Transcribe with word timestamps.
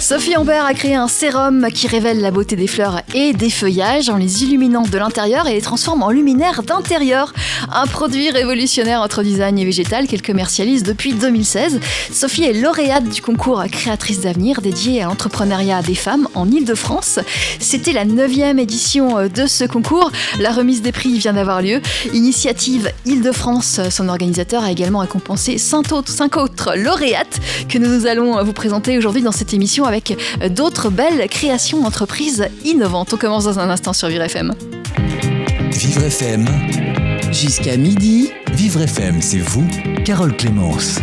Sophie 0.00 0.36
Ambert 0.36 0.66
a 0.66 0.74
créé 0.74 0.94
un 0.94 1.08
sérum 1.08 1.68
qui 1.72 1.86
révèle 1.86 2.20
la 2.20 2.30
beauté 2.30 2.56
des 2.56 2.66
fleurs 2.66 3.00
et 3.14 3.32
des 3.32 3.48
feuillages 3.48 4.10
en 4.10 4.18
les 4.18 4.44
illuminant 4.44 4.82
de 4.82 4.98
l'intérieur 4.98 5.48
et 5.48 5.54
les 5.54 5.62
transforme 5.62 6.02
en 6.02 6.10
luminaire 6.10 6.62
d'intérieur. 6.62 7.32
Un 7.72 7.86
produit 7.86 8.30
révolutionnaire 8.30 9.00
entre 9.00 9.22
design 9.22 9.58
et 9.58 9.64
végétal 9.64 10.06
qu'elle 10.06 10.20
commercialise 10.20 10.82
depuis 10.82 11.14
2016. 11.14 11.80
Sophie 12.12 12.44
est 12.44 12.52
lauréate 12.52 13.08
du 13.08 13.22
concours 13.22 13.64
Créatrice 13.72 14.20
d'avenir 14.20 14.60
dédié 14.60 15.00
à 15.00 15.06
l'entrepreneuriat 15.06 15.80
des 15.80 15.94
femmes 15.94 16.28
en 16.34 16.50
Ile-de-France. 16.50 17.18
C'était 17.58 17.94
la 17.94 18.04
neuvième 18.04 18.58
édition 18.58 19.26
de 19.26 19.46
ce 19.46 19.64
concours. 19.64 20.12
La 20.38 20.52
remise 20.52 20.82
des 20.82 20.92
prix 20.92 21.18
vient 21.18 21.32
d'avoir 21.32 21.62
lieu. 21.62 21.80
Initiative 22.12 22.92
Ile-de-France, 23.06 23.80
son 23.88 24.10
organisateur 24.10 24.64
a 24.64 24.70
également 24.70 24.98
récompensé 24.98 25.56
cinq 25.56 25.92
autres, 25.92 26.76
lauréates 26.76 27.40
que 27.70 27.78
nous 27.78 28.06
allons 28.06 28.44
vous 28.44 28.52
présenter 28.52 28.98
aujourd'hui 28.98 29.22
cette 29.34 29.54
émission 29.54 29.84
avec 29.84 30.16
d'autres 30.50 30.90
belles 30.90 31.28
créations 31.28 31.80
d'entreprises 31.80 32.48
innovantes. 32.64 33.12
On 33.14 33.16
commence 33.16 33.44
dans 33.44 33.58
un 33.58 33.70
instant 33.70 33.92
sur 33.92 34.08
Vivre 34.08 34.22
FM. 34.24 34.54
Vivre 35.70 36.04
FM. 36.04 36.46
Jusqu'à 37.32 37.76
midi. 37.76 38.30
Vivre 38.52 38.80
FM, 38.82 39.20
c'est 39.20 39.38
vous, 39.38 39.66
Carole 40.04 40.36
Clémence. 40.36 41.00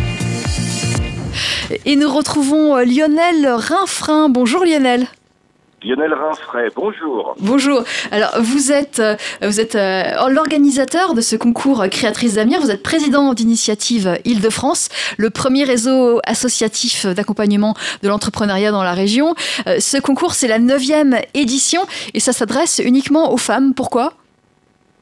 Et 1.84 1.96
nous 1.96 2.10
retrouvons 2.12 2.76
Lionel 2.78 3.46
Rinfrin. 3.46 4.28
Bonjour 4.28 4.64
Lionel. 4.64 5.06
Lionel 5.84 6.14
Rinfray, 6.14 6.68
bonjour. 6.76 7.34
Bonjour. 7.40 7.82
Alors, 8.12 8.30
vous 8.40 8.70
êtes, 8.70 9.00
euh, 9.00 9.16
vous 9.40 9.60
êtes 9.60 9.74
euh, 9.74 10.28
l'organisateur 10.30 11.14
de 11.14 11.20
ce 11.20 11.34
concours 11.34 11.84
Créatrice 11.90 12.34
d'avenir. 12.36 12.60
Vous 12.60 12.70
êtes 12.70 12.84
président 12.84 13.34
d'initiative 13.34 14.18
Île-de-France, 14.24 14.90
le 15.18 15.30
premier 15.30 15.64
réseau 15.64 16.20
associatif 16.24 17.06
d'accompagnement 17.06 17.74
de 18.02 18.08
l'entrepreneuriat 18.08 18.70
dans 18.70 18.84
la 18.84 18.92
région. 18.92 19.34
Euh, 19.66 19.80
ce 19.80 20.00
concours, 20.00 20.34
c'est 20.34 20.48
la 20.48 20.60
neuvième 20.60 21.16
édition 21.34 21.82
et 22.14 22.20
ça 22.20 22.32
s'adresse 22.32 22.80
uniquement 22.84 23.32
aux 23.32 23.38
femmes. 23.38 23.74
Pourquoi? 23.74 24.12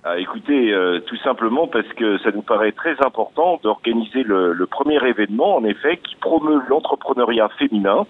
Ah, 0.02 0.18
écoutez, 0.18 0.74
tout 1.06 1.18
simplement 1.18 1.66
parce 1.66 1.88
que 1.88 2.16
ça 2.20 2.30
nous 2.30 2.40
paraît 2.40 2.72
très 2.72 2.96
important 3.04 3.60
d'organiser 3.62 4.22
le, 4.22 4.54
le, 4.54 4.66
premier 4.66 4.96
événement, 5.06 5.56
en 5.56 5.64
effet, 5.64 5.98
qui 5.98 6.16
promeut 6.16 6.62
l'entrepreneuriat 6.70 7.50
féminin. 7.58 8.06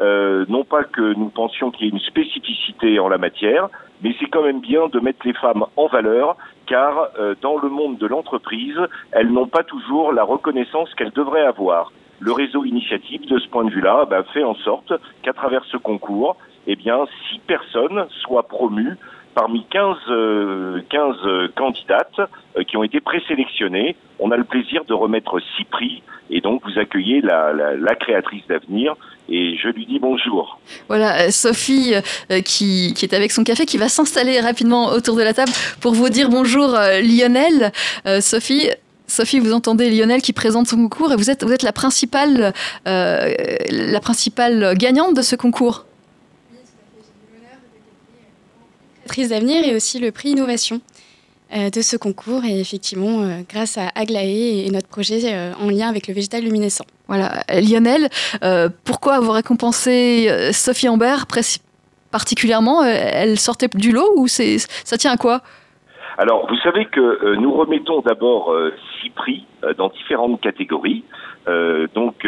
Euh, 0.00 0.46
non 0.48 0.64
pas 0.64 0.84
que 0.84 1.12
nous 1.14 1.28
pensions 1.28 1.70
qu'il 1.70 1.86
y 1.86 1.88
ait 1.88 1.92
une 1.92 2.00
spécificité 2.00 2.98
en 2.98 3.08
la 3.08 3.18
matière, 3.18 3.68
mais 4.02 4.14
c'est 4.18 4.26
quand 4.26 4.42
même 4.42 4.60
bien 4.60 4.88
de 4.88 4.98
mettre 4.98 5.26
les 5.26 5.34
femmes 5.34 5.64
en 5.76 5.86
valeur, 5.88 6.36
car 6.66 7.08
euh, 7.18 7.34
dans 7.42 7.58
le 7.58 7.68
monde 7.68 7.98
de 7.98 8.06
l'entreprise, 8.06 8.78
elles 9.12 9.30
n'ont 9.30 9.46
pas 9.46 9.62
toujours 9.62 10.12
la 10.12 10.24
reconnaissance 10.24 10.94
qu'elles 10.94 11.12
devraient 11.12 11.44
avoir. 11.44 11.92
Le 12.18 12.32
réseau 12.32 12.64
initiative, 12.64 13.26
de 13.26 13.38
ce 13.38 13.48
point 13.48 13.64
de 13.64 13.70
vue-là, 13.70 14.06
ben, 14.08 14.22
fait 14.32 14.44
en 14.44 14.54
sorte 14.54 14.92
qu'à 15.22 15.32
travers 15.32 15.64
ce 15.64 15.76
concours, 15.76 16.36
eh 16.66 16.76
bien, 16.76 17.06
six 17.30 17.38
personnes 17.40 18.06
soient 18.22 18.46
promues 18.46 18.96
parmi 19.34 19.64
15, 19.70 19.96
15 20.06 20.06
euh, 20.10 21.48
candidates 21.56 22.20
euh, 22.58 22.62
qui 22.64 22.76
ont 22.76 22.82
été 22.82 23.00
présélectionnées. 23.00 23.96
On 24.18 24.30
a 24.30 24.36
le 24.36 24.44
plaisir 24.44 24.84
de 24.84 24.92
remettre 24.92 25.40
six 25.56 25.64
prix 25.64 26.02
et 26.30 26.40
donc 26.40 26.62
vous 26.64 26.78
accueillez 26.78 27.20
la, 27.20 27.52
la, 27.52 27.76
la 27.76 27.94
créatrice 27.94 28.46
d'avenir 28.48 28.96
et 29.30 29.56
je 29.56 29.68
lui 29.68 29.86
dis 29.86 29.98
bonjour. 29.98 30.60
Voilà, 30.88 31.22
euh, 31.22 31.30
Sophie 31.30 31.94
qui, 32.44 32.94
qui, 32.94 33.04
est 33.04 33.14
avec 33.14 33.32
son 33.32 33.44
café, 33.44 33.66
qui 33.66 33.78
va 33.78 33.88
s'installer 33.88 34.40
rapidement 34.40 34.88
autour 34.88 35.16
de 35.16 35.22
la 35.22 35.32
table 35.32 35.52
pour 35.80 35.92
vous 35.92 36.08
dire 36.08 36.28
bonjour 36.28 36.68
Lionel. 37.02 37.72
Sophie, 38.20 38.68
Sophie, 39.06 39.38
vous 39.38 39.52
entendez 39.52 39.90
Lionel 39.90 40.22
qui 40.22 40.32
présente 40.32 40.68
son 40.68 40.76
concours 40.76 41.12
et 41.12 41.16
vous 41.16 41.30
êtes, 41.30 41.44
vous 41.44 41.52
êtes 41.52 41.62
la, 41.62 41.72
principale, 41.72 42.52
la 42.84 44.00
principale 44.00 44.74
gagnante 44.76 45.16
de 45.16 45.22
ce 45.22 45.36
concours. 45.36 45.84
d'avenir 49.28 49.66
et 49.66 49.74
aussi 49.74 49.98
le 49.98 50.12
prix 50.12 50.30
innovation 50.30 50.80
euh, 51.52 51.70
de 51.70 51.82
ce 51.82 51.96
concours. 51.96 52.44
Et 52.44 52.60
effectivement, 52.60 53.22
euh, 53.22 53.40
grâce 53.48 53.76
à 53.78 53.88
Aglaé 53.94 54.64
et 54.66 54.70
notre 54.70 54.88
projet 54.88 55.20
euh, 55.24 55.52
en 55.58 55.68
lien 55.68 55.88
avec 55.88 56.06
le 56.06 56.14
végétal 56.14 56.44
luminescent. 56.44 56.86
Voilà, 57.10 57.42
Lionel, 57.60 58.08
pourquoi 58.84 59.14
avoir 59.14 59.34
récompensé 59.34 60.52
Sophie 60.52 60.88
Ambert 60.88 61.26
particulièrement 62.12 62.84
Elle 62.84 63.36
sortait 63.36 63.66
du 63.74 63.90
lot 63.90 64.12
ou 64.14 64.28
c'est 64.28 64.58
ça 64.58 64.96
tient 64.96 65.10
à 65.10 65.16
quoi? 65.16 65.40
Alors, 66.18 66.46
vous 66.48 66.56
savez 66.58 66.84
que 66.84 67.34
nous 67.34 67.52
remettons 67.52 68.00
d'abord 68.00 68.54
six 69.02 69.10
prix 69.10 69.44
dans 69.76 69.88
différentes 69.88 70.40
catégories. 70.40 71.02
donc, 71.96 72.24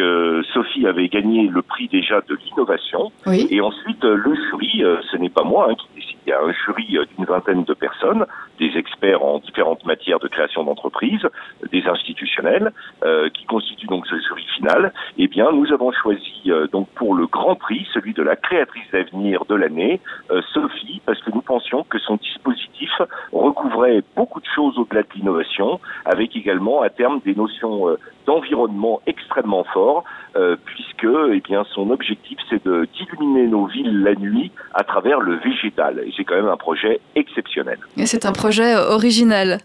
Sophie 0.53 0.85
avait 0.85 1.07
gagné 1.07 1.47
le 1.47 1.61
prix 1.61 1.87
déjà 1.87 2.19
de 2.27 2.37
l'innovation. 2.43 3.13
Et 3.49 3.61
ensuite, 3.61 4.03
le 4.03 4.35
jury, 4.35 4.83
ce 5.11 5.15
n'est 5.15 5.29
pas 5.29 5.45
moi 5.45 5.67
hein, 5.69 5.75
qui 5.75 6.02
il 6.25 6.29
y 6.29 6.33
a 6.33 6.41
un 6.41 6.51
jury 6.51 6.97
d'une 7.15 7.25
vingtaine 7.25 7.63
de 7.63 7.73
personnes, 7.73 8.25
des 8.59 8.77
experts 8.77 9.23
en 9.23 9.39
différentes 9.39 9.85
matières 9.85 10.19
de 10.19 10.27
création 10.27 10.63
d'entreprise, 10.63 11.27
des 11.71 11.83
institutionnels, 11.87 12.71
euh, 13.03 13.29
qui 13.29 13.45
constituent 13.45 13.87
donc 13.87 14.07
ce 14.07 14.15
jury 14.19 14.45
final. 14.55 14.93
Eh 15.17 15.27
bien, 15.27 15.51
nous 15.51 15.71
avons 15.71 15.91
choisi 15.91 16.43
euh, 16.47 16.67
donc 16.67 16.87
pour 16.95 17.15
le 17.15 17.27
grand 17.27 17.55
prix, 17.55 17.87
celui 17.93 18.13
de 18.13 18.23
la 18.23 18.35
créatrice 18.35 18.89
d'avenir 18.91 19.45
de 19.45 19.55
l'année, 19.55 19.99
euh, 20.31 20.41
Sophie, 20.53 21.01
parce 21.05 21.21
que 21.21 21.31
nous 21.31 21.41
pensions 21.41 21.83
que 21.83 21.99
son 21.99 22.15
dispositif 22.15 22.91
recouvrait 23.31 24.01
beaucoup 24.15 24.39
de 24.39 24.45
choses 24.55 24.77
au-delà 24.77 25.03
de 25.03 25.07
l'innovation, 25.15 25.79
avec 26.05 26.35
également 26.35 26.81
à 26.81 26.89
terme 26.89 27.19
des 27.25 27.35
notions 27.35 27.89
euh, 27.89 27.99
d'environnement 28.25 29.01
extrêmement 29.05 29.63
forts, 29.65 30.03
euh, 30.35 30.55
puisque 30.65 31.07
eh 31.31 31.41
bien 31.41 31.63
son 31.73 31.89
objectif 31.89 32.39
c'est 32.49 32.63
de 32.65 32.87
d'illuminer 32.93 33.47
nos 33.47 33.65
villes 33.65 34.01
la 34.01 34.15
nuit 34.15 34.51
à 34.73 34.83
travers 34.83 35.19
le 35.19 35.35
végétal. 35.35 36.01
C'est 36.15 36.23
quand 36.23 36.35
même 36.35 36.47
un 36.47 36.57
projet 36.57 36.99
exceptionnel. 37.15 37.79
Et 37.97 38.05
c'est 38.05 38.25
un 38.25 38.31
projet 38.31 38.75
original. 38.75 39.59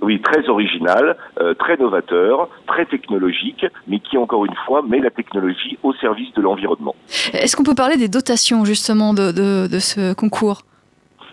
Oui, 0.00 0.20
très 0.20 0.48
original, 0.48 1.16
euh, 1.40 1.54
très 1.54 1.76
novateur, 1.76 2.48
très 2.66 2.86
technologique, 2.86 3.66
mais 3.88 3.98
qui, 3.98 4.16
encore 4.16 4.44
une 4.44 4.54
fois, 4.64 4.82
met 4.82 5.00
la 5.00 5.10
technologie 5.10 5.76
au 5.82 5.92
service 5.94 6.32
de 6.34 6.40
l'environnement. 6.40 6.94
Est-ce 7.32 7.56
qu'on 7.56 7.64
peut 7.64 7.74
parler 7.74 7.96
des 7.96 8.08
dotations, 8.08 8.64
justement, 8.64 9.12
de, 9.12 9.32
de, 9.32 9.66
de 9.66 9.78
ce 9.80 10.14
concours? 10.14 10.62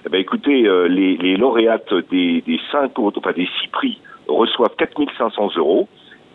Eh 0.05 0.09
ben, 0.09 0.19
Écoutez, 0.19 0.67
euh, 0.67 0.87
les, 0.87 1.15
les, 1.17 1.37
lauréates 1.37 1.93
des, 2.11 2.41
des, 2.41 2.59
cinq 2.71 2.97
autres, 2.97 3.19
enfin 3.19 3.33
des 3.33 3.47
six 3.61 3.67
prix 3.67 3.99
reçoivent 4.27 4.75
4500 4.77 5.49
euros. 5.57 5.87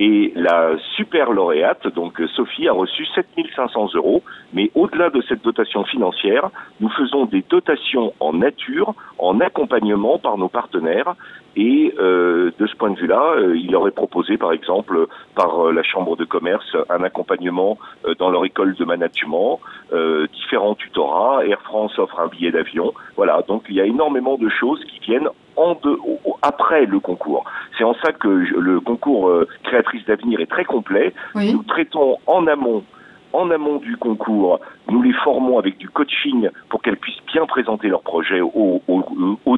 Et 0.02 0.32
la 0.34 0.78
super 0.96 1.30
lauréate, 1.30 1.86
donc 1.88 2.18
Sophie, 2.34 2.66
a 2.66 2.72
reçu 2.72 3.04
7500 3.14 3.90
euros. 3.94 4.22
Mais 4.54 4.70
au-delà 4.74 5.10
de 5.10 5.20
cette 5.28 5.44
dotation 5.44 5.84
financière, 5.84 6.48
nous 6.80 6.88
faisons 6.88 7.26
des 7.26 7.44
dotations 7.46 8.14
en 8.18 8.32
nature, 8.32 8.94
en 9.18 9.40
accompagnement 9.40 10.18
par 10.18 10.38
nos 10.38 10.48
partenaires. 10.48 11.14
Et 11.56 11.94
euh, 11.98 12.52
de 12.58 12.66
ce 12.66 12.76
point 12.76 12.90
de 12.90 12.98
vue-là, 12.98 13.34
euh, 13.36 13.56
il 13.56 13.74
aurait 13.74 13.90
proposé, 13.90 14.36
par 14.36 14.52
exemple, 14.52 15.06
par 15.34 15.66
euh, 15.66 15.72
la 15.72 15.82
Chambre 15.82 16.16
de 16.16 16.24
commerce, 16.24 16.76
un 16.88 17.02
accompagnement 17.02 17.78
euh, 18.06 18.14
dans 18.18 18.30
leur 18.30 18.44
école 18.44 18.74
de 18.74 18.84
management, 18.84 19.58
euh, 19.92 20.26
différents 20.32 20.74
tutorats. 20.74 21.44
Air 21.44 21.60
France 21.62 21.98
offre 21.98 22.20
un 22.20 22.28
billet 22.28 22.52
d'avion. 22.52 22.94
Voilà, 23.16 23.42
donc 23.48 23.64
il 23.68 23.74
y 23.74 23.80
a 23.80 23.84
énormément 23.84 24.36
de 24.36 24.48
choses 24.48 24.82
qui 24.84 25.00
viennent 25.00 25.28
en 25.56 25.74
de, 25.74 25.98
après 26.42 26.86
le 26.86 27.00
concours. 27.00 27.44
C'est 27.76 27.84
en 27.84 27.94
ça 27.94 28.12
que 28.12 28.28
le 28.28 28.80
concours 28.80 29.28
euh, 29.28 29.48
Créatrice 29.64 30.04
d'avenir 30.06 30.40
est 30.40 30.50
très 30.50 30.64
complet. 30.64 31.12
Oui. 31.34 31.52
Nous 31.52 31.62
traitons 31.64 32.18
en 32.26 32.46
amont 32.46 32.84
en 33.32 33.50
amont 33.50 33.76
du 33.76 33.96
concours, 33.96 34.60
nous 34.88 35.02
les 35.02 35.12
formons 35.12 35.58
avec 35.58 35.78
du 35.78 35.88
coaching 35.88 36.48
pour 36.68 36.82
qu'elles 36.82 36.96
puissent 36.96 37.22
bien 37.32 37.46
présenter 37.46 37.88
leurs 37.88 38.02
projets 38.02 38.40
aux, 38.40 38.82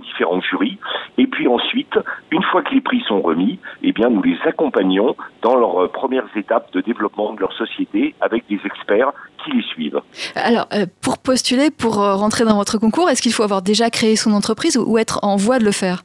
différents 0.00 0.40
jurys. 0.40 0.78
Et 1.18 1.26
puis 1.26 1.48
ensuite, 1.48 1.98
une 2.30 2.42
fois 2.44 2.62
que 2.62 2.74
les 2.74 2.80
prix 2.80 3.02
sont 3.06 3.20
remis, 3.20 3.58
eh 3.82 3.92
bien, 3.92 4.10
nous 4.10 4.22
les 4.22 4.36
accompagnons 4.44 5.16
dans 5.42 5.56
leurs 5.56 5.90
premières 5.92 6.26
étapes 6.36 6.72
de 6.72 6.80
développement 6.80 7.32
de 7.32 7.40
leur 7.40 7.52
société 7.52 8.14
avec 8.20 8.44
des 8.48 8.60
experts 8.64 9.12
qui 9.44 9.52
les 9.52 9.62
suivent. 9.62 10.00
Alors, 10.34 10.66
euh, 10.72 10.86
pour 11.02 11.18
postuler, 11.18 11.70
pour 11.70 12.00
euh, 12.00 12.14
rentrer 12.14 12.44
dans 12.44 12.56
votre 12.56 12.78
concours, 12.78 13.10
est-ce 13.10 13.22
qu'il 13.22 13.32
faut 13.32 13.42
avoir 13.42 13.62
déjà 13.62 13.90
créé 13.90 14.16
son 14.16 14.32
entreprise 14.32 14.76
ou 14.76 14.98
être 14.98 15.20
en 15.22 15.36
voie 15.36 15.58
de 15.58 15.64
le 15.64 15.72
faire? 15.72 16.02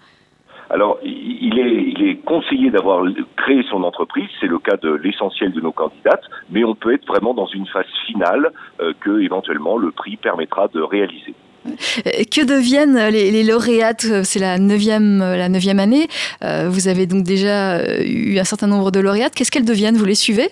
Alors, 0.69 0.99
il 1.03 1.57
est, 1.59 1.93
il 1.95 2.07
est 2.09 2.15
conseillé 2.17 2.69
d'avoir 2.69 3.05
créé 3.37 3.63
son 3.69 3.83
entreprise, 3.83 4.27
c'est 4.39 4.47
le 4.47 4.59
cas 4.59 4.77
de 4.77 4.93
l'essentiel 4.93 5.51
de 5.53 5.61
nos 5.61 5.71
candidates, 5.71 6.23
mais 6.49 6.63
on 6.63 6.75
peut 6.75 6.93
être 6.93 7.07
vraiment 7.07 7.33
dans 7.33 7.47
une 7.47 7.67
phase 7.67 7.85
finale 8.05 8.51
euh, 8.81 8.93
que 8.99 9.21
éventuellement 9.21 9.77
le 9.77 9.91
prix 9.91 10.17
permettra 10.17 10.67
de 10.67 10.81
réaliser. 10.81 11.33
Que 11.65 12.45
deviennent 12.45 13.09
les, 13.09 13.29
les 13.31 13.43
lauréates 13.43 14.23
C'est 14.23 14.39
la 14.39 14.57
neuvième, 14.57 15.19
la 15.19 15.49
neuvième 15.49 15.79
année. 15.79 16.07
Euh, 16.41 16.69
vous 16.69 16.87
avez 16.87 17.07
donc 17.07 17.23
déjà 17.23 17.81
eu 18.05 18.39
un 18.39 18.45
certain 18.45 18.67
nombre 18.67 18.89
de 18.89 19.01
lauréates. 19.01 19.35
Qu'est-ce 19.35 19.51
qu'elles 19.51 19.65
deviennent? 19.65 19.97
Vous 19.97 20.05
les 20.05 20.15
suivez? 20.15 20.49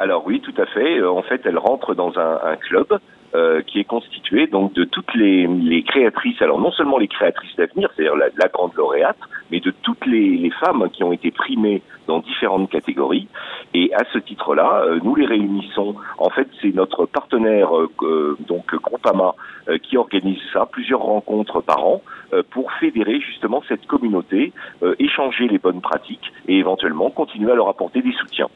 Alors 0.00 0.26
oui, 0.26 0.40
tout 0.40 0.54
à 0.60 0.66
fait. 0.66 1.02
En 1.02 1.22
fait, 1.22 1.42
elles 1.44 1.58
rentrent 1.58 1.94
dans 1.94 2.18
un, 2.18 2.40
un 2.52 2.56
club 2.56 2.86
euh, 3.34 3.62
qui 3.62 3.78
est 3.80 3.84
constitué 3.84 4.46
donc 4.46 4.72
de 4.72 4.84
toutes 4.84 5.14
les, 5.14 5.84
créatrices, 5.86 6.40
alors 6.42 6.60
non 6.60 6.72
seulement 6.72 6.98
les 6.98 7.08
créatrices 7.08 7.54
d'avenir, 7.56 7.88
c'est-à-dire 7.94 8.16
la, 8.16 8.48
grande 8.48 8.74
lauréate, 8.74 9.18
mais 9.50 9.60
de 9.60 9.72
toutes 9.82 10.04
les, 10.06 10.36
les, 10.36 10.50
femmes 10.50 10.88
qui 10.92 11.04
ont 11.04 11.12
été 11.12 11.30
primées 11.30 11.82
dans 12.06 12.18
différentes 12.18 12.68
catégories. 12.70 13.28
Et 13.72 13.92
à 13.94 14.02
ce 14.12 14.18
titre-là, 14.18 14.82
euh, 14.84 14.98
nous 15.04 15.14
les 15.14 15.26
réunissons. 15.26 15.94
En 16.18 16.30
fait, 16.30 16.48
c'est 16.60 16.74
notre 16.74 17.06
partenaire 17.06 17.70
euh, 17.76 18.36
donc 18.48 18.74
Groupama 18.74 19.34
euh, 19.68 19.78
qui 19.78 19.96
organise 19.96 20.40
ça, 20.52 20.66
plusieurs 20.66 21.02
rencontres 21.02 21.60
par 21.60 21.86
an 21.86 22.02
pour 22.50 22.70
fédérer 22.74 23.18
justement 23.20 23.60
cette 23.68 23.86
communauté, 23.86 24.52
échanger 25.00 25.48
les 25.48 25.58
bonnes 25.58 25.80
pratiques 25.80 26.32
et 26.46 26.58
éventuellement 26.58 27.10
continuer 27.10 27.50
à 27.50 27.56
leur 27.56 27.68
apporter 27.68 28.02
des 28.02 28.12
soutiens. 28.12 28.46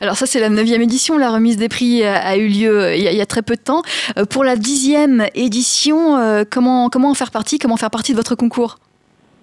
Alors 0.00 0.16
ça 0.16 0.26
c'est 0.26 0.40
la 0.40 0.48
neuvième 0.48 0.82
édition, 0.82 1.18
la 1.18 1.30
remise 1.30 1.56
des 1.56 1.68
prix 1.68 2.04
a 2.04 2.36
eu 2.36 2.48
lieu 2.48 2.94
il 2.94 3.02
y 3.02 3.20
a, 3.20 3.26
très 3.26 3.42
peu 3.42 3.54
de 3.54 3.60
temps. 3.60 3.82
Euh, 4.16 4.24
pour 4.24 4.44
la 4.44 4.56
dixième 4.56 5.26
édition, 5.34 6.16
euh, 6.16 6.44
comment, 6.50 6.90
en 6.92 7.14
faire 7.14 7.30
partie 7.30 7.58
Comment 7.58 7.76
faire 7.76 7.90
partie 7.90 8.12
de 8.12 8.16
votre 8.16 8.34
concours? 8.34 8.76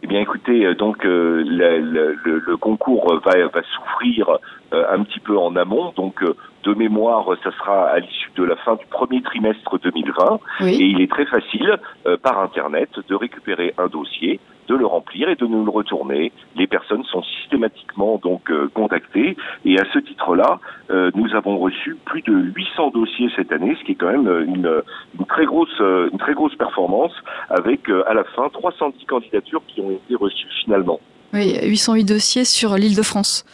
Eh 0.04 0.07
bien, 0.07 0.22
écoutez, 0.22 0.66
euh, 0.66 0.75
donc 0.75 1.04
le, 1.04 1.44
le, 1.44 2.57
concours 2.57 3.22
va, 3.25 3.48
va 3.48 3.62
souffrir 3.63 4.38
un 4.72 5.04
petit 5.04 5.19
peu 5.19 5.38
en 5.38 5.56
amont. 5.56 5.94
Donc, 5.95 6.24
de 6.65 6.73
mémoire, 6.73 7.25
ça 7.44 7.51
sera 7.51 7.88
à 7.89 8.00
l'issue 8.00 8.31
de 8.35 8.44
la 8.44 8.56
fin 8.57 8.75
du 8.75 8.85
premier 8.88 9.21
trimestre 9.21 9.79
2020. 9.79 10.39
Et 10.67 10.83
il 10.83 11.01
est 11.01 11.09
très 11.09 11.25
facile, 11.25 11.77
par 12.23 12.39
Internet, 12.39 12.89
de 13.07 13.15
récupérer 13.15 13.73
un 13.77 13.88
dossier 13.88 14.39
de 14.67 14.75
le 14.75 14.85
remplir 14.85 15.29
et 15.29 15.35
de 15.35 15.45
nous 15.45 15.63
le 15.63 15.71
retourner. 15.71 16.31
Les 16.56 16.67
personnes 16.67 17.03
sont 17.06 17.23
systématiquement 17.23 18.19
donc 18.23 18.50
euh, 18.50 18.69
contactées 18.73 19.38
et 19.63 19.79
à 19.79 19.83
ce 19.94 20.00
titre-là, 20.00 20.59
euh, 20.89 21.12
nous 21.15 21.35
avons 21.35 21.57
reçu 21.57 21.97
plus 22.06 22.21
de 22.21 22.33
800 22.33 22.91
dossiers 22.91 23.29
cette 23.35 23.51
année, 23.51 23.75
ce 23.79 23.85
qui 23.85 23.94
est 23.94 23.95
quand 23.95 24.12
même 24.12 24.27
une, 24.47 24.81
une 25.19 25.25
très 25.25 25.45
grosse 25.45 25.79
une 25.79 26.17
très 26.17 26.33
grosse 26.33 26.56
performance 26.56 27.13
avec 27.50 27.89
euh, 27.89 28.03
à 28.07 28.13
la 28.13 28.23
fin 28.23 28.50
310 28.50 29.06
candidatures 29.06 29.62
qui 29.67 29.81
ont 29.81 29.91
été 29.91 30.15
reçues 30.15 30.47
finalement. 30.63 31.00
Oui, 31.33 31.57
808 31.63 32.06
dossiers 32.06 32.45
sur 32.45 32.75
l'île 32.75 32.95
de 32.95 33.03
France 33.03 33.45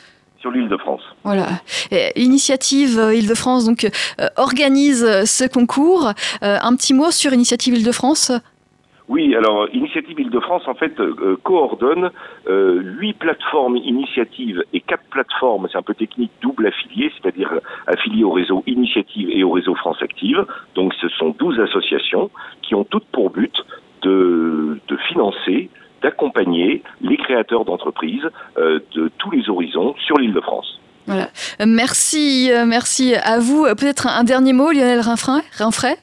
sur 0.41 0.51
l'île 0.51 0.67
de 0.67 0.77
France. 0.77 1.01
Voilà. 1.23 1.47
Initiative 2.15 2.99
Île-de-France 3.13 3.65
donc 3.65 3.87
organise 4.37 5.05
ce 5.25 5.47
concours. 5.47 6.11
un 6.41 6.75
petit 6.75 6.93
mot 6.93 7.11
sur 7.11 7.31
Initiative 7.33 7.75
Île-de-France. 7.75 8.31
Oui, 9.11 9.35
alors 9.35 9.67
Initiative 9.73 10.17
Île-de-France 10.21 10.69
en 10.69 10.73
fait 10.73 10.97
euh, 11.01 11.37
coordonne 11.43 12.11
euh, 12.47 12.79
huit 12.81 13.11
plateformes 13.11 13.75
initiatives 13.75 14.63
et 14.71 14.79
quatre 14.79 15.03
plateformes, 15.09 15.67
c'est 15.69 15.77
un 15.77 15.81
peu 15.81 15.93
technique, 15.93 16.31
double 16.41 16.67
affiliées, 16.67 17.11
c'est-à-dire 17.17 17.51
affiliées 17.87 18.23
au 18.23 18.31
réseau 18.31 18.63
Initiative 18.67 19.29
et 19.29 19.43
au 19.43 19.51
réseau 19.51 19.75
France 19.75 20.01
Active. 20.01 20.45
Donc 20.75 20.93
ce 21.01 21.09
sont 21.09 21.35
12 21.37 21.59
associations 21.59 22.31
qui 22.61 22.73
ont 22.73 22.85
toutes 22.85 23.07
pour 23.07 23.31
but 23.31 23.53
de, 24.01 24.79
de 24.87 24.97
financer 25.09 25.69
d'accompagner 26.01 26.83
les 27.01 27.17
créateurs 27.17 27.65
d'entreprises 27.65 28.27
euh, 28.57 28.79
de 28.95 29.11
tous 29.17 29.31
les 29.31 29.49
horizons 29.49 29.95
sur 30.05 30.17
l'île 30.17 30.33
de 30.33 30.41
France. 30.41 30.79
Voilà. 31.07 31.29
Merci, 31.65 32.51
merci 32.67 33.15
à 33.15 33.39
vous. 33.39 33.63
Peut-être 33.63 34.07
un 34.07 34.23
dernier 34.23 34.53
mot, 34.53 34.71
Lionel 34.71 34.99
Rinfray, 34.99 35.41
Rinfray? 35.57 35.95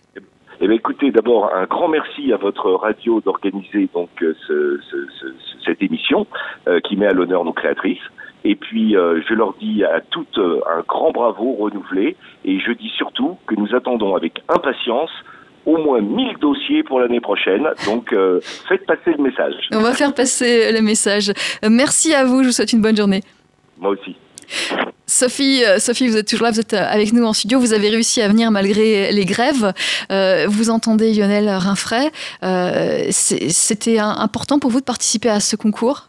Eh 0.61 0.67
bien, 0.67 0.77
écoutez, 0.77 1.12
d'abord 1.12 1.55
un 1.55 1.67
grand 1.67 1.87
merci 1.87 2.33
à 2.33 2.37
votre 2.37 2.73
radio 2.73 3.21
d'organiser 3.21 3.89
donc 3.95 4.11
euh, 4.23 4.35
ce, 4.49 4.81
ce, 4.91 4.97
ce, 5.21 5.27
cette 5.65 5.81
émission 5.83 6.27
euh, 6.67 6.81
qui 6.81 6.97
met 6.97 7.06
à 7.06 7.12
l'honneur 7.12 7.44
nos 7.44 7.53
créatrices. 7.53 8.03
Et 8.43 8.56
puis, 8.56 8.97
euh, 8.97 9.21
je 9.29 9.35
leur 9.35 9.55
dis 9.55 9.85
à 9.85 10.01
toutes 10.01 10.39
un 10.39 10.83
grand 10.89 11.12
bravo 11.12 11.53
renouvelé. 11.55 12.17
Et 12.44 12.59
je 12.59 12.73
dis 12.73 12.91
surtout 12.97 13.37
que 13.47 13.55
nous 13.55 13.73
attendons 13.75 14.17
avec 14.17 14.43
impatience 14.49 15.11
au 15.66 15.76
moins 15.76 16.00
1000 16.00 16.38
dossiers 16.40 16.82
pour 16.82 17.00
l'année 17.00 17.20
prochaine. 17.20 17.69
Donc, 17.87 18.14
faites 18.69 18.87
passer 18.87 19.12
le 19.16 19.22
message. 19.22 19.55
On 19.72 19.81
va 19.81 19.93
faire 19.93 20.14
passer 20.14 20.72
le 20.72 20.81
message. 20.81 21.32
Merci 21.69 22.14
à 22.14 22.25
vous. 22.25 22.43
Je 22.43 22.49
vous 22.49 22.52
souhaite 22.52 22.72
une 22.72 22.82
bonne 22.82 22.96
journée. 22.96 23.22
Moi 23.78 23.90
aussi. 23.90 24.16
Sophie, 25.06 25.64
euh, 25.64 25.78
Sophie, 25.78 26.06
vous 26.08 26.16
êtes 26.16 26.28
toujours 26.28 26.44
là, 26.44 26.50
vous 26.50 26.60
êtes 26.60 26.75
euh, 26.75 26.84
avec 26.87 27.12
nous 27.12 27.25
en 27.25 27.32
studio. 27.32 27.58
Vous 27.58 27.72
avez 27.72 27.88
réussi 27.88 28.20
à 28.20 28.28
venir 28.28 28.50
malgré 28.50 29.10
les 29.10 29.25
grèves. 29.25 29.72
Euh, 30.10 30.46
vous 30.49 30.70
entendez 30.70 31.12
Lionel 31.14 31.49
Rinfray. 31.49 32.10
C'était 33.10 33.99
important 33.99 34.58
pour 34.58 34.70
vous 34.70 34.81
de 34.81 34.84
participer 34.84 35.31
à 35.31 35.40
ce 35.40 35.56
concours? 35.56 36.08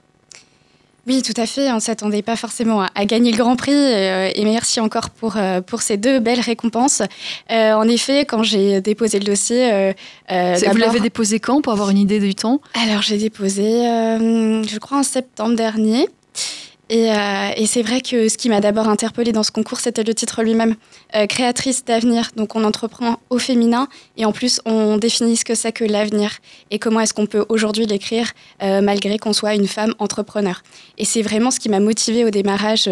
Oui, 1.08 1.22
tout 1.22 1.40
à 1.40 1.46
fait. 1.46 1.72
On 1.72 1.76
ne 1.76 1.80
s'attendait 1.80 2.22
pas 2.22 2.36
forcément 2.36 2.82
à, 2.82 3.06
gagner 3.06 3.32
le 3.32 3.38
Grand 3.38 3.56
Prix. 3.56 3.72
et 3.72 4.44
merci 4.44 4.80
encore 4.80 5.10
pour, 5.10 5.38
pour 5.66 5.82
ces 5.82 5.98
deux 5.98 6.20
belles 6.20 6.40
récompenses. 6.40 7.02
en 7.50 7.88
effet, 7.88 8.26
quand 8.26 8.44
j'ai 8.44 8.82
déposé 8.82 9.20
le 9.20 9.26
dossier... 9.26 9.94
vous 10.30 10.78
l'avez 10.78 11.00
déposé 11.00 11.40
quand 11.40 11.62
pour 11.62 11.74
avoir 11.74 11.90
une 11.90 11.98
idée 11.98 12.20
du 12.20 12.36
temps? 12.36 12.62
Alors, 12.74 13.02
j'ai 13.02 13.18
déposé, 13.18 13.84
je 13.84 14.78
crois, 14.80 15.00
en 15.00 15.04
septembre 15.04 15.56
dernier. 15.56 16.08
Euh, 16.92 17.50
et, 17.56 17.66
c'est 17.68 17.84
vrai 17.84 18.02
que 18.02 18.30
ce 18.30 18.38
qui 18.38 18.50
m'a 18.50 18.62
d'abord 18.62 18.90
interpellée 18.90 19.32
dans 19.32 19.44
ce 19.44 19.52
concours, 19.52 19.80
c'était 19.80 20.04
le 20.04 20.14
titre 20.14 20.42
lui-même, 20.42 20.76
euh, 21.16 21.28
créatrice 21.28 21.86
d'avenir. 21.86 22.32
Donc 22.36 22.56
on 22.56 22.64
entreprend 22.64 23.20
au 23.30 23.38
féminin 23.38 23.88
et 24.18 24.26
en 24.26 24.32
plus 24.32 24.60
on 24.66 24.98
définit 24.98 25.38
ce 25.38 25.46
que 25.46 25.54
c'est 25.54 25.72
que 25.72 25.84
l'avenir 25.84 26.32
et 26.72 26.80
comment 26.80 27.00
est-ce 27.00 27.14
qu'on 27.14 27.28
peut 27.28 27.46
aujourd'hui 27.50 27.86
l'écrire 27.86 28.32
euh, 28.64 28.82
malgré 28.82 29.20
qu'on 29.20 29.34
soit 29.34 29.54
une 29.54 29.68
femme 29.68 29.94
entrepreneur. 30.00 30.64
Et 30.98 31.06
c'est 31.06 31.22
vraiment 31.22 31.52
ce 31.52 31.60
qui 31.60 31.70
m'a 31.70 31.80
motivée 31.80 32.26
au 32.26 32.32
démarrage 32.32 32.90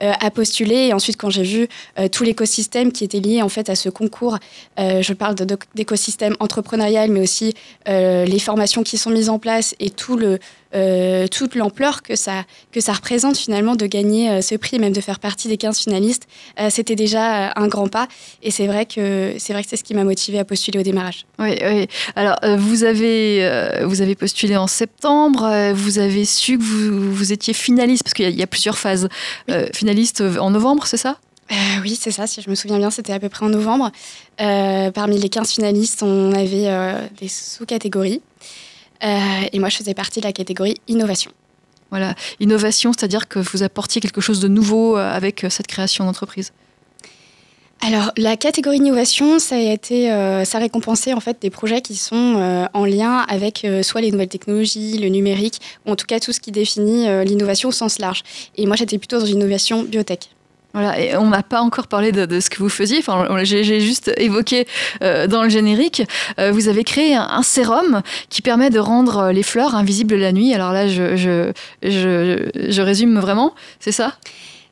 à 0.00 0.30
postuler. 0.30 0.88
Et 0.88 0.92
ensuite 0.92 1.16
quand 1.16 1.30
j'ai 1.30 1.42
vu 1.42 1.68
tout 2.12 2.24
l'écosystème 2.24 2.92
qui 2.92 3.04
était 3.04 3.20
lié 3.20 3.42
en 3.42 3.48
fait 3.48 3.68
à 3.68 3.74
ce 3.74 3.88
concours, 3.88 4.38
je 4.78 5.12
parle 5.12 5.34
d'écosystème 5.74 6.36
entrepreneurial, 6.38 7.10
mais 7.10 7.20
aussi 7.20 7.54
les 7.86 8.38
formations 8.38 8.82
qui 8.82 8.96
sont 8.98 9.10
mises 9.10 9.28
en 9.28 9.38
place 9.38 9.74
et 9.80 9.90
tout 9.90 10.16
le 10.16 10.38
euh, 10.67 10.67
toute 10.72 11.54
l'ampleur 11.54 12.02
que 12.02 12.16
ça, 12.16 12.44
que 12.72 12.80
ça 12.80 12.92
représente 12.92 13.36
finalement 13.36 13.76
de 13.76 13.86
gagner 13.86 14.30
euh, 14.30 14.40
ce 14.42 14.54
prix, 14.54 14.78
même 14.78 14.92
de 14.92 15.00
faire 15.00 15.18
partie 15.18 15.48
des 15.48 15.56
15 15.56 15.78
finalistes, 15.78 16.28
euh, 16.60 16.68
c'était 16.70 16.94
déjà 16.94 17.52
un 17.56 17.68
grand 17.68 17.88
pas. 17.88 18.08
Et 18.42 18.50
c'est 18.50 18.66
vrai 18.66 18.86
que 18.86 19.34
c'est 19.38 19.52
vrai 19.52 19.62
que 19.62 19.68
c'est 19.68 19.76
ce 19.76 19.84
qui 19.84 19.94
m'a 19.94 20.04
motivé 20.04 20.38
à 20.38 20.44
postuler 20.44 20.78
au 20.78 20.82
démarrage. 20.82 21.26
Oui, 21.38 21.56
oui. 21.62 21.86
Alors 22.16 22.36
vous 22.58 22.84
avez 22.84 23.82
vous 23.84 24.02
avez 24.02 24.14
postulé 24.14 24.56
en 24.56 24.66
septembre. 24.66 25.72
vous 25.74 25.98
avez 25.98 26.24
su 26.24 26.58
que 26.58 26.62
vous, 26.62 27.12
vous 27.12 27.32
étiez 27.32 27.54
finaliste 27.54 28.04
parce 28.04 28.14
qu'il 28.14 28.38
y, 28.38 28.42
a 28.42 28.46
plusieurs 28.46 28.78
phases. 28.78 29.08
finaliste 29.72 30.20
en 30.20 30.50
novembre, 30.50 30.86
c'est 30.86 30.96
ça? 30.96 31.18
Oui, 31.82 31.98
c'est 31.98 32.10
ça, 32.10 32.26
si 32.26 32.42
je 32.42 32.50
me 32.50 32.54
souviens 32.54 32.78
bien, 32.78 32.90
c'était 32.90 33.12
à 33.12 33.20
peu 33.20 33.28
près 33.28 33.46
en 33.46 33.48
novembre. 33.48 33.90
parmi 34.36 35.18
les 35.18 35.28
15 35.28 35.50
finalistes, 35.50 36.02
on 36.02 36.32
avait 36.32 36.68
des 37.18 37.28
sous-catégories. 37.28 38.20
Euh, 39.04 39.48
et 39.52 39.58
moi, 39.58 39.68
je 39.68 39.76
faisais 39.76 39.94
partie 39.94 40.20
de 40.20 40.26
la 40.26 40.32
catégorie 40.32 40.76
innovation. 40.88 41.30
Voilà, 41.90 42.14
innovation, 42.40 42.92
c'est-à-dire 42.92 43.28
que 43.28 43.38
vous 43.38 43.62
apportiez 43.62 44.00
quelque 44.00 44.20
chose 44.20 44.40
de 44.40 44.48
nouveau 44.48 44.96
euh, 44.96 45.10
avec 45.10 45.44
euh, 45.44 45.50
cette 45.50 45.66
création 45.66 46.04
d'entreprise. 46.04 46.52
Alors, 47.80 48.10
la 48.16 48.36
catégorie 48.36 48.78
innovation, 48.78 49.38
ça 49.38 49.54
a 49.54 49.58
été, 49.58 50.08
ça 50.44 50.58
récompensait 50.58 51.12
en 51.12 51.20
fait 51.20 51.40
des 51.40 51.48
projets 51.48 51.80
qui 51.80 51.94
sont 51.94 52.68
en 52.74 52.84
lien 52.84 53.24
avec 53.28 53.64
soit 53.82 54.00
les 54.00 54.10
nouvelles 54.10 54.26
technologies, 54.26 54.98
le 54.98 55.08
numérique, 55.08 55.60
ou 55.86 55.92
en 55.92 55.94
tout 55.94 56.04
cas 56.04 56.18
tout 56.18 56.32
ce 56.32 56.40
qui 56.40 56.50
définit 56.50 57.06
l'innovation 57.24 57.68
au 57.68 57.72
sens 57.72 58.00
large. 58.00 58.24
Et 58.56 58.66
moi, 58.66 58.74
j'étais 58.74 58.98
plutôt 58.98 59.20
dans 59.20 59.26
l'innovation 59.26 59.84
biotech. 59.84 60.28
On 60.74 61.28
n'a 61.30 61.42
pas 61.42 61.62
encore 61.62 61.86
parlé 61.86 62.12
de, 62.12 62.40
ce 62.40 62.50
que 62.50 62.58
vous 62.58 62.68
faisiez. 62.68 63.02
J'ai 63.42 63.80
juste 63.80 64.12
évoqué 64.16 64.66
euh, 65.02 65.26
dans 65.26 65.42
le 65.42 65.48
générique. 65.48 66.02
Euh, 66.38 66.52
vous 66.52 66.68
avez 66.68 66.84
créé 66.84 67.14
un, 67.14 67.42
sérum 67.42 68.02
qui 68.28 68.42
permet 68.42 68.68
de 68.68 68.78
rendre 68.78 69.30
les 69.30 69.42
fleurs 69.42 69.74
invisibles 69.74 70.16
la 70.16 70.32
nuit. 70.32 70.52
Alors 70.54 70.72
là, 70.72 70.86
je, 70.86 72.80
résume 72.80 73.18
vraiment, 73.18 73.54
c'est 73.80 73.92
ça? 73.92 74.14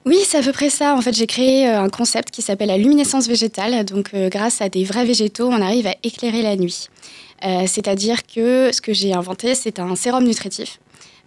Oui, 0.05 0.19
c'est 0.25 0.39
à 0.39 0.43
peu 0.43 0.53
près 0.53 0.71
ça. 0.71 0.95
En 0.95 1.01
fait, 1.01 1.17
j'ai 1.17 1.27
créé 1.27 1.69
euh, 1.69 1.81
un 1.81 1.89
concept 1.89 2.31
qui 2.31 2.43
s'appelle 2.43 2.69
la 2.69 2.79
luminescence 2.79 3.27
végétale. 3.27 3.85
Donc, 3.85 4.15
grâce 4.15 4.61
à 4.61 4.69
des 4.69 4.85
vrais 4.85 5.05
végétaux, 5.05 5.49
on 5.49 5.61
arrive 5.63 5.87
à 5.87 5.95
éclairer 6.03 6.43
la 6.43 6.57
nuit. 6.57 6.89
C'est-à-dire 7.67 8.27
que 8.27 8.71
ce 8.73 8.81
que 8.81 8.95
j'ai 8.95 9.13
inventé, 9.13 9.55
c'est 9.55 9.79
un 9.79 9.95
sérum 9.95 10.25
nutritif 10.25 10.79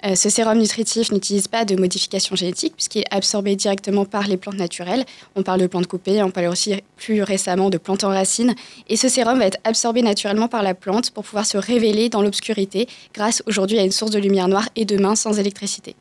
euh, 0.06 0.16
ce 0.16 0.30
sérum 0.30 0.58
nutritif 0.58 1.12
n'utilise 1.12 1.48
pas 1.48 1.66
de 1.66 1.76
modification 1.76 2.36
génétique 2.36 2.74
puisqu'il 2.76 3.00
est 3.00 3.14
absorbé 3.14 3.56
directement 3.56 4.06
par 4.06 4.28
les 4.28 4.38
plantes 4.38 4.58
naturelles. 4.58 5.06
On 5.36 5.44
parle 5.44 5.60
de 5.62 5.68
plantes 5.68 5.88
coupées, 5.88 6.24
on 6.24 6.32
parle 6.32 6.48
aussi 6.48 6.82
plus 6.96 7.22
récemment 7.22 7.70
de 7.70 7.78
plantes 7.78 8.04
en 8.04 8.10
racines. 8.10 8.56
Et 8.88 8.96
ce 8.96 9.10
sérum 9.10 9.40
va 9.40 9.46
être 9.46 9.60
absorbé 9.64 10.02
naturellement 10.02 10.48
par 10.48 10.64
la 10.64 10.74
plante 10.74 11.12
pour 11.12 11.24
pouvoir 11.24 11.46
se 11.46 11.58
révéler 11.58 12.10
dans 12.10 12.22
l'obscurité 12.22 12.88
grâce 13.14 13.44
aujourd'hui 13.46 13.80
à 13.80 13.84
une 13.84 13.92
source 13.92 14.12
de 14.12 14.20
lumière 14.20 14.48
noire 14.48 14.70
et 14.76 14.86
demain 14.86 15.16
sans 15.16 15.38
électricité. 15.38 15.96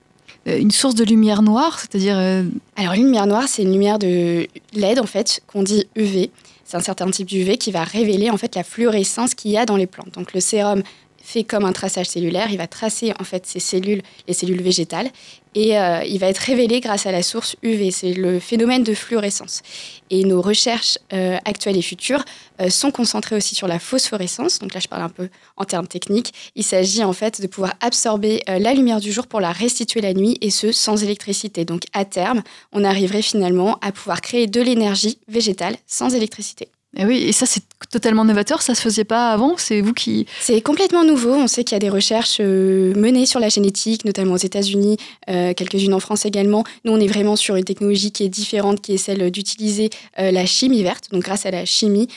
Euh, 0.46 0.58
une 0.58 0.70
source 0.70 0.94
de 0.94 1.04
lumière 1.04 1.42
noire, 1.42 1.80
c'est-à-dire 1.80 2.16
euh, 2.18 2.44
Alors 2.76 2.94
une 2.94 3.04
lumière 3.04 3.26
noire, 3.26 3.48
c'est 3.48 3.62
une 3.62 3.72
lumière 3.72 3.98
de 3.98 4.46
LED 4.74 5.00
en 5.00 5.06
fait 5.06 5.40
qu'on 5.46 5.62
dit 5.62 5.86
UV. 5.96 6.30
C'est 6.64 6.76
un 6.76 6.80
certain 6.80 7.10
type 7.10 7.26
d'UV 7.26 7.56
qui 7.56 7.72
va 7.72 7.82
révéler 7.82 8.30
en 8.30 8.36
fait 8.36 8.54
la 8.54 8.62
fluorescence 8.62 9.34
qu'il 9.34 9.50
y 9.50 9.56
a 9.56 9.64
dans 9.64 9.76
les 9.76 9.86
plantes. 9.86 10.12
Donc 10.12 10.34
le 10.34 10.40
sérum 10.40 10.82
fait 11.28 11.44
comme 11.44 11.66
un 11.66 11.72
traçage 11.72 12.06
cellulaire. 12.06 12.48
Il 12.50 12.56
va 12.56 12.66
tracer 12.66 13.12
en 13.20 13.24
fait 13.24 13.44
ces 13.46 13.60
cellules, 13.60 14.00
les 14.26 14.32
cellules 14.32 14.62
végétales, 14.62 15.10
et 15.54 15.78
euh, 15.78 16.02
il 16.04 16.18
va 16.18 16.28
être 16.28 16.38
révélé 16.38 16.80
grâce 16.80 17.04
à 17.04 17.12
la 17.12 17.22
source 17.22 17.54
UV. 17.62 17.90
C'est 17.90 18.14
le 18.14 18.40
phénomène 18.40 18.82
de 18.82 18.94
fluorescence. 18.94 19.60
Et 20.08 20.24
nos 20.24 20.40
recherches 20.40 20.98
euh, 21.12 21.36
actuelles 21.44 21.76
et 21.76 21.82
futures 21.82 22.24
euh, 22.62 22.70
sont 22.70 22.90
concentrées 22.90 23.36
aussi 23.36 23.54
sur 23.54 23.68
la 23.68 23.78
phosphorescence. 23.78 24.58
Donc 24.58 24.72
là, 24.72 24.80
je 24.80 24.88
parle 24.88 25.02
un 25.02 25.10
peu 25.10 25.28
en 25.58 25.66
termes 25.66 25.86
techniques. 25.86 26.32
Il 26.54 26.64
s'agit 26.64 27.04
en 27.04 27.12
fait 27.12 27.42
de 27.42 27.46
pouvoir 27.46 27.74
absorber 27.80 28.42
la 28.46 28.72
lumière 28.72 29.00
du 29.00 29.12
jour 29.12 29.26
pour 29.26 29.40
la 29.40 29.52
restituer 29.52 30.00
la 30.00 30.14
nuit, 30.14 30.38
et 30.40 30.50
ce 30.50 30.72
sans 30.72 31.04
électricité. 31.04 31.66
Donc 31.66 31.82
à 31.92 32.06
terme, 32.06 32.42
on 32.72 32.84
arriverait 32.84 33.22
finalement 33.22 33.78
à 33.82 33.92
pouvoir 33.92 34.22
créer 34.22 34.46
de 34.46 34.62
l'énergie 34.62 35.18
végétale 35.28 35.76
sans 35.86 36.14
électricité. 36.14 36.70
Et 36.96 37.04
oui, 37.04 37.22
et 37.24 37.32
ça 37.32 37.44
c'est 37.44 37.62
totalement 37.90 38.24
novateur, 38.24 38.62
ça 38.62 38.74
se 38.74 38.80
faisait 38.80 39.04
pas 39.04 39.30
avant, 39.30 39.56
c'est 39.58 39.82
vous 39.82 39.92
qui... 39.92 40.26
C'est 40.40 40.62
complètement 40.62 41.04
nouveau, 41.04 41.34
on 41.34 41.46
sait 41.46 41.62
qu'il 41.62 41.74
y 41.74 41.76
a 41.76 41.80
des 41.80 41.90
recherches 41.90 42.38
euh, 42.40 42.94
menées 42.94 43.26
sur 43.26 43.40
la 43.40 43.50
génétique, 43.50 44.06
notamment 44.06 44.34
aux 44.34 44.38
États-Unis, 44.38 44.96
euh, 45.28 45.52
quelques-unes 45.52 45.92
en 45.92 46.00
France 46.00 46.24
également. 46.24 46.64
Nous 46.84 46.92
on 46.92 46.98
est 46.98 47.06
vraiment 47.06 47.36
sur 47.36 47.56
une 47.56 47.64
technologie 47.64 48.10
qui 48.10 48.24
est 48.24 48.30
différente, 48.30 48.80
qui 48.80 48.94
est 48.94 48.98
celle 48.98 49.30
d'utiliser 49.30 49.90
euh, 50.18 50.30
la 50.30 50.46
chimie 50.46 50.82
verte, 50.82 51.10
donc 51.12 51.22
grâce 51.22 51.44
à 51.44 51.50
la 51.50 51.66
chimie, 51.66 52.08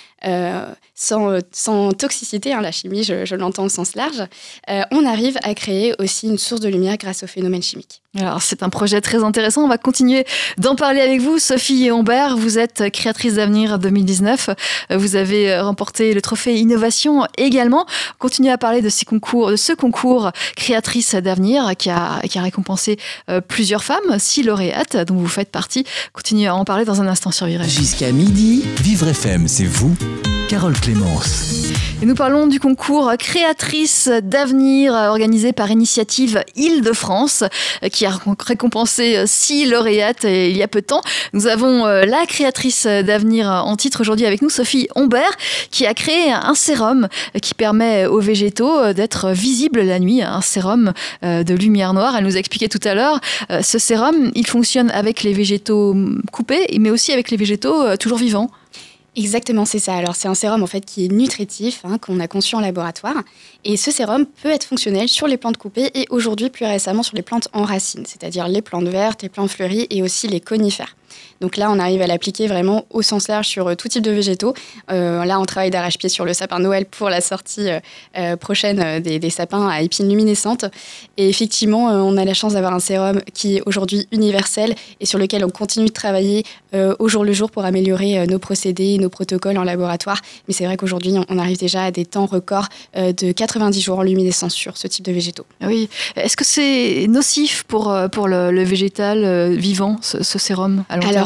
sans, 0.93 1.39
sans, 1.51 1.91
toxicité, 1.93 2.53
hein, 2.53 2.61
la 2.61 2.71
chimie 2.71 3.03
je, 3.03 3.25
je 3.25 3.35
l'entends 3.35 3.65
au 3.65 3.69
sens 3.69 3.95
large, 3.95 4.23
on 4.91 5.05
arrive 5.05 5.37
à 5.43 5.53
créer 5.53 5.93
aussi 5.99 6.27
une 6.27 6.37
source 6.37 6.61
de 6.61 6.69
lumière 6.69 6.97
grâce 6.97 7.23
au 7.23 7.27
phénomène 7.27 7.63
chimique. 7.63 8.01
Alors 8.17 8.41
c'est 8.41 8.61
un 8.61 8.69
projet 8.69 8.99
très 8.99 9.23
intéressant, 9.23 9.63
on 9.63 9.67
va 9.69 9.77
continuer 9.77 10.25
d'en 10.57 10.75
parler 10.75 10.99
avec 10.99 11.21
vous. 11.21 11.39
Sophie 11.39 11.89
Humbert, 11.89 12.35
vous 12.35 12.59
êtes 12.59 12.91
créatrice 12.91 13.35
d'avenir 13.35 13.79
2019, 13.79 14.49
vous 14.91 15.15
avez 15.15 15.59
remporté 15.59 16.13
le 16.13 16.21
trophée 16.21 16.57
innovation 16.57 17.25
également. 17.37 17.85
Continuez 18.19 18.51
à 18.51 18.57
parler 18.57 18.81
de, 18.81 18.89
ces 18.89 19.05
concours, 19.05 19.51
de 19.51 19.55
ce 19.55 19.73
concours 19.73 20.31
créatrice 20.55 21.15
d'avenir 21.15 21.75
qui 21.77 21.89
a, 21.89 22.21
qui 22.29 22.37
a 22.37 22.41
récompensé 22.41 22.97
euh, 23.29 23.41
plusieurs 23.41 23.83
femmes, 23.83 24.19
six 24.19 24.43
lauréates 24.43 24.97
dont 24.97 25.15
vous 25.15 25.27
faites 25.27 25.49
partie. 25.49 25.85
Continuez 26.13 26.47
à 26.47 26.55
en 26.55 26.65
parler 26.65 26.85
dans 26.85 27.01
un 27.01 27.07
instant 27.07 27.31
sur 27.31 27.47
Vivre 27.47 27.63
Jusqu'à 27.63 28.11
midi, 28.11 28.63
Vivre 28.81 29.07
FM, 29.07 29.47
c'est 29.47 29.65
vous 29.65 29.95
Carole 30.51 30.77
Clémence. 30.79 31.71
Et 32.01 32.05
nous 32.05 32.15
parlons 32.15 32.47
du 32.47 32.59
concours 32.59 33.11
Créatrice 33.17 34.09
d'avenir 34.23 34.91
organisé 34.93 35.53
par 35.53 35.69
Initiative 35.69 36.43
Île-de-France 36.55 37.43
qui 37.91 38.05
a 38.05 38.19
récompensé 38.39 39.23
six 39.27 39.65
lauréates 39.65 40.23
il 40.23 40.57
y 40.57 40.63
a 40.63 40.67
peu 40.67 40.81
de 40.81 40.87
temps. 40.87 41.01
Nous 41.33 41.47
avons 41.47 41.85
euh, 41.85 42.05
la 42.05 42.25
créatrice 42.25 42.85
d'avenir 42.85 43.47
en 43.49 43.77
titre 43.77 44.01
aujourd'hui 44.01 44.25
avec 44.25 44.41
nous, 44.41 44.49
Sophie 44.49 44.89
Humbert, 44.95 45.37
qui 45.69 45.85
a 45.85 45.93
créé 45.93 46.31
un 46.31 46.55
sérum 46.55 47.07
qui 47.41 47.53
permet 47.53 48.07
aux 48.07 48.19
végétaux 48.19 48.93
d'être 48.93 49.31
visibles 49.31 49.81
la 49.81 49.99
nuit, 49.99 50.21
un 50.21 50.41
sérum 50.41 50.91
euh, 51.23 51.43
de 51.43 51.53
lumière 51.53 51.93
noire. 51.93 52.15
Elle 52.17 52.25
nous 52.25 52.35
a 52.35 52.39
expliqué 52.39 52.67
tout 52.67 52.81
à 52.83 52.95
l'heure, 52.95 53.21
euh, 53.51 53.61
ce 53.61 53.79
sérum, 53.79 54.31
il 54.35 54.47
fonctionne 54.47 54.89
avec 54.91 55.23
les 55.23 55.33
végétaux 55.33 55.95
coupés, 56.31 56.67
mais 56.79 56.89
aussi 56.89 57.13
avec 57.13 57.31
les 57.31 57.37
végétaux 57.37 57.95
toujours 57.97 58.17
vivants. 58.17 58.49
Exactement, 59.17 59.65
c'est 59.65 59.79
ça. 59.79 59.95
Alors, 59.95 60.15
c'est 60.15 60.29
un 60.29 60.35
sérum 60.35 60.63
en 60.63 60.67
fait 60.67 60.85
qui 60.85 61.03
est 61.05 61.11
nutritif, 61.11 61.81
hein, 61.83 61.97
qu'on 61.97 62.21
a 62.21 62.29
conçu 62.29 62.55
en 62.55 62.61
laboratoire. 62.61 63.23
Et 63.65 63.75
ce 63.75 63.91
sérum 63.91 64.25
peut 64.25 64.49
être 64.49 64.63
fonctionnel 64.63 65.09
sur 65.09 65.27
les 65.27 65.35
plantes 65.35 65.57
coupées 65.57 65.91
et 65.93 66.05
aujourd'hui, 66.09 66.49
plus 66.49 66.65
récemment, 66.65 67.03
sur 67.03 67.17
les 67.17 67.21
plantes 67.21 67.49
en 67.51 67.63
racines, 67.63 68.05
c'est-à-dire 68.05 68.47
les 68.47 68.61
plantes 68.61 68.87
vertes, 68.87 69.21
les 69.21 69.29
plantes 69.29 69.51
fleuries 69.51 69.85
et 69.89 70.01
aussi 70.01 70.29
les 70.29 70.39
conifères. 70.39 70.95
Donc 71.41 71.57
là, 71.57 71.71
on 71.71 71.79
arrive 71.79 72.01
à 72.01 72.07
l'appliquer 72.07 72.47
vraiment 72.47 72.85
au 72.91 73.01
sens 73.01 73.27
large 73.27 73.47
sur 73.47 73.67
euh, 73.67 73.75
tout 73.75 73.87
type 73.87 74.03
de 74.03 74.11
végétaux. 74.11 74.53
Euh, 74.91 75.25
là, 75.25 75.39
on 75.39 75.45
travaille 75.45 75.71
d'arrache-pied 75.71 76.07
sur 76.07 76.23
le 76.23 76.33
sapin 76.33 76.59
Noël 76.59 76.85
pour 76.85 77.09
la 77.09 77.19
sortie 77.19 77.67
euh, 78.17 78.35
prochaine 78.37 78.99
des, 78.99 79.29
sapins 79.31 79.67
à 79.67 79.81
épines 79.81 80.07
luminescentes. 80.07 80.65
Et 81.17 81.27
effectivement, 81.29 81.85
on 81.85 82.15
a 82.17 82.25
la 82.25 82.33
chance 82.33 82.53
d'avoir 82.53 82.73
un 82.73 82.79
sérum 82.79 83.21
qui 83.33 83.57
est 83.57 83.63
aujourd'hui 83.65 84.07
universel 84.11 84.75
et 84.99 85.05
sur 85.05 85.17
lequel 85.17 85.43
on 85.43 85.49
continue 85.49 85.87
de 85.87 85.91
travailler 85.91 86.43
au 86.73 87.07
jour 87.07 87.23
le 87.23 87.33
jour 87.33 87.49
pour 87.49 87.63
améliorer 87.63 88.27
nos 88.27 88.39
procédés, 88.39 88.97
nos 88.97 89.09
protocoles 89.09 89.57
en 89.57 89.63
laboratoire. 89.63 90.19
Mais 90.47 90.53
c'est 90.53 90.65
vrai 90.65 90.75
qu'aujourd'hui, 90.75 91.13
on 91.29 91.37
arrive 91.37 91.57
déjà 91.57 91.85
à 91.85 91.91
des 91.91 92.05
temps 92.05 92.25
records 92.25 92.67
de 92.95 93.31
90 93.31 93.81
jours 93.81 93.99
en 93.99 94.03
luminescence 94.03 94.53
sur 94.53 94.77
ce 94.77 94.87
type 94.87 95.05
de 95.05 95.11
végétaux. 95.11 95.45
Ah 95.61 95.67
oui. 95.67 95.89
Est-ce 96.15 96.35
que 96.35 96.45
c'est 96.45 97.07
nocif 97.07 97.63
pour, 97.63 97.95
pour 98.11 98.27
le, 98.27 98.63
végétal 98.63 99.55
vivant, 99.55 99.97
ce, 100.01 100.37
sérum? 100.37 100.83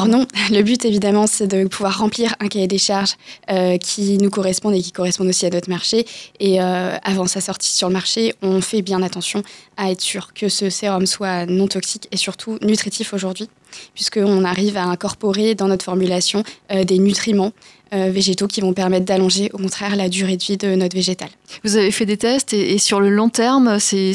Non, 0.08 0.26
le 0.50 0.62
but 0.62 0.84
évidemment 0.84 1.26
c'est 1.26 1.46
de 1.46 1.66
pouvoir 1.66 1.98
remplir 1.98 2.34
un 2.40 2.48
cahier 2.48 2.66
des 2.66 2.78
charges 2.78 3.14
euh, 3.50 3.78
qui 3.78 4.18
nous 4.18 4.30
correspond 4.30 4.72
et 4.72 4.80
qui 4.80 4.92
correspond 4.92 5.26
aussi 5.28 5.46
à 5.46 5.50
notre 5.50 5.70
marché. 5.70 6.06
Et 6.40 6.60
euh, 6.60 6.96
avant 7.02 7.26
sa 7.26 7.40
sortie 7.40 7.72
sur 7.72 7.88
le 7.88 7.92
marché, 7.92 8.34
on 8.42 8.60
fait 8.60 8.82
bien 8.82 9.02
attention 9.02 9.42
à 9.76 9.90
être 9.90 10.00
sûr 10.00 10.32
que 10.34 10.48
ce 10.48 10.70
sérum 10.70 11.06
soit 11.06 11.46
non 11.46 11.68
toxique 11.68 12.08
et 12.10 12.16
surtout 12.16 12.58
nutritif 12.62 13.12
aujourd'hui, 13.14 13.48
puisqu'on 13.94 14.44
arrive 14.44 14.76
à 14.76 14.84
incorporer 14.84 15.54
dans 15.54 15.68
notre 15.68 15.84
formulation 15.84 16.42
euh, 16.72 16.84
des 16.84 16.98
nutriments 16.98 17.52
végétaux 17.92 18.48
qui 18.48 18.60
vont 18.60 18.72
permettre 18.72 19.04
d'allonger 19.04 19.48
au 19.52 19.58
contraire 19.58 19.94
la 19.94 20.08
durée 20.08 20.36
de 20.36 20.42
vie 20.42 20.56
de 20.56 20.74
notre 20.74 20.96
végétal. 20.96 21.28
Vous 21.62 21.76
avez 21.76 21.92
fait 21.92 22.04
des 22.04 22.16
tests 22.16 22.52
et 22.52 22.78
sur 22.78 22.98
le 22.98 23.10
long 23.10 23.28
terme, 23.28 23.78
c'est 23.78 24.12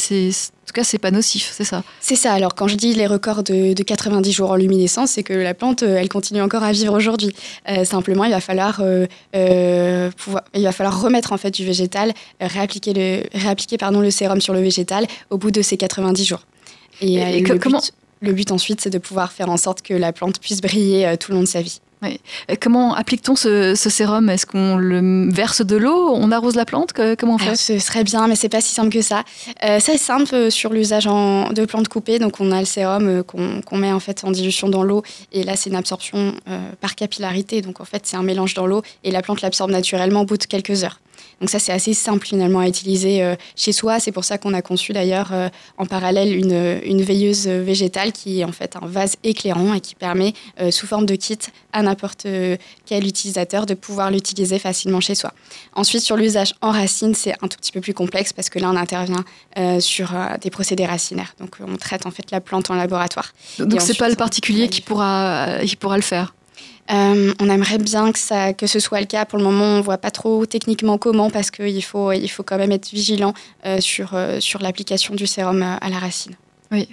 tout 0.71 0.79
cas, 0.79 0.85
c'est 0.85 0.99
pas 0.99 1.11
nocif, 1.11 1.51
c'est 1.53 1.65
ça 1.65 1.83
C'est 1.99 2.15
ça. 2.15 2.31
Alors, 2.31 2.55
quand 2.55 2.69
je 2.69 2.75
dis 2.75 2.93
les 2.93 3.05
records 3.05 3.43
de, 3.43 3.73
90 3.73 4.31
jours 4.31 4.51
en 4.51 4.55
luminescence, 4.55 5.11
c'est 5.11 5.23
que 5.23 5.33
la 5.33 5.53
plante, 5.53 5.83
euh, 5.83 5.97
elle 5.97 6.07
continue 6.07 6.41
encore 6.41 6.63
à 6.63 6.71
vivre 6.71 6.95
aujourd'hui. 6.95 7.35
Euh, 7.67 7.83
simplement, 7.83 8.23
il 8.23 8.31
va 8.31 8.39
falloir 8.39 8.81
euh, 8.81 10.09
pouvoir, 10.11 10.43
il 10.53 10.63
va 10.63 10.71
falloir 10.71 11.01
remettre 11.01 11.33
en 11.33 11.37
fait 11.37 11.51
du 11.51 11.65
végétal, 11.65 12.13
réappliquer 12.39 12.93
le, 12.93 13.23
réappliquer 13.37 13.77
pardon 13.77 13.99
le 13.99 14.11
sérum 14.11 14.39
sur 14.39 14.53
le 14.53 14.61
végétal 14.61 15.07
au 15.29 15.37
bout 15.37 15.51
de 15.51 15.61
ces 15.61 15.75
90 15.75 16.23
jours. 16.23 16.45
Et, 17.01 17.41
le, 17.41 17.57
but, 17.57 17.93
le 18.21 18.31
but 18.31 18.51
ensuite, 18.51 18.79
c'est 18.79 18.89
de 18.89 18.97
pouvoir 18.97 19.33
faire 19.33 19.49
en 19.49 19.57
sorte 19.57 19.81
que 19.81 19.93
la 19.93 20.13
plante 20.13 20.39
puisse 20.39 20.61
briller 20.61 21.15
tout 21.19 21.31
le 21.31 21.37
long 21.37 21.43
de 21.43 21.47
sa 21.47 21.61
vie. 21.61 21.81
Comment 22.59 22.93
applique-t-on 22.93 23.35
ce, 23.35 23.75
sérum? 23.75 24.29
Est-ce 24.29 24.45
qu'on 24.45 24.77
le 24.77 25.29
verse 25.31 25.61
de 25.61 25.75
l'eau? 25.75 26.11
On 26.13 26.31
arrose 26.31 26.55
la 26.55 26.65
plante? 26.65 26.93
Comment 27.17 27.35
on 27.35 27.37
fait? 27.37 27.55
Ce 27.55 27.79
serait 27.79 28.03
bien, 28.03 28.27
mais 28.27 28.35
c'est 28.35 28.49
pas 28.49 28.61
si 28.61 28.73
simple 28.73 28.89
que 28.89 29.01
ça. 29.01 29.23
Euh, 29.63 29.77
c'est 29.79 29.97
simple 29.97 30.33
euh, 30.33 30.49
sur 30.49 30.73
l'usage 30.73 31.05
de 31.05 31.65
plantes 31.65 31.87
coupées. 31.87 32.19
Donc, 32.19 32.39
on 32.39 32.51
a 32.51 32.59
le 32.59 32.65
sérum 32.65 33.07
euh, 33.07 33.23
qu'on 33.23 33.77
met 33.77 33.91
en 33.91 33.99
fait 33.99 34.23
en 34.23 34.31
dilution 34.31 34.69
dans 34.69 34.83
l'eau. 34.83 35.03
Et 35.31 35.43
là, 35.43 35.55
c'est 35.55 35.69
une 35.69 35.75
absorption 35.75 36.33
par 36.79 36.95
capillarité. 36.95 37.61
Donc, 37.61 37.81
en 37.81 37.85
fait, 37.85 38.05
c'est 38.05 38.17
un 38.17 38.23
mélange 38.23 38.53
dans 38.53 38.65
l'eau 38.65 38.81
et 39.03 39.11
la 39.11 39.21
plante 39.21 39.41
l'absorbe 39.41 39.71
naturellement 39.71 40.21
au 40.21 40.25
bout 40.25 40.37
de 40.37 40.45
quelques 40.45 40.83
heures. 40.83 40.99
Donc 41.41 41.49
ça, 41.49 41.57
c'est 41.57 41.73
assez 41.73 41.95
simple 41.95 42.25
finalement 42.25 42.59
à 42.59 42.67
utiliser 42.67 43.23
euh, 43.23 43.35
chez 43.55 43.71
soi. 43.71 43.99
C'est 43.99 44.11
pour 44.11 44.23
ça 44.23 44.37
qu'on 44.37 44.53
a 44.53 44.61
conçu 44.61 44.93
d'ailleurs 44.93 45.33
euh, 45.33 45.49
en 45.79 45.87
parallèle 45.87 46.35
une, 46.35 46.79
une, 46.85 47.01
veilleuse 47.01 47.47
végétale 47.47 48.11
qui 48.11 48.41
est 48.41 48.43
en 48.43 48.51
fait 48.51 48.75
un 48.75 48.85
vase 48.85 49.15
éclairant 49.23 49.73
et 49.73 49.81
qui 49.81 49.95
permet, 49.95 50.33
euh, 50.59 50.69
sous 50.69 50.85
forme 50.85 51.07
de 51.07 51.15
kit, 51.15 51.39
à 51.73 51.81
n'importe 51.81 52.27
quel 52.85 53.07
utilisateur 53.07 53.65
de 53.65 53.73
pouvoir 53.73 54.11
l'utiliser 54.11 54.59
facilement 54.59 55.01
chez 55.01 55.15
soi. 55.15 55.33
Ensuite, 55.73 56.03
sur 56.03 56.15
l'usage 56.15 56.53
en 56.61 56.69
racine, 56.69 57.15
c'est 57.15 57.33
un 57.41 57.47
tout 57.47 57.57
petit 57.57 57.71
peu 57.71 57.81
plus 57.81 57.95
complexe 57.95 58.33
parce 58.33 58.49
que 58.49 58.59
là, 58.59 58.69
on 58.69 58.75
intervient 58.75 59.23
sur 59.79 60.13
des 60.41 60.49
procédés 60.51 60.85
racinaires. 60.85 61.33
Donc 61.39 61.55
on 61.65 61.75
traite 61.77 62.05
en 62.05 62.11
fait 62.11 62.29
la 62.29 62.39
plante 62.39 62.69
en 62.69 62.75
laboratoire. 62.75 63.33
Donc 63.57 63.81
c'est 63.81 63.97
pas 63.97 64.09
le 64.09 64.15
particulier 64.15 64.69
qui 64.69 64.81
pourra, 64.81 65.57
qui 65.65 65.75
pourra 65.75 65.95
le 65.95 66.03
faire? 66.03 66.33
Euh, 66.91 67.33
on 67.39 67.49
aimerait 67.49 67.77
bien 67.77 68.11
que, 68.11 68.19
ça, 68.19 68.53
que 68.53 68.67
ce 68.67 68.79
soit 68.79 68.99
le 68.99 69.05
cas. 69.05 69.25
Pour 69.25 69.37
le 69.37 69.43
moment, 69.43 69.65
on 69.65 69.77
ne 69.77 69.81
voit 69.81 69.97
pas 69.97 70.11
trop 70.11 70.45
techniquement 70.45 70.97
comment 70.97 71.29
parce 71.29 71.51
qu'il 71.51 71.83
faut, 71.83 72.11
quand 72.45 72.57
même 72.57 72.71
être 72.71 72.89
vigilant 72.89 73.33
euh, 73.65 73.79
sur, 73.79 74.13
euh, 74.13 74.39
sur 74.39 74.61
l'application 74.61 75.15
du 75.15 75.27
sérum 75.27 75.61
à 75.61 75.89
la 75.89 75.99
racine. 75.99 76.35
Oui. 76.71 76.87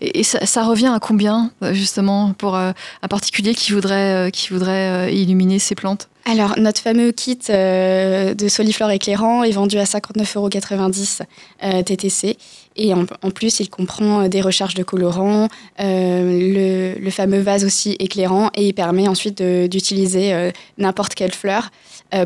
Et, 0.00 0.22
ça, 0.22 0.64
revient 0.64 0.92
à 0.94 0.98
combien, 1.00 1.50
justement, 1.72 2.32
pour 2.32 2.56
un 2.56 2.74
particulier 3.08 3.54
qui 3.54 3.72
voudrait, 3.72 4.30
qui 4.32 4.48
voudrait 4.50 5.14
illuminer 5.14 5.58
ses 5.58 5.74
plantes? 5.74 6.08
Alors, 6.24 6.54
notre 6.56 6.80
fameux 6.80 7.10
kit 7.10 7.38
de 7.48 8.48
Soliflore 8.48 8.90
éclairant 8.90 9.42
est 9.42 9.50
vendu 9.50 9.78
à 9.78 9.84
59,90 9.84 10.36
euros 10.36 11.82
TTC. 11.82 12.36
Et 12.76 12.94
en, 12.94 13.04
plus, 13.04 13.60
il 13.60 13.68
comprend 13.68 14.22
euh, 14.22 14.28
des 14.28 14.40
recherches 14.40 14.74
de 14.74 14.82
colorants, 14.82 15.48
euh, 15.80 16.96
le, 16.98 17.10
fameux 17.10 17.40
vase 17.40 17.64
aussi 17.64 17.96
éclairant, 17.98 18.50
et 18.54 18.68
il 18.68 18.72
permet 18.72 19.08
ensuite 19.08 19.42
d'utiliser 19.42 20.32
euh, 20.32 20.50
n'importe 20.78 21.14
quelle 21.14 21.32
fleur 21.32 21.70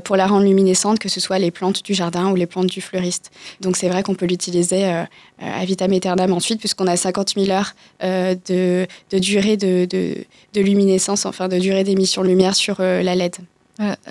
pour 0.05 0.17
la 0.17 0.27
rendre 0.27 0.45
luminescente, 0.45 0.99
que 0.99 1.09
ce 1.09 1.21
soit 1.21 1.39
les 1.39 1.51
plantes 1.51 1.85
du 1.85 1.95
jardin 1.95 2.31
ou 2.31 2.35
les 2.35 2.47
plantes 2.47 2.67
du 2.67 2.81
fleuriste. 2.81 3.31
Donc 3.61 3.77
c'est 3.77 3.89
vrai 3.89 4.03
qu'on 4.03 4.15
peut 4.15 4.27
l'utiliser 4.27 4.85
à 4.85 5.65
vitam 5.65 5.93
aeternam 5.93 6.33
ensuite, 6.33 6.59
puisqu'on 6.59 6.87
a 6.87 6.97
50 6.97 7.35
000 7.37 7.51
heures 7.51 7.75
de, 8.01 8.87
durée 9.13 9.57
de, 9.57 9.85
de, 9.85 10.61
luminescence, 10.61 11.27
enfin 11.27 11.49
de 11.49 11.59
durée 11.59 11.85
d'émission 11.85 12.23
de 12.23 12.29
lumière 12.29 12.55
sur 12.55 12.81
la 12.81 13.15
LED. 13.15 13.37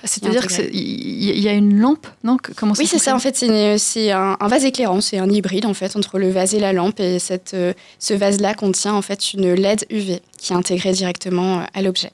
C'est-à-dire 0.04 0.48
qu'il 0.48 1.40
y 1.40 1.48
a 1.48 1.54
une 1.54 1.80
lampe, 1.80 2.08
non 2.24 2.38
Comment 2.56 2.74
Oui, 2.78 2.86
c'est 2.86 3.00
ça. 3.00 3.16
En 3.16 3.20
fait, 3.20 3.36
c'est 3.36 4.12
un, 4.12 4.38
vase 4.42 4.66
éclairant. 4.66 5.02
C'est 5.02 5.18
un 5.18 5.30
hybride 5.30 5.66
en 5.66 5.74
fait 5.74 5.96
entre 5.96 6.20
le 6.20 6.30
vase 6.30 6.54
et 6.54 6.60
la 6.60 6.74
lampe. 6.74 7.00
Et 7.00 7.20
cette, 7.20 7.54
euh, 7.54 7.74
ce 8.00 8.14
vase-là 8.14 8.54
contient 8.54 8.94
en 8.94 9.02
fait 9.02 9.34
une 9.34 9.54
LED 9.54 9.86
UV 9.90 10.22
qui 10.38 10.54
est 10.54 10.56
intégrée 10.56 10.92
directement 10.92 11.60
euh, 11.60 11.64
à 11.74 11.82
l'objet. 11.82 12.12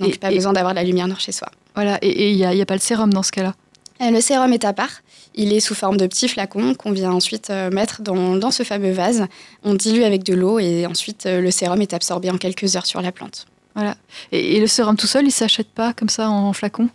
Donc, 0.00 0.18
pas 0.18 0.30
besoin 0.30 0.52
d'avoir 0.52 0.72
de 0.72 0.78
la 0.78 0.84
lumière 0.84 1.06
noire 1.06 1.20
chez 1.20 1.32
soi. 1.32 1.50
Voilà. 1.74 1.98
Et 2.02 2.30
il 2.30 2.36
n'y 2.36 2.44
a, 2.44 2.50
a, 2.50 2.66
pas 2.66 2.74
le 2.74 2.80
sérum 2.80 3.12
dans 3.12 3.22
ce 3.22 3.32
cas-là? 3.32 3.54
Le 4.00 4.20
sérum 4.20 4.52
est 4.52 4.64
à 4.64 4.72
part. 4.72 5.02
Il 5.34 5.52
est 5.52 5.60
sous 5.60 5.74
forme 5.74 5.96
de 5.96 6.06
petits 6.06 6.28
flacons 6.28 6.74
qu'on 6.74 6.92
vient 6.92 7.12
ensuite 7.12 7.50
mettre 7.50 8.00
dans, 8.00 8.36
dans, 8.36 8.50
ce 8.50 8.62
fameux 8.62 8.92
vase. 8.92 9.26
On 9.62 9.74
dilue 9.74 10.02
avec 10.02 10.22
de 10.22 10.34
l'eau 10.34 10.58
et 10.58 10.86
ensuite 10.86 11.26
le 11.26 11.50
sérum 11.50 11.82
est 11.82 11.92
absorbé 11.92 12.30
en 12.30 12.38
quelques 12.38 12.76
heures 12.76 12.86
sur 12.86 13.02
la 13.02 13.12
plante. 13.12 13.46
Voilà. 13.74 13.96
Et, 14.32 14.60
le 14.60 14.66
sérum 14.66 14.96
tout 14.96 15.06
seul, 15.06 15.26
il 15.26 15.32
s'achète 15.32 15.68
pas 15.68 15.92
comme 15.92 16.08
ça 16.08 16.28
en 16.28 16.52
flacon? 16.52 16.88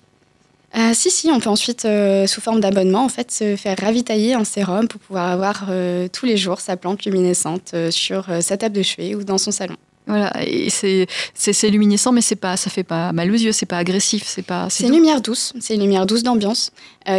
Euh, 0.75 0.91
si, 0.94 1.10
si, 1.10 1.29
on 1.32 1.39
peut 1.39 1.50
ensuite, 1.50 1.86
euh, 1.86 2.27
sous 2.27 2.41
forme 2.41 2.60
d'abonnement, 2.60 3.05
en 3.05 3.10
fait, 3.10 3.32
se 3.32 3.55
faire 3.55 3.77
ravitailler 3.79 4.36
en 4.36 4.44
sérum 4.44 4.88
pour 4.88 5.00
pouvoir 5.00 5.32
avoir 5.32 5.67
euh, 5.70 6.10
tous 6.12 6.25
les 6.25 6.36
jours 6.36 6.60
sa 6.60 6.75
plante 6.75 7.05
luminescente 7.05 7.74
sur 7.91 8.25
sa 8.41 8.58
table 8.58 8.75
de 8.75 8.84
chevet 8.84 9.15
ou 9.15 9.24
dans 9.24 9.38
son 9.38 9.51
salon. 9.51 9.77
Voilà, 10.07 10.31
et 10.45 10.69
c'est, 10.69 11.07
c'est, 11.33 11.69
luminescent, 11.69 12.12
mais 12.12 12.21
c'est 12.21 12.35
pas, 12.35 12.57
ça 12.57 12.69
fait 12.69 12.83
pas 12.83 13.12
mal 13.12 13.31
aux 13.31 13.35
yeux, 13.35 13.51
c'est 13.51 13.65
pas 13.65 13.77
agressif, 13.77 14.24
c'est 14.25 14.43
pas. 14.43 14.67
C'est, 14.69 14.85
une 14.85 14.93
lumière 14.93 15.21
douce, 15.21 15.53
c'est 15.59 15.75
une 15.75 15.81
lumière 15.81 16.05
douce 16.05 16.24
d'ambiance 16.24 16.71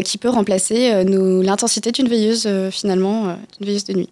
qui 0.04 0.18
peut 0.18 0.28
remplacer 0.28 1.04
nous, 1.04 1.42
l'intensité 1.42 1.92
d'une 1.92 2.08
veilleuse 2.08 2.48
finalement, 2.70 3.36
d'une 3.58 3.66
veilleuse 3.66 3.84
de 3.84 3.94
nuit. 3.94 4.08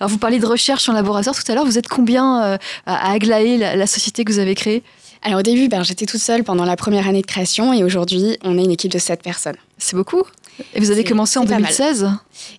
Alors 0.00 0.10
vous 0.10 0.18
parlez 0.18 0.38
de 0.38 0.46
recherche 0.46 0.88
en 0.88 0.92
laboratoire 0.92 1.36
tout 1.36 1.50
à 1.50 1.54
l'heure, 1.54 1.64
vous 1.64 1.78
êtes 1.78 1.88
combien 1.88 2.58
à 2.86 3.12
Aglaé, 3.12 3.56
la 3.56 3.86
société 3.86 4.24
que 4.24 4.32
vous 4.32 4.38
avez 4.40 4.54
créée? 4.54 4.82
Alors 5.22 5.40
au 5.40 5.42
début, 5.42 5.68
ben, 5.68 5.82
j'étais 5.82 6.06
toute 6.06 6.20
seule 6.20 6.44
pendant 6.44 6.64
la 6.64 6.76
première 6.76 7.08
année 7.08 7.22
de 7.22 7.26
création 7.26 7.72
et 7.72 7.82
aujourd'hui, 7.82 8.38
on 8.44 8.56
est 8.58 8.64
une 8.64 8.70
équipe 8.70 8.92
de 8.92 8.98
7 8.98 9.22
personnes. 9.22 9.56
C'est 9.76 9.96
beaucoup? 9.96 10.22
Et 10.74 10.80
vous 10.80 10.90
avez 10.90 11.04
commencé 11.04 11.38
en 11.38 11.44
2016 11.44 12.08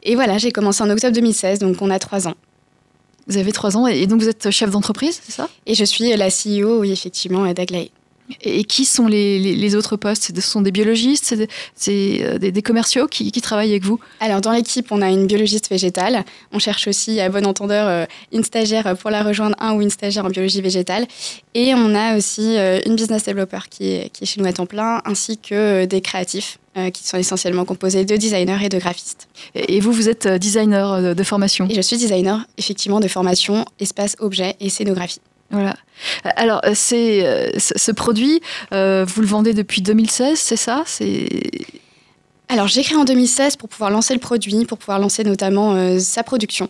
Et 0.04 0.16
voilà, 0.16 0.38
j'ai 0.38 0.52
commencé 0.52 0.84
en 0.84 0.90
octobre 0.90 1.14
2016, 1.14 1.60
donc 1.60 1.82
on 1.82 1.90
a 1.90 2.00
3 2.00 2.28
ans. 2.28 2.36
Vous 3.30 3.38
avez 3.38 3.52
3 3.52 3.78
ans 3.78 3.86
et 3.86 4.08
donc 4.08 4.22
vous 4.22 4.28
êtes 4.28 4.50
chef 4.50 4.72
d'entreprise, 4.72 5.22
c'est 5.24 5.32
ça? 5.32 5.48
Et 5.68 5.76
je 5.76 5.86
suis 5.86 6.10
la 6.18 6.30
CEO, 6.30 6.80
oui, 6.80 6.92
effectivement, 6.92 7.46
d'Aglaé. 7.54 7.92
Et 8.42 8.64
qui 8.64 8.86
sont 8.86 9.08
les, 9.08 9.76
autres 9.76 9.96
postes? 9.96 10.32
Ce 10.36 10.42
sont 10.42 10.62
des 10.62 10.72
biologistes, 10.72 11.36
c'est 11.76 12.24
euh, 12.24 12.38
des, 12.38 12.62
commerciaux 12.62 13.08
qui, 13.08 13.32
travaillent 13.42 13.72
avec 13.72 13.84
vous? 13.84 14.00
Alors, 14.20 14.42
dans 14.42 14.52
l'équipe, 14.52 14.92
on 14.92 15.02
a 15.02 15.10
une 15.10 15.28
biologiste 15.28 15.70
végétale. 15.70 16.24
On 16.52 16.60
cherche 16.60 16.88
aussi, 16.88 17.20
à 17.20 17.30
bon 17.30 17.46
entendeur, 17.46 17.88
euh, 17.88 18.06
une 18.32 18.44
stagiaire 18.44 18.96
pour 18.98 19.10
la 19.10 19.24
rejoindre, 19.24 19.56
un 19.60 19.74
ou 19.74 19.82
une 19.82 19.90
stagiaire 19.90 20.26
en 20.26 20.30
biologie 20.30 20.62
végétale. 20.62 21.08
Et 21.56 21.74
on 21.74 21.96
a 21.96 22.18
aussi 22.18 22.58
euh, 22.58 22.80
une 22.86 22.96
business 22.96 23.26
developer 23.26 23.60
qui 23.70 23.92
est, 23.92 24.10
qui 24.10 24.24
est 24.24 24.28
chez 24.28 24.40
nous 24.40 24.48
à 24.48 24.54
temps 24.54 24.66
plein, 24.66 25.02
ainsi 25.06 25.38
que 25.38 25.86
des 25.86 26.02
créatifs 26.02 26.60
qui 26.94 27.06
sont 27.06 27.18
essentiellement 27.18 27.66
composés 27.66 28.06
de 28.06 28.16
designers 28.16 28.60
et 28.64 28.70
de 28.70 28.78
graphistes. 28.78 29.28
Et 29.54 29.82
vous, 29.82 29.92
vous 29.92 30.08
êtes 30.08 30.28
designer 30.28 31.14
de 31.14 31.24
formation? 31.24 31.68
Et 31.70 31.76
je 31.76 31.82
suis 31.82 31.98
designer, 31.98 32.46
effectivement, 32.58 33.02
de 33.02 33.10
formation, 33.10 33.66
espace, 33.82 34.16
objet 34.20 34.56
et 34.62 34.70
scénographie. 34.70 35.20
Voilà. 35.52 35.76
Alors, 36.36 36.62
euh, 36.66 36.72
c'est 36.76 37.26
euh, 37.26 37.50
ce 37.58 37.92
produit, 37.92 38.42
euh, 38.74 39.06
vous 39.08 39.22
le 39.22 39.28
vendez 39.28 39.54
depuis 39.54 39.82
2016, 39.82 40.38
c'est 40.38 40.56
ça? 40.56 40.84
C'est 40.86 41.28
alors 42.52 42.68
j'ai 42.68 42.82
créé 42.82 42.98
en 42.98 43.04
2016 43.04 43.58
pour 43.58 43.70
pouvoir 43.70 43.92
lancer 43.92 44.16
le 44.16 44.20
produit, 44.20 44.66
pour 44.66 44.80
pouvoir 44.80 44.98
lancer 44.98 45.24
notamment 45.24 46.00
sa 46.00 46.24
production. 46.24 46.68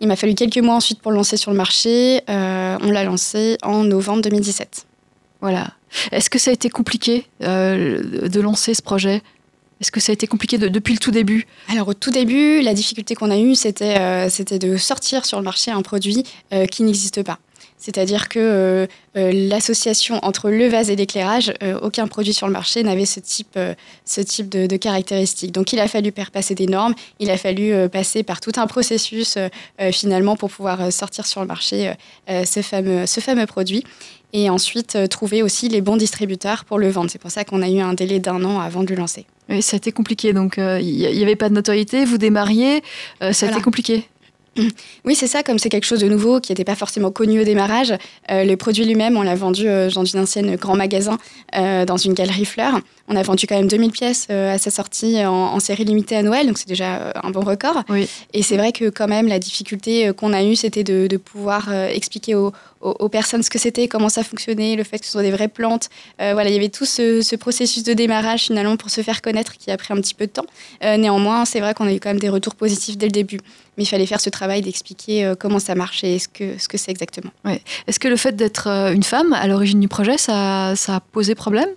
Il 0.00 0.06
m'a 0.06 0.14
fallu 0.14 0.36
quelques 0.36 0.58
mois 0.58 0.76
ensuite 0.76 1.00
pour 1.00 1.10
le 1.10 1.16
lancer 1.16 1.36
sur 1.36 1.50
le 1.50 1.56
marché. 1.56 2.22
on 2.28 2.92
l'a 2.92 3.02
lancé 3.02 3.58
en 3.64 3.82
novembre 3.82 4.22
2017. 4.22 4.86
Voilà. 5.40 5.72
Est-ce 6.12 6.30
que 6.30 6.38
ça 6.38 6.52
a 6.52 6.54
été 6.54 6.70
compliqué 6.70 7.26
de 7.40 8.40
lancer 8.40 8.72
ce 8.72 8.82
projet? 8.82 9.20
Est-ce 9.80 9.90
que 9.90 9.98
ça 9.98 10.12
a 10.12 10.14
été 10.14 10.28
compliqué 10.28 10.58
depuis 10.58 10.94
le 10.94 11.00
tout 11.00 11.10
début? 11.10 11.48
Alors 11.72 11.88
au 11.88 11.94
tout 11.94 12.12
début, 12.12 12.60
la 12.60 12.72
difficulté 12.72 13.16
qu'on 13.16 13.32
a 13.32 13.38
eue, 13.38 13.56
c'était 13.56 14.30
c'était 14.30 14.60
de 14.60 14.76
sortir 14.76 15.24
sur 15.24 15.38
le 15.38 15.44
marché 15.44 15.72
un 15.72 15.82
produit 15.82 16.22
qui 16.70 16.84
n'existe 16.84 17.24
pas. 17.24 17.40
C'est-à-dire 17.78 18.28
que 18.28 18.38
euh, 18.38 18.86
euh, 19.16 19.32
l'association 19.32 20.18
entre 20.24 20.50
le 20.50 20.66
vase 20.66 20.90
et 20.90 20.96
l'éclairage, 20.96 21.52
euh, 21.62 21.78
aucun 21.82 22.06
produit 22.06 22.32
sur 22.32 22.46
le 22.46 22.52
marché 22.52 22.82
n'avait 22.82 23.06
ce 23.06 23.20
type, 23.20 23.58
ce 24.04 24.20
type 24.20 24.48
de, 24.48 24.76
caractéristiques. 24.76 25.52
Donc 25.52 25.72
il 25.72 25.80
a 25.80 25.88
fallu 25.88 26.10
faire 26.10 26.30
passer 26.30 26.54
des 26.54 26.66
normes, 26.66 26.94
il 27.20 27.30
a 27.30 27.36
fallu 27.36 27.88
passer 27.88 28.22
par 28.22 28.40
tout 28.40 28.52
un 28.56 28.66
processus 28.66 29.38
finalement 29.92 30.36
pour 30.36 30.50
pouvoir 30.50 30.92
sortir 30.92 31.26
sur 31.26 31.40
le 31.40 31.46
marché 31.46 31.92
ce, 32.28 32.60
fameux, 32.62 33.06
ce 33.06 33.20
fameux 33.20 33.46
produit. 33.46 33.84
Et 34.32 34.50
ensuite 34.50 34.98
trouver 35.08 35.42
aussi 35.42 35.68
les 35.68 35.80
bons 35.80 35.96
distributeurs 35.96 36.64
pour 36.64 36.78
le 36.78 36.90
vendre. 36.90 37.10
C'est 37.10 37.20
pour 37.20 37.30
ça 37.30 37.44
qu'on 37.44 37.62
a 37.62 37.70
eu 37.70 37.80
un 37.80 37.94
délai 37.94 38.18
d'un 38.18 38.44
an 38.44 38.60
avant 38.60 38.82
de 38.82 38.90
le 38.90 38.96
lancer. 38.96 39.24
Oui, 39.48 39.62
ça 39.62 39.76
a 39.76 39.78
été 39.78 39.92
compliqué. 39.92 40.32
Donc 40.34 40.56
il 40.58 40.82
n'y 40.82 41.22
avait 41.22 41.36
pas 41.36 41.48
de 41.48 41.54
notoriété, 41.54 42.04
vous 42.04 42.18
démarriez, 42.18 42.82
ça 43.20 43.46
a 43.46 43.50
été 43.50 43.62
compliqué. 43.62 44.06
Oui, 45.04 45.14
c'est 45.14 45.26
ça, 45.26 45.42
comme 45.42 45.58
c'est 45.58 45.68
quelque 45.68 45.84
chose 45.84 46.00
de 46.00 46.08
nouveau 46.08 46.40
qui 46.40 46.52
n'était 46.52 46.64
pas 46.64 46.74
forcément 46.74 47.10
connu 47.10 47.40
au 47.40 47.44
démarrage. 47.44 47.92
Euh, 48.30 48.44
le 48.44 48.56
produit 48.56 48.84
lui-même, 48.84 49.16
on 49.16 49.22
l'a 49.22 49.34
vendu 49.34 49.68
euh, 49.68 49.90
dans 49.90 50.04
une 50.04 50.20
ancienne 50.20 50.56
grand 50.56 50.76
magasin, 50.76 51.18
euh, 51.54 51.84
dans 51.84 51.96
une 51.96 52.14
galerie 52.14 52.44
fleurs. 52.44 52.80
On 53.08 53.16
a 53.16 53.22
vendu 53.22 53.46
quand 53.46 53.56
même 53.56 53.68
2000 53.68 53.92
pièces 53.92 54.28
à 54.30 54.58
sa 54.58 54.70
sortie 54.72 55.24
en, 55.24 55.60
série 55.60 55.84
limitée 55.84 56.16
à 56.16 56.22
Noël, 56.22 56.48
donc 56.48 56.58
c'est 56.58 56.66
déjà 56.66 57.12
un 57.22 57.30
bon 57.30 57.42
record. 57.42 57.84
Et 58.32 58.42
c'est 58.42 58.56
vrai 58.56 58.72
que 58.72 58.90
quand 58.90 59.06
même, 59.06 59.28
la 59.28 59.38
difficulté 59.38 60.10
qu'on 60.16 60.32
a 60.32 60.42
eue, 60.42 60.56
c'était 60.56 60.82
de, 60.82 61.16
pouvoir 61.16 61.72
expliquer 61.72 62.34
aux, 62.34 62.52
personnes 63.10 63.42
ce 63.42 63.50
que 63.50 63.58
c'était, 63.58 63.88
comment 63.88 64.08
ça 64.08 64.22
fonctionnait, 64.22 64.76
le 64.76 64.84
fait 64.84 64.98
que 64.98 65.06
ce 65.06 65.12
soit 65.12 65.22
des 65.22 65.30
vraies 65.30 65.48
plantes. 65.48 65.88
voilà, 66.18 66.48
il 66.48 66.52
y 66.52 66.56
avait 66.56 66.68
tout 66.68 66.84
ce, 66.84 67.22
ce, 67.22 67.36
processus 67.36 67.82
de 67.82 67.92
démarrage 67.92 68.44
finalement 68.44 68.76
pour 68.76 68.90
se 68.90 69.02
faire 69.02 69.22
connaître 69.22 69.56
qui 69.56 69.70
a 69.70 69.76
pris 69.76 69.92
un 69.92 69.96
petit 69.96 70.14
peu 70.14 70.26
de 70.26 70.32
temps. 70.32 70.46
néanmoins, 70.82 71.44
c'est 71.44 71.60
vrai 71.60 71.74
qu'on 71.74 71.86
a 71.86 71.92
eu 71.92 72.00
quand 72.00 72.10
même 72.10 72.20
des 72.20 72.28
retours 72.28 72.54
positifs 72.54 72.96
dès 72.96 73.06
le 73.06 73.12
début 73.12 73.40
mais 73.76 73.84
il 73.84 73.86
fallait 73.86 74.06
faire 74.06 74.20
ce 74.20 74.30
travail 74.30 74.62
d'expliquer 74.62 75.24
euh, 75.24 75.34
comment 75.38 75.58
ça 75.58 75.74
marchait 75.74 76.14
et 76.14 76.18
ce 76.18 76.28
que 76.28 76.58
ce 76.58 76.68
que 76.68 76.78
c'est 76.78 76.90
exactement. 76.90 77.30
Est-ce 77.86 78.00
que 78.00 78.08
le 78.08 78.16
fait 78.16 78.34
d'être 78.34 78.68
euh, 78.68 78.92
une 78.92 79.02
femme 79.02 79.32
à 79.32 79.46
l'origine 79.46 79.80
du 79.80 79.88
projet, 79.88 80.18
ça, 80.18 80.74
ça 80.76 80.96
a 80.96 81.00
posé 81.00 81.34
problème? 81.34 81.68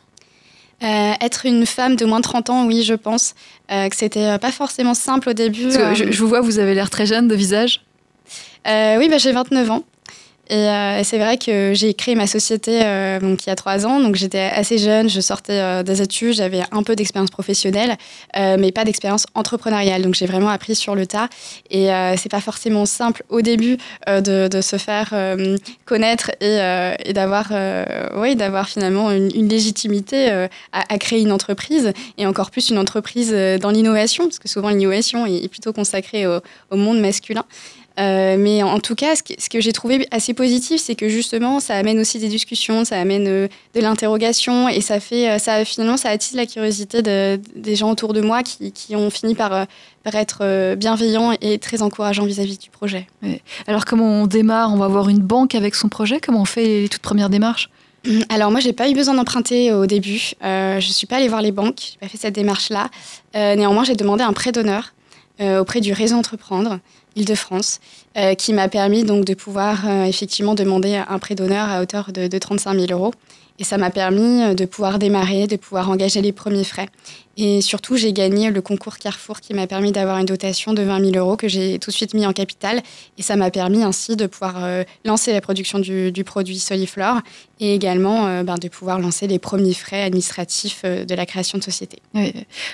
Euh, 0.82 1.12
être 1.20 1.46
une 1.46 1.66
femme 1.66 1.98
de 1.98 2.06
moins 2.06 2.20
de 2.20 2.24
30 2.24 2.50
ans, 2.50 2.66
oui, 2.66 2.84
je 2.84 2.94
pense 2.94 3.36
que 3.68 3.96
c'était 3.96 4.40
pas 4.40 4.52
forcément 4.52 4.94
simple 4.94 5.30
au 5.30 5.34
début. 5.34 5.70
je, 5.72 6.18
vous 6.18 6.28
vois, 6.28 6.40
vous 6.40 6.58
avez 6.58 6.74
l'air 6.74 6.90
très 6.90 7.06
jeune 7.06 7.28
de 7.28 7.36
visage. 7.36 7.82
oui, 8.66 9.10
bah, 9.10 9.18
j'ai 9.18 9.34
29 9.34 9.72
ans. 9.72 9.84
Euh, 10.52 11.00
et 11.00 11.04
c'est 11.04 11.20
vrai 11.20 11.38
que 11.38 11.74
j'ai 11.74 11.94
créé 11.94 12.16
ma 12.16 12.26
société 12.26 12.82
euh, 12.84 13.20
donc, 13.20 13.46
il 13.46 13.50
y 13.50 13.52
a 13.52 13.56
trois 13.56 13.86
ans. 13.86 14.00
Donc 14.00 14.16
j'étais 14.16 14.40
assez 14.40 14.78
jeune, 14.78 15.10
je 15.10 15.22
sortais 15.22 15.60
euh, 15.60 15.84
des 15.84 16.02
études, 16.02 16.34
j'avais 16.34 16.62
un 16.72 16.84
peu 16.84 16.96
d'expérience 16.96 17.30
professionnelle, 17.30 17.98
mais 18.36 18.72
pas 18.72 18.84
d'expérience 18.84 19.26
entrepreneuriale. 19.36 20.02
Donc 20.02 20.16
j'ai 20.16 20.26
vraiment 20.26 20.50
appris 20.50 20.76
sur 20.76 20.96
le 20.96 21.06
tas. 21.06 21.30
Et 21.70 21.90
c'est 22.18 22.30
pas 22.30 22.42
forcément 22.42 22.86
simple 22.86 23.24
au 23.30 23.42
début 23.42 23.78
de, 24.08 24.48
de, 24.48 24.62
se 24.62 24.78
faire 24.78 25.14
connaître 25.86 26.32
et, 26.42 26.58
et 27.06 27.14
d'avoir 27.14 27.50
d'avoir 27.50 28.70
finalement 28.70 29.12
une, 29.12 29.50
légitimité 29.50 30.30
à, 30.30 30.50
à, 30.72 30.98
créer 30.98 31.22
une 31.22 31.32
entreprise 31.32 31.94
et 32.18 32.26
encore 32.26 32.52
plus 32.52 32.70
une 32.70 32.78
entreprise 32.78 33.32
dans 33.60 33.72
l'innovation, 33.72 34.26
parce 34.26 34.40
que 34.40 34.48
souvent 34.48 34.70
l'innovation 34.70 35.26
est 35.26 35.48
plutôt 35.48 35.74
consacrée 35.74 36.28
au, 36.28 36.40
au 36.72 36.76
monde 36.76 37.00
masculin. 37.00 37.46
Euh, 38.00 38.38
mais 38.38 38.64
en 38.64 38.80
tout 38.80 38.96
cas, 38.96 39.16
ce 39.16 39.50
que, 39.50 39.60
j'ai 39.60 39.74
trouvé 39.74 40.08
assez 40.12 40.34
positif, 40.34 40.82
c'est 40.82 40.96
que 40.96 41.10
justement, 41.10 41.60
ça 41.60 41.76
amène 41.76 42.00
aussi 42.00 42.20
des 42.20 42.30
discussions, 42.30 42.86
ça 42.86 43.00
amène 43.00 43.28
euh, 43.28 43.48
de 43.76 43.82
l'interrogation 43.82 44.70
et 44.70 44.82
ça 44.82 45.00
fait, 45.00 45.30
euh, 45.30 45.38
ça 45.38 45.66
finalement, 45.66 45.98
ça 45.98 46.10
attise 46.10 46.36
la 46.36 46.46
curiosité 46.46 47.02
des 47.02 47.76
gens 47.76 47.92
autour 47.92 48.14
de 48.14 48.22
moi 48.22 48.42
qui, 48.44 48.96
ont 48.96 49.10
fini 49.10 49.36
par, 49.36 49.66
être 50.06 50.74
bienveillants 50.76 51.34
et 51.40 51.60
très 51.60 51.84
encourageants 51.84 52.26
vis-à-vis 52.26 52.58
du 52.58 52.72
projet. 52.72 53.06
Alors, 53.68 53.86
comment 53.86 54.24
on 54.24 54.28
démarre? 54.28 54.74
On 54.74 54.78
va 54.78 54.86
avoir 54.86 55.08
une 55.10 55.20
banque 55.20 55.54
avec 55.54 55.76
son 55.76 55.88
projet? 55.88 56.20
Comment 56.20 56.42
on 56.42 56.46
fait 56.46 56.66
les 56.66 56.90
toutes 56.90 57.04
premières 57.04 57.30
démarches? 57.30 57.70
Alors 58.30 58.50
moi, 58.50 58.60
j'ai 58.60 58.74
pas 58.74 58.90
eu 58.90 58.96
besoin 58.96 59.14
d'emprunter 59.14 59.72
au 59.72 59.86
début. 59.86 60.34
Je 60.42 60.78
je 60.80 60.92
suis 60.92 61.06
pas 61.06 61.18
allée 61.18 61.28
voir 61.28 61.44
les 61.44 61.52
banques. 61.52 61.92
J'ai 61.92 62.00
pas 62.00 62.08
fait 62.08 62.18
cette 62.18 62.34
démarche-là. 62.34 62.90
néanmoins, 63.36 63.84
j'ai 63.84 63.96
demandé 63.96 64.24
un 64.24 64.34
prêt 64.34 64.52
d'honneur 64.52 64.94
auprès 65.40 65.80
du 65.80 65.94
réseau 65.94 66.16
Entreprendre. 66.16 66.80
Île-de-France, 67.16 67.80
euh, 68.18 68.34
qui 68.36 68.54
m'a 68.54 68.68
permis 68.68 69.04
donc 69.04 69.26
de 69.26 69.34
pouvoir 69.34 69.88
euh, 69.88 70.04
effectivement 70.04 70.56
demander 70.56 70.96
un 70.96 71.20
prêt 71.20 71.36
d'honneur 71.36 71.68
à 71.70 71.82
hauteur 71.82 72.12
de, 72.12 72.28
de 72.28 72.38
35 72.38 72.80
000 72.80 72.88
euros. 72.92 73.14
Et 73.60 73.66
ça 73.66 73.78
m'a 73.78 73.90
permis 73.90 74.42
euh, 74.42 74.54
de 74.54 74.66
pouvoir 74.66 75.00
démarrer, 75.00 75.46
de 75.46 75.58
pouvoir 75.58 75.90
engager 75.90 76.22
les 76.22 76.32
premiers 76.32 76.64
frais. 76.64 76.88
Et 77.42 77.62
surtout, 77.62 77.96
j'ai 77.96 78.12
gagné 78.12 78.52
le 78.52 78.62
concours 78.62 78.98
Carrefour 78.98 79.40
qui 79.40 79.54
m'a 79.54 79.66
permis 79.66 79.94
d'avoir 79.94 80.18
une 80.18 80.26
dotation 80.26 80.74
de 80.74 80.82
20 80.82 81.12
000 81.12 81.18
euros 81.18 81.38
que 81.38 81.48
j'ai 81.48 81.80
tout 81.80 81.90
de 81.90 81.96
suite 81.96 82.14
mis 82.14 82.26
en 82.26 82.34
capital. 82.34 82.82
Et 83.18 83.22
ça 83.22 83.38
m'a 83.38 83.50
permis 83.50 83.82
ainsi 83.82 84.18
de 84.18 84.28
pouvoir 84.28 84.64
euh, 84.64 84.84
lancer 85.06 85.32
la 85.32 85.40
production 85.40 85.80
du, 85.80 86.24
produit 86.26 86.60
Soliflore 86.60 87.20
et 87.62 87.76
également 87.76 88.28
euh, 88.28 88.44
ben, 88.44 88.56
de 88.56 88.68
pouvoir 88.68 89.00
lancer 89.00 89.28
les 89.28 89.40
premiers 89.40 89.74
frais 89.74 90.04
administratifs 90.04 90.84
de 90.84 91.16
la 91.16 91.26
création 91.26 91.58
de 91.58 91.64
société. 91.64 92.00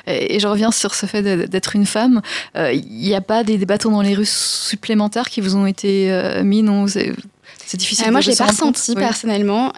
Et 0.07 0.39
je 0.39 0.47
reviens 0.47 0.71
sur 0.71 0.95
ce 0.95 1.05
fait 1.05 1.21
d'être 1.21 1.75
une 1.75 1.85
femme. 1.85 2.21
Il 2.55 2.83
n'y 2.87 3.13
a 3.13 3.21
pas 3.21 3.43
des, 3.43 3.57
bâtons 3.65 3.91
dans 3.91 4.01
les 4.01 4.15
rues 4.15 4.27
supplémentaires 4.27 5.29
qui 5.29 5.41
vous 5.41 5.55
ont 5.55 5.67
été 5.67 6.11
mis 6.43 6.63
non? 6.63 6.87
C'est 6.87 7.77
difficile. 7.77 8.11
moi, 8.11 8.21
je 8.21 8.31
l'ai 8.31 8.35
pas 8.35 8.47
ressenti 8.47 8.95
personnellement 8.95 9.73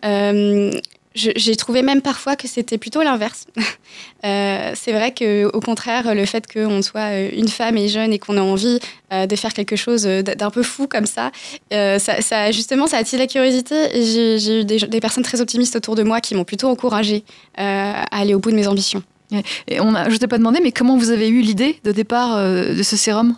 j'ai 1.17 1.55
trouvé 1.55 1.81
même 1.81 2.01
parfois 2.01 2.35
que 2.35 2.47
c'était 2.47 2.77
plutôt 2.77 3.01
l'inverse. 3.01 3.45
Euh, 4.25 4.71
c'est 4.75 4.93
vrai 4.93 5.13
qu'au 5.13 5.59
contraire, 5.61 6.15
le 6.15 6.25
fait 6.25 6.51
qu'on 6.51 6.81
soit 6.81 7.11
euh, 7.11 7.29
une 7.33 7.47
femme 7.47 7.77
et 7.77 7.87
jeune 7.87 8.11
et 8.11 8.19
qu'on 8.19 8.35
ait 8.35 8.39
envie 8.39 8.79
euh, 9.13 9.27
de 9.27 9.35
faire 9.35 9.53
quelque 9.53 9.75
chose 9.75 10.03
d'un 10.05 10.49
peu 10.49 10.63
fou 10.63 10.87
comme 10.87 11.05
ça, 11.05 11.31
ça, 11.71 12.51
justement, 12.51 12.87
ça 12.87 12.97
attire 12.97 13.19
la 13.19 13.27
curiosité. 13.27 13.75
J'ai 13.93 14.61
eu 14.61 14.65
des, 14.65 14.99
personnes 14.99 15.23
très 15.23 15.39
optimistes 15.39 15.75
autour 15.75 15.95
de 15.95 16.01
moi 16.01 16.19
qui 16.19 16.33
m'ont 16.33 16.45
plutôt 16.45 16.67
encouragée 16.67 17.23
à 17.55 18.03
aller 18.15 18.33
au 18.33 18.39
bout 18.39 18.49
de 18.49 18.55
mes 18.55 18.67
ambitions. 18.67 19.03
A, 19.31 20.09
je 20.09 20.17
t'ai 20.17 20.27
pas 20.27 20.39
demandé, 20.39 20.59
mais 20.63 20.71
comment 20.71 20.97
vous 20.97 21.11
avez 21.11 21.29
eu 21.29 21.41
l'idée 21.41 21.79
de 21.83 21.91
départ 21.91 22.37
de 22.39 22.83
ce 22.83 22.97
sérum? 22.97 23.35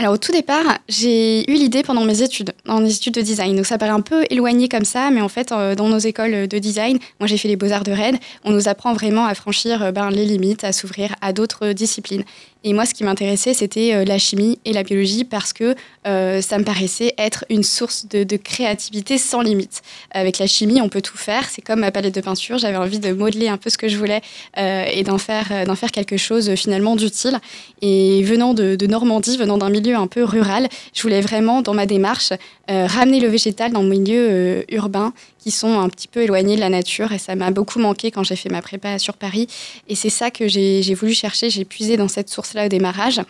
Alors 0.00 0.14
au 0.14 0.16
tout 0.16 0.30
départ, 0.30 0.78
j'ai 0.88 1.50
eu 1.50 1.54
l'idée 1.54 1.82
pendant 1.82 2.04
mes 2.04 2.22
études, 2.22 2.52
en 2.68 2.84
études 2.84 3.14
de 3.14 3.20
design. 3.20 3.56
Donc 3.56 3.66
ça 3.66 3.78
paraît 3.78 3.90
un 3.90 4.00
peu 4.00 4.24
éloigné 4.30 4.68
comme 4.68 4.84
ça, 4.84 5.10
mais 5.10 5.20
en 5.20 5.28
fait, 5.28 5.50
euh, 5.50 5.74
dans 5.74 5.88
nos 5.88 5.98
écoles 5.98 6.46
de 6.46 6.58
design, 6.58 6.98
moi 7.18 7.26
j'ai 7.26 7.36
fait 7.36 7.48
les 7.48 7.56
beaux-arts 7.56 7.82
de 7.82 7.90
Rennes, 7.90 8.18
on 8.44 8.52
nous 8.52 8.68
apprend 8.68 8.92
vraiment 8.92 9.26
à 9.26 9.34
franchir 9.34 9.82
euh, 9.82 9.90
ben, 9.90 10.10
les 10.10 10.24
limites, 10.24 10.62
à 10.62 10.72
s'ouvrir 10.72 11.16
à 11.20 11.32
d'autres 11.32 11.72
disciplines. 11.72 12.22
Et 12.64 12.72
moi, 12.72 12.86
ce 12.86 12.94
qui 12.94 13.04
m'intéressait, 13.04 13.54
c'était 13.54 13.94
euh, 13.94 14.04
la 14.04 14.18
chimie 14.18 14.58
et 14.64 14.72
la 14.72 14.82
biologie 14.82 15.22
parce 15.22 15.52
que 15.52 15.76
euh, 16.08 16.40
ça 16.40 16.58
me 16.58 16.64
paraissait 16.64 17.14
être 17.16 17.44
une 17.50 17.62
source 17.62 18.06
de, 18.08 18.36
créativité 18.36 19.16
sans 19.16 19.42
limite. 19.42 19.82
Avec 20.10 20.38
la 20.38 20.48
chimie, 20.48 20.80
on 20.80 20.88
peut 20.88 21.00
tout 21.00 21.16
faire. 21.16 21.48
C'est 21.48 21.62
comme 21.62 21.80
ma 21.80 21.92
palette 21.92 22.14
de 22.14 22.20
peinture. 22.20 22.58
J'avais 22.58 22.76
envie 22.76 22.98
de 22.98 23.12
modeler 23.12 23.48
un 23.48 23.58
peu 23.58 23.70
ce 23.70 23.78
que 23.78 23.86
je 23.86 23.96
voulais 23.96 24.22
euh, 24.58 24.84
et 24.92 25.04
d'en 25.04 25.18
faire, 25.18 25.46
quelque 25.92 26.16
chose 26.16 26.54
finalement 26.56 26.96
d'utile. 26.96 27.38
Et 27.80 28.22
venant 28.24 28.54
de, 28.54 28.86
Normandie, 28.86 29.36
venant 29.36 29.58
d'un 29.58 29.70
milieu 29.70 29.94
un 29.94 30.08
peu 30.08 30.24
rural, 30.24 30.68
je 30.94 31.02
voulais 31.02 31.20
vraiment, 31.20 31.62
dans 31.62 31.74
ma 31.74 31.86
démarche, 31.86 32.32
ramener 32.68 33.20
le 33.20 33.28
végétal 33.28 33.72
dans 33.72 33.82
le 33.82 33.88
milieu 33.88 34.64
urbain 34.72 35.14
qui 35.38 35.50
sont 35.50 35.80
un 35.80 35.88
petit 35.88 36.08
peu 36.08 36.22
éloignés 36.22 36.56
de 36.56 36.60
la 36.60 36.68
nature. 36.68 37.12
Et 37.12 37.18
ça 37.18 37.34
m'a 37.34 37.50
beaucoup 37.50 37.78
manqué 37.78 38.10
quand 38.10 38.22
j'ai 38.22 38.36
fait 38.36 38.50
ma 38.50 38.60
prépa 38.60 38.98
sur 38.98 39.14
Paris. 39.14 39.46
Et 39.88 39.94
c'est 39.94 40.10
ça 40.10 40.30
que 40.30 40.48
j'ai 40.48 40.94
voulu 40.94 41.14
chercher. 41.14 41.48
J'ai 41.48 41.64
puisé 41.64 41.96
dans 41.96 42.08
cette 42.08 42.28
au 42.66 42.68
démarrage. 42.68 43.20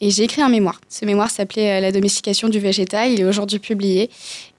Et 0.00 0.10
j'ai 0.10 0.24
écrit 0.24 0.42
un 0.42 0.48
mémoire. 0.48 0.80
Ce 0.88 1.04
mémoire 1.04 1.30
s'appelait 1.30 1.78
euh, 1.78 1.80
La 1.80 1.92
domestication 1.92 2.48
du 2.48 2.58
végétal. 2.58 3.12
Il 3.12 3.20
est 3.20 3.24
aujourd'hui 3.24 3.58
publié. 3.58 4.10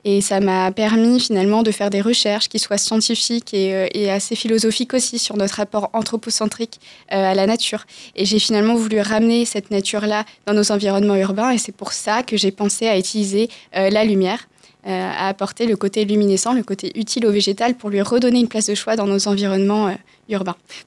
Et 0.03 0.21
ça 0.21 0.39
m'a 0.39 0.71
permis 0.71 1.19
finalement 1.19 1.61
de 1.63 1.71
faire 1.71 1.89
des 1.89 2.01
recherches 2.01 2.47
qui 2.47 2.59
soient 2.59 2.77
scientifiques 2.77 3.53
et, 3.53 3.75
euh, 3.75 4.15
assez 4.15 4.35
philosophiques 4.35 4.93
aussi 4.93 5.19
sur 5.19 5.35
notre 5.35 5.55
rapport 5.55 5.89
anthropocentrique 5.93 6.79
euh, 7.11 7.31
à 7.31 7.35
la 7.35 7.47
nature. 7.47 7.85
Et 8.15 8.25
j'ai 8.25 8.39
finalement 8.39 8.75
voulu 8.75 8.99
ramener 8.99 9.45
cette 9.45 9.71
nature-là 9.71 10.25
dans 10.45 10.53
nos 10.53 10.71
environnements 10.71 11.15
urbains. 11.15 11.51
Et 11.51 11.57
c'est 11.57 11.75
pour 11.75 11.91
ça 11.91 12.23
que 12.23 12.37
j'ai 12.37 12.51
pensé 12.51 12.87
à 12.87 12.97
utiliser 12.97 13.49
la 13.73 14.03
lumière 14.03 14.47
à 14.87 15.29
apporter 15.29 15.65
le 15.65 15.75
côté 15.75 16.05
luminescent, 16.05 16.53
le 16.53 16.61
côté 16.61 16.91
utile 16.93 17.25
au 17.25 17.31
végétal 17.31 17.73
pour 17.73 17.89
lui 17.89 18.01
redonner 18.03 18.39
une 18.39 18.47
place 18.47 18.67
de 18.67 18.75
choix 18.75 18.95
dans 18.95 19.07
nos 19.07 19.27
environnements 19.27 19.95
euh. 20.31 20.39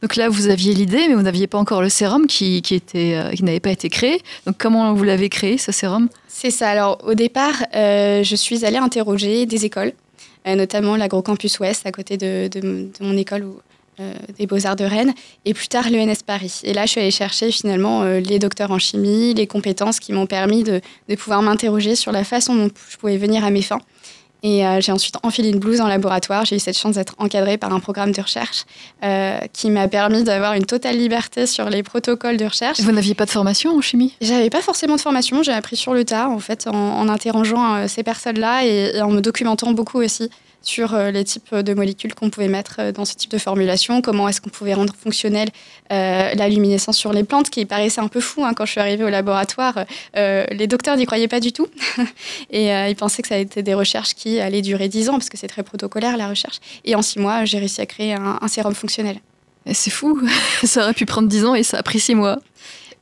Donc 0.02 0.16
là, 0.16 0.28
vous 0.28 0.48
aviez 0.48 0.74
l'idée, 0.74 1.08
mais 1.08 1.14
vous 1.14 1.22
n'aviez 1.22 1.46
pas 1.46 1.58
encore 1.58 1.82
le 1.82 1.88
sérum 1.88 2.26
qui, 2.26 2.62
euh, 2.94 3.32
n'avait 3.40 3.60
pas 3.60 3.70
été 3.70 3.88
créé. 3.88 4.20
Donc 4.46 4.56
comment 4.58 4.92
vous 4.94 5.04
l'avez 5.04 5.28
créé, 5.28 5.58
ce 5.58 5.72
sérum? 5.72 6.08
C'est 6.28 6.50
ça. 6.50 6.68
Alors 6.68 6.98
au 7.04 7.14
départ, 7.14 7.54
je 7.72 8.34
suis 8.36 8.64
allée 8.64 8.78
interroger 8.78 9.46
des 9.46 9.64
écoles, 9.64 9.92
notamment 10.46 10.96
l'Agrocampus 10.96 11.58
Ouest, 11.60 11.86
à 11.86 11.92
côté 11.92 12.16
de, 12.16 12.48
mon 13.00 13.16
école 13.16 13.46
des 14.38 14.46
Beaux-Arts 14.46 14.76
de 14.76 14.84
Rennes, 14.84 15.12
et 15.44 15.54
plus 15.54 15.66
tard 15.66 15.90
l'ENS 15.90 16.22
Paris. 16.24 16.60
Et 16.62 16.72
là, 16.72 16.86
je 16.86 16.92
suis 16.92 17.00
allée 17.00 17.10
chercher 17.10 17.50
finalement 17.50 18.04
les 18.04 18.38
docteurs 18.38 18.70
en 18.70 18.78
chimie, 18.78 19.34
les 19.34 19.48
compétences 19.48 19.98
qui 19.98 20.12
m'ont 20.12 20.26
permis 20.26 20.62
de 20.62 20.80
pouvoir 21.16 21.42
m'interroger 21.42 21.96
sur 21.96 22.12
la 22.12 22.22
façon 22.22 22.54
dont 22.54 22.70
je 22.88 22.96
pouvais 22.96 23.16
venir 23.16 23.44
à 23.44 23.50
mes 23.50 23.62
fins. 23.62 23.80
Et 24.42 24.64
euh, 24.64 24.80
j'ai 24.80 24.92
ensuite 24.92 25.16
enfilé 25.22 25.50
une 25.50 25.58
blouse 25.58 25.80
en 25.80 25.88
laboratoire. 25.88 26.44
J'ai 26.44 26.56
eu 26.56 26.60
cette 26.60 26.78
chance 26.78 26.94
d'être 26.94 27.14
encadrée 27.18 27.58
par 27.58 27.72
un 27.72 27.80
programme 27.80 28.12
de 28.12 28.20
recherche 28.20 28.64
euh, 29.02 29.38
qui 29.52 29.70
m'a 29.70 29.88
permis 29.88 30.22
d'avoir 30.22 30.54
une 30.54 30.64
totale 30.64 30.96
liberté 30.96 31.46
sur 31.46 31.68
les 31.68 31.82
protocoles 31.82 32.36
de 32.36 32.44
recherche. 32.44 32.80
Vous 32.80 32.92
n'aviez 32.92 33.14
pas 33.14 33.24
de 33.24 33.30
formation 33.30 33.76
en 33.76 33.80
chimie? 33.80 34.14
J'avais 34.20 34.50
pas 34.50 34.60
forcément 34.60 34.96
de 34.96 35.00
formation. 35.00 35.42
J'ai 35.42 35.52
appris 35.52 35.76
sur 35.76 35.92
le 35.92 36.04
tas, 36.04 36.28
en 36.28 36.38
fait, 36.38 36.68
en, 36.68 37.08
interrogeant 37.08 37.74
euh, 37.74 37.88
ces 37.88 38.02
personnes-là 38.02 38.64
et, 38.64 39.02
en 39.02 39.10
me 39.10 39.20
documentant 39.20 39.72
beaucoup 39.72 40.00
aussi 40.00 40.30
sur 40.62 40.94
euh, 40.94 41.10
les 41.10 41.24
types 41.24 41.54
de 41.54 41.74
molécules 41.74 42.14
qu'on 42.14 42.30
pouvait 42.30 42.48
mettre 42.48 42.76
euh, 42.78 42.92
dans 42.92 43.04
ce 43.04 43.14
type 43.14 43.30
de 43.30 43.38
formulation, 43.38 44.02
comment 44.02 44.28
est-ce 44.28 44.40
qu'on 44.40 44.50
pouvait 44.50 44.74
rendre 44.74 44.94
fonctionnelle 44.94 45.48
euh, 45.92 46.34
la 46.34 46.48
luminescence 46.48 46.96
sur 46.96 47.12
les 47.12 47.24
plantes, 47.24 47.50
qui 47.50 47.64
paraissait 47.64 48.00
un 48.00 48.08
peu 48.08 48.20
fou 48.20 48.44
hein, 48.44 48.52
quand 48.54 48.66
je 48.66 48.72
suis 48.72 48.80
arrivée 48.80 49.04
au 49.04 49.08
laboratoire. 49.08 49.84
les 50.14 50.66
docteurs 50.66 50.96
n'y 50.96 51.06
croyaient 51.06 51.28
pas 51.28 51.40
du 51.40 51.52
tout 51.52 51.68
et 52.50 52.68
ils 52.68 52.96
pensaient 52.96 53.22
que 53.22 53.28
ça 53.28 53.38
été 53.38 53.62
des 53.62 53.74
recherches 53.74 54.14
qui 54.14 54.40
allaient 54.40 54.62
durer 54.62 54.88
10 54.88 55.10
ans 55.10 55.12
parce 55.12 55.28
que 55.28 55.36
c'est 55.36 55.48
très 55.48 55.62
protocolaire 55.62 56.16
la 56.16 56.28
recherche. 56.28 56.58
Et 56.84 56.94
en 56.94 57.02
6 57.02 57.18
mois, 57.18 57.44
j'ai 57.44 57.58
réussi 57.58 57.80
à 57.80 57.86
créer 57.86 58.14
un, 58.14 58.38
un 58.40 58.48
sérum 58.48 58.74
fonctionnel. 58.74 59.20
C'est 59.72 59.90
fou, 59.90 60.20
ça 60.64 60.82
aurait 60.84 60.94
pu 60.94 61.06
prendre 61.06 61.28
10 61.28 61.44
ans 61.44 61.54
et 61.54 61.62
ça 61.62 61.78
a 61.78 61.82
pris 61.82 62.00
6 62.00 62.14
mois. 62.14 62.38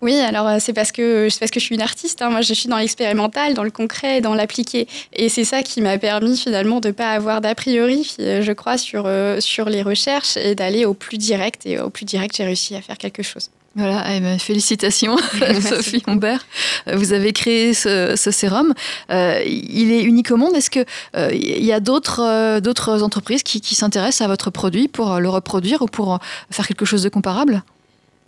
Oui, 0.02 0.14
alors 0.20 0.46
euh, 0.46 0.56
c'est 0.60 0.72
parce 0.72 0.92
que 0.92 1.28
c'est 1.30 1.38
parce 1.38 1.50
que 1.50 1.60
je 1.60 1.64
suis 1.64 1.74
une 1.74 1.82
artiste. 1.82 2.20
Hein. 2.20 2.30
Moi, 2.30 2.42
je 2.42 2.52
suis 2.52 2.68
dans 2.68 2.76
l'expérimental, 2.76 3.54
dans 3.54 3.62
le 3.62 3.70
concret, 3.70 4.20
dans 4.20 4.34
l'appliqué, 4.34 4.86
et 5.12 5.28
c'est 5.28 5.44
ça 5.44 5.62
qui 5.62 5.80
m'a 5.80 5.98
permis 5.98 6.36
finalement 6.36 6.80
de 6.80 6.90
pas 6.90 7.10
avoir 7.10 7.40
d'a 7.40 7.54
priori, 7.54 8.14
euh, 8.20 8.42
je 8.42 8.52
crois, 8.52 8.76
sur 8.78 9.04
euh, 9.06 9.40
sur 9.40 9.68
les 9.68 9.82
recherches 9.82 10.36
et 10.36 10.54
d'aller 10.54 10.84
au 10.84 10.94
plus 10.94 11.18
direct. 11.18 11.64
Et 11.64 11.78
au 11.78 11.90
plus 11.90 12.04
direct, 12.04 12.36
j'ai 12.36 12.44
réussi 12.44 12.74
à 12.76 12.82
faire 12.82 12.98
quelque 12.98 13.22
chose. 13.22 13.50
Voilà, 13.74 14.04
eh 14.14 14.20
ben, 14.20 14.38
félicitations 14.38 15.16
Sophie 15.60 16.02
Humbert. 16.06 16.46
Vous 16.92 17.12
avez 17.12 17.32
créé 17.32 17.74
ce, 17.74 18.14
sérum. 18.16 18.72
il 19.10 19.92
est 19.92 20.02
unique 20.02 20.30
au 20.30 20.36
monde. 20.36 20.54
Est-ce 20.54 20.70
qu'il 20.70 20.86
il 21.14 21.64
y 21.64 21.72
a 21.72 21.80
d'autres 21.80 22.60
d'autres 22.60 23.02
entreprises 23.02 23.42
qui, 23.42 23.60
qui 23.60 23.74
s'intéressent 23.74 24.22
à 24.22 24.28
votre 24.28 24.50
produit 24.50 24.88
pour 24.88 25.20
le 25.20 25.28
reproduire 25.28 25.82
ou 25.82 25.86
pour 25.86 26.18
faire 26.50 26.66
quelque 26.66 26.86
chose 26.86 27.02
de 27.02 27.10
comparable? 27.10 27.62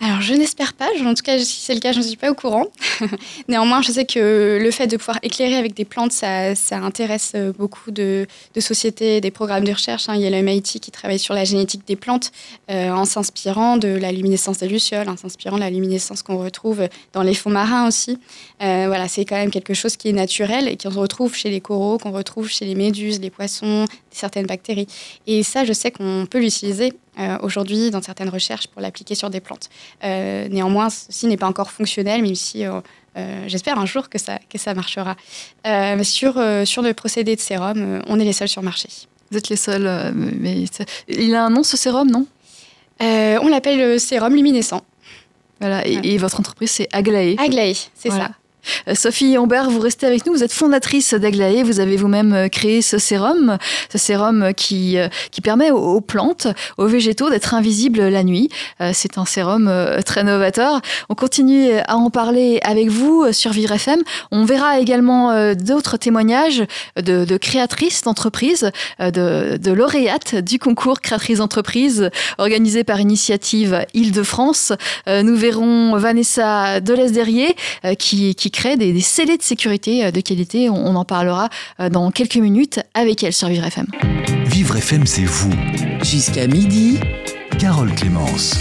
Alors, 0.00 0.20
je 0.20 0.32
n'espère 0.32 0.74
pas. 0.74 0.88
En 1.04 1.14
tout 1.14 1.24
cas, 1.24 1.38
si 1.40 1.60
c'est 1.60 1.74
le 1.74 1.80
cas, 1.80 1.90
je 1.90 1.98
ne 1.98 2.04
suis 2.04 2.16
pas 2.16 2.30
au 2.30 2.34
courant. 2.34 2.66
Néanmoins, 3.48 3.82
je 3.82 3.90
sais 3.90 4.04
que 4.04 4.58
le 4.62 4.70
fait 4.70 4.86
de 4.86 4.96
pouvoir 4.96 5.18
éclairer 5.24 5.56
avec 5.56 5.74
des 5.74 5.84
plantes, 5.84 6.12
ça, 6.12 6.52
intéresse 6.70 7.32
euh, 7.34 7.52
beaucoup 7.52 7.90
de, 7.90 8.26
sociétés, 8.60 9.20
des 9.20 9.32
programmes 9.32 9.64
de 9.64 9.72
recherche. 9.72 10.08
Hein. 10.08 10.14
Il 10.14 10.20
y 10.20 10.26
a 10.26 10.30
le 10.30 10.40
MIT 10.40 10.78
qui 10.80 10.90
travaille 10.92 11.18
sur 11.18 11.34
la 11.34 11.42
génétique 11.42 11.84
des 11.84 11.96
plantes 11.96 12.30
euh, 12.70 12.90
en 12.90 13.04
s'inspirant 13.04 13.76
de 13.76 13.88
la 13.88 14.12
luminescence 14.12 14.58
des 14.58 14.68
lucioles, 14.68 15.08
en 15.08 15.16
s'inspirant 15.16 15.56
de 15.56 15.62
la 15.62 15.70
luminescence 15.70 16.22
qu'on 16.22 16.38
retrouve 16.38 16.86
dans 17.12 17.22
les 17.22 17.34
fonds 17.34 17.50
marins 17.50 17.88
aussi. 17.88 18.18
Euh, 18.62 18.84
voilà, 18.86 19.08
c'est 19.08 19.24
quand 19.24 19.36
même 19.36 19.50
quelque 19.50 19.74
chose 19.74 19.96
qui 19.96 20.10
est 20.10 20.12
naturel 20.12 20.68
et 20.68 20.76
qu'on 20.76 20.90
retrouve 20.90 21.34
chez 21.34 21.50
les 21.50 21.60
coraux, 21.60 21.98
qu'on 21.98 22.12
retrouve 22.12 22.48
chez 22.48 22.66
les 22.66 22.76
méduses, 22.76 23.20
les 23.20 23.30
poissons, 23.30 23.84
certaines 24.12 24.46
bactéries. 24.46 24.86
Et 25.26 25.42
ça, 25.42 25.64
je 25.64 25.72
sais 25.72 25.90
qu'on 25.90 26.26
peut 26.30 26.38
l'utiliser 26.38 26.92
aujourd'hui 27.42 27.90
dans 27.90 28.02
certaines 28.02 28.28
recherches 28.28 28.66
pour 28.68 28.80
l'appliquer 28.80 29.14
sur 29.14 29.30
des 29.30 29.40
plantes. 29.40 29.68
Euh, 30.04 30.48
néanmoins, 30.48 30.90
ceci 30.90 31.26
n'est 31.26 31.36
pas 31.36 31.46
encore 31.46 31.70
fonctionnel, 31.70 32.22
même 32.22 32.34
si 32.34 32.64
euh, 32.64 32.80
j'espère 33.46 33.78
un 33.78 33.86
jour 33.86 34.08
que 34.08 34.18
ça, 34.18 34.38
que 34.50 34.58
ça 34.58 34.74
marchera. 34.74 35.16
sur, 36.02 36.34
sur 36.64 36.82
le 36.82 36.92
procédé 36.94 37.36
de 37.36 37.40
sérum, 37.40 38.02
on 38.06 38.20
est 38.20 38.24
les 38.24 38.32
seuls 38.32 38.48
sur 38.48 38.60
le 38.60 38.66
marché. 38.66 38.88
Vous 39.30 39.38
êtes 39.38 39.48
les 39.48 39.56
seuls, 39.56 40.12
mais 40.14 40.64
il 41.08 41.34
a 41.34 41.44
un 41.44 41.50
nom 41.50 41.62
ce 41.62 41.76
sérum, 41.76 42.10
non? 42.10 42.26
On 43.00 43.48
l'appelle 43.48 44.00
sérum 44.00 44.34
luminescent. 44.34 44.82
Voilà, 45.60 45.86
et, 45.86 46.18
votre 46.18 46.38
entreprise, 46.38 46.70
c'est 46.70 46.88
Aglaé. 46.92 47.36
Aglaé, 47.38 47.74
c'est 47.94 48.10
ça. 48.10 48.30
Euh, 48.88 48.94
Sophie 48.94 49.36
Humbert, 49.36 49.70
vous 49.70 49.80
restez 49.80 50.06
avec 50.06 50.26
nous. 50.26 50.32
Vous 50.32 50.44
êtes 50.44 50.52
fondatrice 50.52 51.14
d'Aglaé. 51.14 51.62
Vous 51.62 51.80
avez 51.80 51.96
vous-même 51.96 52.32
euh, 52.32 52.48
créé 52.48 52.82
ce 52.82 52.98
sérum, 52.98 53.58
ce 53.90 53.98
sérum 53.98 54.52
qui, 54.54 54.98
euh, 54.98 55.08
qui 55.30 55.40
permet 55.40 55.70
aux 55.70 56.00
plantes, 56.00 56.48
aux 56.76 56.86
végétaux 56.86 57.30
d'être 57.30 57.54
invisibles 57.54 58.08
la 58.08 58.24
nuit. 58.24 58.48
C'est 58.92 59.18
un 59.18 59.24
sérum 59.24 59.70
très 60.04 60.24
novateur. 60.24 60.80
On 61.08 61.14
continue 61.14 61.72
à 61.86 61.96
en 61.96 62.10
parler 62.10 62.60
avec 62.62 62.88
vous 62.88 63.32
sur 63.32 63.52
Vivre 63.52 63.72
FM. 63.72 64.00
On 64.30 64.44
verra 64.44 64.78
également 64.78 65.54
d'autres 65.54 65.96
témoignages 65.96 66.64
de, 66.96 67.36
créatrices 67.36 68.02
d'entreprises, 68.02 68.70
de, 69.00 69.72
lauréates 69.72 70.36
du 70.36 70.58
concours 70.58 71.00
créatrices 71.00 71.38
d'entreprises 71.38 72.10
organisé 72.38 72.84
par 72.84 73.00
Initiative 73.00 73.84
Île-de-France. 73.94 74.72
Nous 75.06 75.36
verrons 75.36 75.96
Vanessa 75.96 76.80
Delesderier 76.80 77.56
qui, 77.98 78.34
qui 78.34 78.50
crée 78.58 78.76
des, 78.76 79.00
scellés 79.00 79.36
de 79.36 79.42
sécurité 79.42 80.04
euh, 80.04 80.10
de 80.10 80.20
qualité. 80.20 80.68
On, 80.68 80.96
en 80.96 81.04
parlera 81.04 81.48
euh, 81.78 81.88
dans 81.88 82.10
quelques 82.10 82.36
minutes 82.36 82.80
avec 82.92 83.22
elle 83.22 83.32
sur 83.32 83.48
Vivre 83.48 83.64
FM. 83.64 83.86
Vivre 84.46 84.76
FM, 84.76 85.06
c'est 85.06 85.24
vous. 85.24 85.52
Jusqu'à 86.02 86.48
midi. 86.48 86.98
Carole 87.58 87.92
Clémence. 87.92 88.56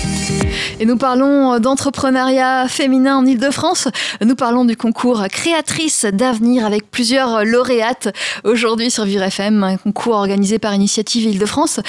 Et 0.79 0.85
nous 0.85 0.97
parlons 0.97 1.59
d'entrepreneuriat 1.59 2.67
féminin 2.67 3.17
en 3.17 3.25
Ile-de-France. 3.25 3.89
Nous 4.25 4.35
parlons 4.35 4.65
du 4.65 4.75
concours 4.75 5.23
Créatrice 5.29 6.05
d'avenir 6.05 6.65
avec 6.65 6.89
plusieurs 6.89 7.45
lauréates 7.45 8.09
aujourd'hui 8.43 8.89
sur 8.89 9.05
Vivre 9.05 9.23
FM, 9.23 9.63
un 9.63 9.77
concours 9.77 10.15
organisé 10.15 10.57
par 10.57 10.73
Initiative 10.73 11.25
Ile-de-France. 11.25 11.79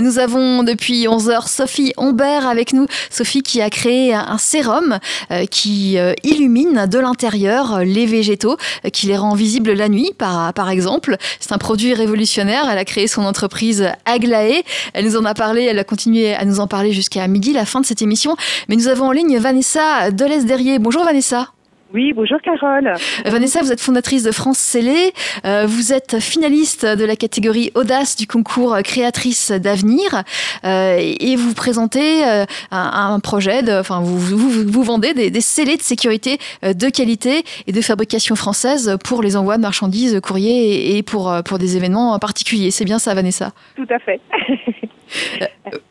Nous 0.00 0.18
avons 0.18 0.62
depuis 0.62 1.06
11h 1.06 1.48
Sophie 1.48 1.92
Humbert 1.96 2.46
avec 2.46 2.72
nous. 2.72 2.86
Sophie 3.10 3.42
qui 3.42 3.62
a 3.62 3.70
créé 3.70 4.14
un 4.14 4.38
sérum 4.38 4.98
euh, 5.30 5.46
qui 5.46 5.98
euh, 5.98 6.12
illumine 6.22 6.86
de 6.86 6.98
l'intérieur 6.98 7.80
les 7.84 8.06
végétaux, 8.06 8.56
euh, 8.84 8.90
qui 8.90 9.06
les 9.06 9.16
rend 9.16 9.34
visibles 9.34 9.72
la 9.72 9.88
nuit 9.88 10.12
par, 10.16 10.52
par 10.52 10.70
exemple. 10.70 11.16
C'est 11.40 11.52
un 11.52 11.58
produit 11.58 11.94
révolutionnaire. 11.94 12.68
Elle 12.70 12.78
a 12.78 12.84
créé 12.84 13.06
son 13.06 13.22
entreprise 13.22 13.88
Aglaé. 14.04 14.64
Elle 14.92 15.06
nous 15.06 15.16
en 15.16 15.24
a 15.24 15.34
parlé, 15.34 15.64
elle 15.64 15.78
a 15.78 15.84
continué 15.84 16.34
à 16.34 16.44
nous 16.44 16.57
en 16.60 16.66
parler 16.66 16.92
jusqu'à 16.92 17.26
midi, 17.28 17.52
la 17.52 17.64
fin 17.64 17.80
de 17.80 17.86
cette 17.86 18.02
émission. 18.02 18.36
Mais 18.68 18.76
nous 18.76 18.88
avons 18.88 19.06
en 19.06 19.12
ligne 19.12 19.38
Vanessa 19.38 20.10
Delesderier. 20.10 20.78
Bonjour 20.78 21.04
Vanessa. 21.04 21.48
Oui, 21.94 22.12
bonjour 22.12 22.38
Carole. 22.42 22.88
Euh, 22.88 23.30
Vanessa, 23.30 23.62
vous 23.62 23.72
êtes 23.72 23.80
fondatrice 23.80 24.22
de 24.22 24.30
France 24.30 24.58
Scellé. 24.58 25.12
Euh, 25.46 25.64
vous 25.66 25.94
êtes 25.94 26.20
finaliste 26.20 26.84
de 26.84 27.04
la 27.06 27.16
catégorie 27.16 27.70
Audace 27.74 28.14
du 28.14 28.26
concours 28.26 28.76
Créatrice 28.84 29.52
d'avenir 29.52 30.22
euh, 30.64 30.98
et 30.98 31.36
vous 31.36 31.54
présentez 31.54 32.24
un, 32.70 33.20
projet, 33.20 33.62
de, 33.62 33.72
enfin 33.72 34.00
vous, 34.00 34.18
vous, 34.18 34.82
vendez 34.82 35.14
des, 35.14 35.30
des, 35.30 35.40
scellés 35.40 35.76
de 35.76 35.82
sécurité 35.82 36.38
de 36.62 36.90
qualité 36.90 37.42
et 37.66 37.72
de 37.72 37.80
fabrication 37.80 38.36
française 38.36 38.98
pour 39.02 39.22
les 39.22 39.36
envois 39.36 39.56
de 39.56 39.62
marchandises, 39.62 40.20
courriers 40.20 40.96
et 40.96 41.02
pour, 41.02 41.34
pour 41.44 41.58
des 41.58 41.76
événements 41.76 42.18
particuliers. 42.18 42.70
C'est 42.70 42.84
bien 42.84 42.98
ça, 42.98 43.14
Vanessa? 43.14 43.52
Tout 43.76 43.88
à 43.90 43.98
fait. 43.98 44.20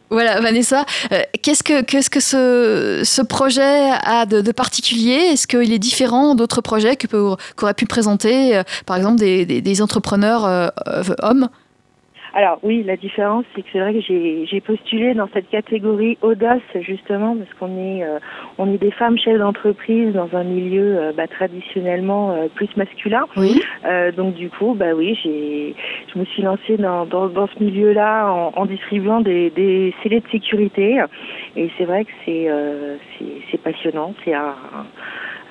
Voilà, 0.09 0.39
Vanessa, 0.39 0.85
euh, 1.11 1.21
qu'est-ce 1.41 1.63
que, 1.63 2.19
ce, 2.19 3.21
projet 3.23 3.91
a 4.03 4.25
de, 4.25 4.51
particulier? 4.51 5.15
Est-ce 5.15 5.47
qu'il 5.47 5.73
est 5.73 5.79
différent 5.79 6.33
d'autres 6.33 6.61
projets 6.61 6.95
qu'auraient 6.95 7.73
pu 7.73 7.85
présenter, 7.85 8.55
euh, 8.55 8.63
par 8.85 8.95
exemple, 8.95 9.17
des, 9.17 9.45
des, 9.45 9.81
entrepreneurs 9.81 10.45
euh, 10.45 10.69
hommes? 11.21 11.49
Alors 12.37 12.59
oui, 12.61 12.83
la 12.83 12.97
différence, 12.97 13.45
c'est 13.55 13.63
que 13.63 13.67
c'est 13.73 13.79
vrai 13.79 13.95
que 13.95 13.99
j'ai 13.99 14.61
postulé 14.61 15.15
dans 15.15 15.27
cette 15.33 15.49
catégorie 15.49 16.19
audace 16.21 16.61
justement 16.81 17.35
parce 17.35 17.51
qu'on 17.55 17.75
est 17.79 18.03
euh, 18.03 18.19
on 18.59 18.71
est 18.71 18.77
des 18.77 18.91
femmes 18.91 19.17
chefs 19.17 19.39
d'entreprise 19.39 20.13
dans 20.13 20.29
un 20.33 20.43
milieu 20.43 20.99
euh, 20.99 21.13
bah, 21.17 21.25
traditionnellement 21.27 22.33
euh, 22.33 22.47
plus 22.53 22.69
masculin. 22.77 23.25
Oui. 23.37 23.59
donc 24.15 24.35
du 24.35 24.51
coup, 24.51 24.75
bah 24.75 24.93
oui, 24.95 25.17
j'ai 25.23 25.73
je 26.13 26.19
me 26.19 26.25
suis 26.25 26.43
lancée 26.43 26.77
dans, 26.77 27.07
dans, 27.07 27.27
dans 27.27 27.47
ce 27.47 27.63
milieu-là 27.63 28.31
en, 28.31 28.53
en, 28.55 28.65
distribuant 28.67 29.21
des, 29.21 29.49
des 29.49 29.95
scellés 30.03 30.19
de 30.19 30.29
sécurité 30.29 31.03
et 31.55 31.71
c'est 31.75 31.85
vrai 31.85 32.05
que 32.05 32.11
c'est 32.23 32.51
c'est 33.49 33.61
passionnant, 33.63 34.13
c'est 34.23 34.35
un 34.35 34.49
euh, 34.49 34.83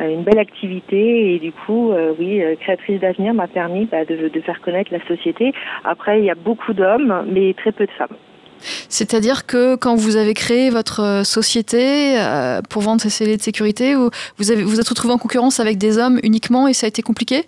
une 0.01 0.23
belle 0.23 0.39
activité 0.39 1.35
et 1.35 1.39
du 1.39 1.53
coup, 1.53 1.93
euh, 1.93 2.13
oui, 2.19 2.43
euh, 2.43 2.55
créatrice 2.57 3.01
d'avenir 3.01 3.35
m'a 3.35 3.49
permis 3.49 3.87
bah, 3.87 4.05
de, 4.05 4.29
de, 4.29 4.41
faire 4.41 4.61
connaître 4.61 4.93
la 4.93 5.05
société. 5.07 5.53
Après, 5.85 6.19
il 6.19 6.25
y 6.25 6.31
a 6.31 6.35
beaucoup 6.35 6.73
d'hommes, 6.73 7.25
mais 7.29 7.55
très 7.55 7.73
peu 7.73 7.87
de 7.87 7.93
femmes. 7.93 8.17
C'est-à-dire 8.89 9.47
que 9.47 9.77
quand 9.77 9.97
vous 9.97 10.17
avez 10.17 10.33
créé 10.33 10.71
votre 10.71 11.23
société 11.25 12.17
pour 12.71 12.83
vendre 12.83 13.03
ces 13.03 13.11
scellés 13.11 13.37
de 13.37 13.43
sécurité, 13.43 13.95
vous, 13.95 14.11
vous, 14.39 14.51
avez, 14.51 14.63
vous 14.63 14.81
êtes 14.81 14.89
retrouvé 14.89 15.13
en 15.13 15.19
concurrence 15.19 15.61
avec 15.61 15.77
des 15.77 15.99
hommes 15.99 16.19
uniquement 16.23 16.67
et 16.67 16.73
ça 16.73 16.87
a 16.87 16.89
été 16.89 17.03
compliqué? 17.03 17.45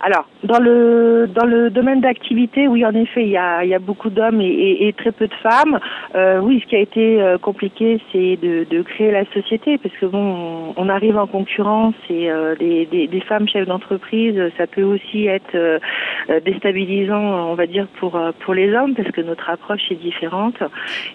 Alors, 0.00 0.26
dans 0.44 0.58
le 0.58 1.28
dans 1.34 1.46
le 1.46 1.70
domaine 1.70 2.00
d'activité, 2.00 2.68
oui, 2.68 2.84
en 2.84 2.94
effet, 2.94 3.22
il 3.22 3.30
y 3.30 3.36
a, 3.36 3.64
il 3.64 3.70
y 3.70 3.74
a 3.74 3.78
beaucoup 3.78 4.10
d'hommes 4.10 4.40
et, 4.40 4.86
et, 4.86 4.92
très 4.92 5.12
peu 5.12 5.26
de 5.26 5.34
femmes. 5.34 5.78
Euh, 6.14 6.38
oui, 6.40 6.60
ce 6.62 6.68
qui 6.68 6.76
a 6.76 6.80
été 6.80 7.22
euh, 7.22 7.38
compliqué, 7.38 8.00
c'est 8.12 8.36
de, 8.36 8.66
de, 8.68 8.82
créer 8.82 9.10
la 9.10 9.24
société, 9.32 9.78
parce 9.78 9.94
que 9.96 10.06
bon, 10.06 10.74
on 10.76 10.88
arrive 10.88 11.16
en 11.16 11.26
concurrence 11.26 11.94
et 12.10 12.30
euh, 12.30 12.54
des, 12.56 12.86
des, 12.86 13.06
des, 13.06 13.20
femmes 13.20 13.48
chefs 13.48 13.66
d'entreprise, 13.66 14.38
ça 14.58 14.66
peut 14.66 14.82
aussi 14.82 15.26
être 15.26 15.54
euh, 15.54 15.78
déstabilisant, 16.44 17.50
on 17.50 17.54
va 17.54 17.66
dire, 17.66 17.86
pour 17.98 18.20
pour 18.40 18.54
les 18.54 18.74
hommes, 18.74 18.94
parce 18.94 19.10
que 19.10 19.22
notre 19.22 19.48
approche 19.48 19.90
est 19.90 19.96
différente. 19.96 20.56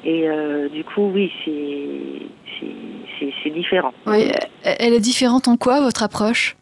Et 0.04 0.28
du 0.74 0.84
coup, 0.84 1.12
oui, 1.14 1.32
c'est 1.46 2.72
c'est 3.44 3.50
différent. 3.50 3.94
Oui, 4.08 4.32
elle 4.64 4.94
est 4.94 5.00
différente 5.00 5.48
en 5.48 5.56
quoi 5.56 5.82
votre 5.82 6.04
approche? 6.04 6.56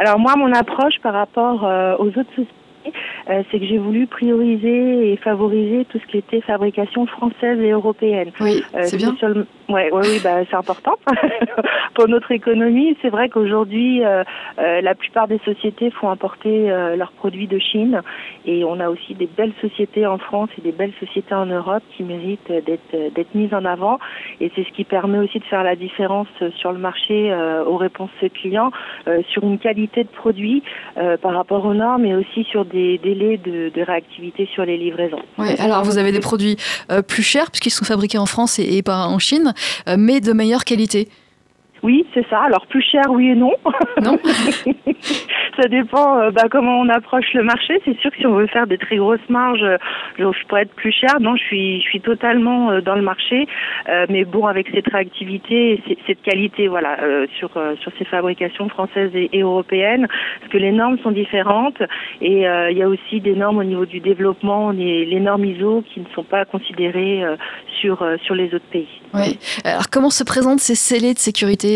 Alors 0.00 0.18
moi, 0.18 0.34
mon 0.34 0.50
approche 0.52 0.98
par 1.02 1.12
rapport 1.12 1.66
euh, 1.66 1.94
aux 1.98 2.08
autres 2.08 2.30
sociétés, 2.30 2.48
euh, 3.28 3.42
c'est 3.50 3.60
que 3.60 3.66
j'ai 3.66 3.76
voulu 3.76 4.06
prioriser 4.06 5.12
et 5.12 5.16
favoriser 5.18 5.84
tout 5.90 5.98
ce 5.98 6.06
qui 6.10 6.16
était 6.16 6.40
fabrication 6.40 7.04
française 7.04 7.60
et 7.60 7.70
européenne. 7.70 8.30
Oui, 8.40 8.64
euh, 8.74 8.84
c'est 8.86 8.96
bien. 8.96 9.14
Ouais, 9.70 9.88
ouais, 9.92 10.00
oui, 10.02 10.20
bah, 10.22 10.40
c'est 10.50 10.56
important 10.56 10.96
pour 11.94 12.08
notre 12.08 12.32
économie. 12.32 12.96
C'est 13.02 13.08
vrai 13.08 13.28
qu'aujourd'hui, 13.28 14.04
euh, 14.04 14.24
euh, 14.58 14.80
la 14.80 14.96
plupart 14.96 15.28
des 15.28 15.38
sociétés 15.44 15.90
font 15.92 16.10
importer 16.10 16.70
euh, 16.70 16.96
leurs 16.96 17.12
produits 17.12 17.46
de 17.46 17.58
Chine, 17.58 18.02
et 18.44 18.64
on 18.64 18.80
a 18.80 18.88
aussi 18.88 19.14
des 19.14 19.28
belles 19.28 19.52
sociétés 19.60 20.06
en 20.06 20.18
France 20.18 20.50
et 20.58 20.60
des 20.60 20.72
belles 20.72 20.92
sociétés 20.98 21.34
en 21.34 21.46
Europe 21.46 21.84
qui 21.96 22.02
méritent 22.02 22.50
d'être 22.50 23.34
mises 23.34 23.54
en 23.54 23.64
avant. 23.64 24.00
Et 24.40 24.50
c'est 24.56 24.64
ce 24.64 24.72
qui 24.72 24.82
permet 24.82 25.18
aussi 25.18 25.38
de 25.38 25.44
faire 25.44 25.62
la 25.62 25.76
différence 25.76 26.26
sur 26.56 26.72
le 26.72 26.78
marché 26.78 27.32
aux 27.66 27.76
réponses 27.76 28.10
clients, 28.34 28.70
sur 29.28 29.44
une 29.44 29.58
qualité 29.58 30.02
de 30.04 30.08
produit 30.08 30.62
par 31.22 31.34
rapport 31.34 31.64
aux 31.64 31.74
normes, 31.74 32.04
et 32.04 32.14
aussi 32.14 32.44
sur 32.44 32.64
des 32.64 32.98
délais 32.98 33.36
de, 33.36 33.70
réactivité 33.80 34.48
sur 34.52 34.64
les 34.64 34.76
livraisons. 34.76 35.22
Ouais, 35.38 35.58
alors 35.60 35.84
vous 35.84 35.98
avez 35.98 36.12
des 36.12 36.20
produits 36.20 36.56
plus 37.06 37.22
chers 37.22 37.50
puisqu'ils 37.50 37.70
sont 37.70 37.84
fabriqués 37.84 38.18
en 38.18 38.26
France 38.26 38.58
et 38.58 38.82
pas 38.82 39.06
en 39.06 39.18
Chine. 39.18 39.52
Euh, 39.88 39.96
mais 39.98 40.20
de 40.20 40.32
meilleure 40.32 40.64
qualité. 40.64 41.08
Oui, 41.82 42.06
c'est 42.12 42.26
ça. 42.28 42.40
Alors 42.42 42.66
plus 42.66 42.82
cher, 42.82 43.04
oui 43.08 43.30
et 43.30 43.34
non. 43.34 43.54
Non. 44.02 44.18
ça 45.56 45.68
dépend 45.68 46.18
euh, 46.18 46.30
bah, 46.30 46.44
comment 46.50 46.80
on 46.80 46.88
approche 46.88 47.32
le 47.34 47.42
marché. 47.42 47.80
C'est 47.84 47.98
sûr 48.00 48.10
que 48.10 48.18
si 48.18 48.26
on 48.26 48.34
veut 48.34 48.46
faire 48.46 48.66
des 48.66 48.78
très 48.78 48.96
grosses 48.96 49.28
marges, 49.28 49.62
euh, 49.62 49.78
je 50.18 50.46
pourrais 50.46 50.62
être 50.62 50.74
plus 50.74 50.92
cher. 50.92 51.20
Non, 51.20 51.36
je 51.36 51.42
suis, 51.42 51.80
je 51.80 51.88
suis 51.88 52.00
totalement 52.00 52.70
euh, 52.70 52.80
dans 52.80 52.94
le 52.94 53.02
marché, 53.02 53.46
mais 54.08 54.24
bon, 54.24 54.46
avec 54.46 54.68
cette 54.74 54.88
réactivité, 54.88 55.82
et 55.86 55.98
cette 56.06 56.22
qualité, 56.22 56.68
voilà, 56.68 56.98
sur 57.38 57.50
sur 57.80 57.92
ces 57.98 58.04
fabrications 58.04 58.68
françaises 58.68 59.10
et, 59.14 59.40
européennes, 59.40 60.06
parce 60.40 60.52
que 60.52 60.58
les 60.58 60.72
normes 60.72 60.98
sont 60.98 61.10
différentes 61.10 61.82
et 62.20 62.42
il 62.42 62.76
y 62.76 62.82
a 62.82 62.88
aussi 62.88 63.20
des 63.20 63.34
normes 63.34 63.58
au 63.58 63.64
niveau 63.64 63.86
du 63.86 64.00
développement, 64.00 64.70
les, 64.70 65.04
les 65.04 65.20
normes 65.20 65.44
ISO 65.44 65.82
qui 65.92 66.00
ne 66.00 66.06
sont 66.14 66.22
pas 66.24 66.44
considérées 66.44 67.24
sur 67.80 68.06
sur 68.24 68.34
les 68.34 68.54
autres 68.54 68.70
pays. 68.70 68.88
Oui. 69.14 69.38
Alors 69.64 69.90
comment 69.90 70.10
se 70.10 70.24
présentent 70.24 70.60
ces 70.60 70.74
scellés 70.74 71.14
de 71.14 71.18
sécurité 71.18 71.69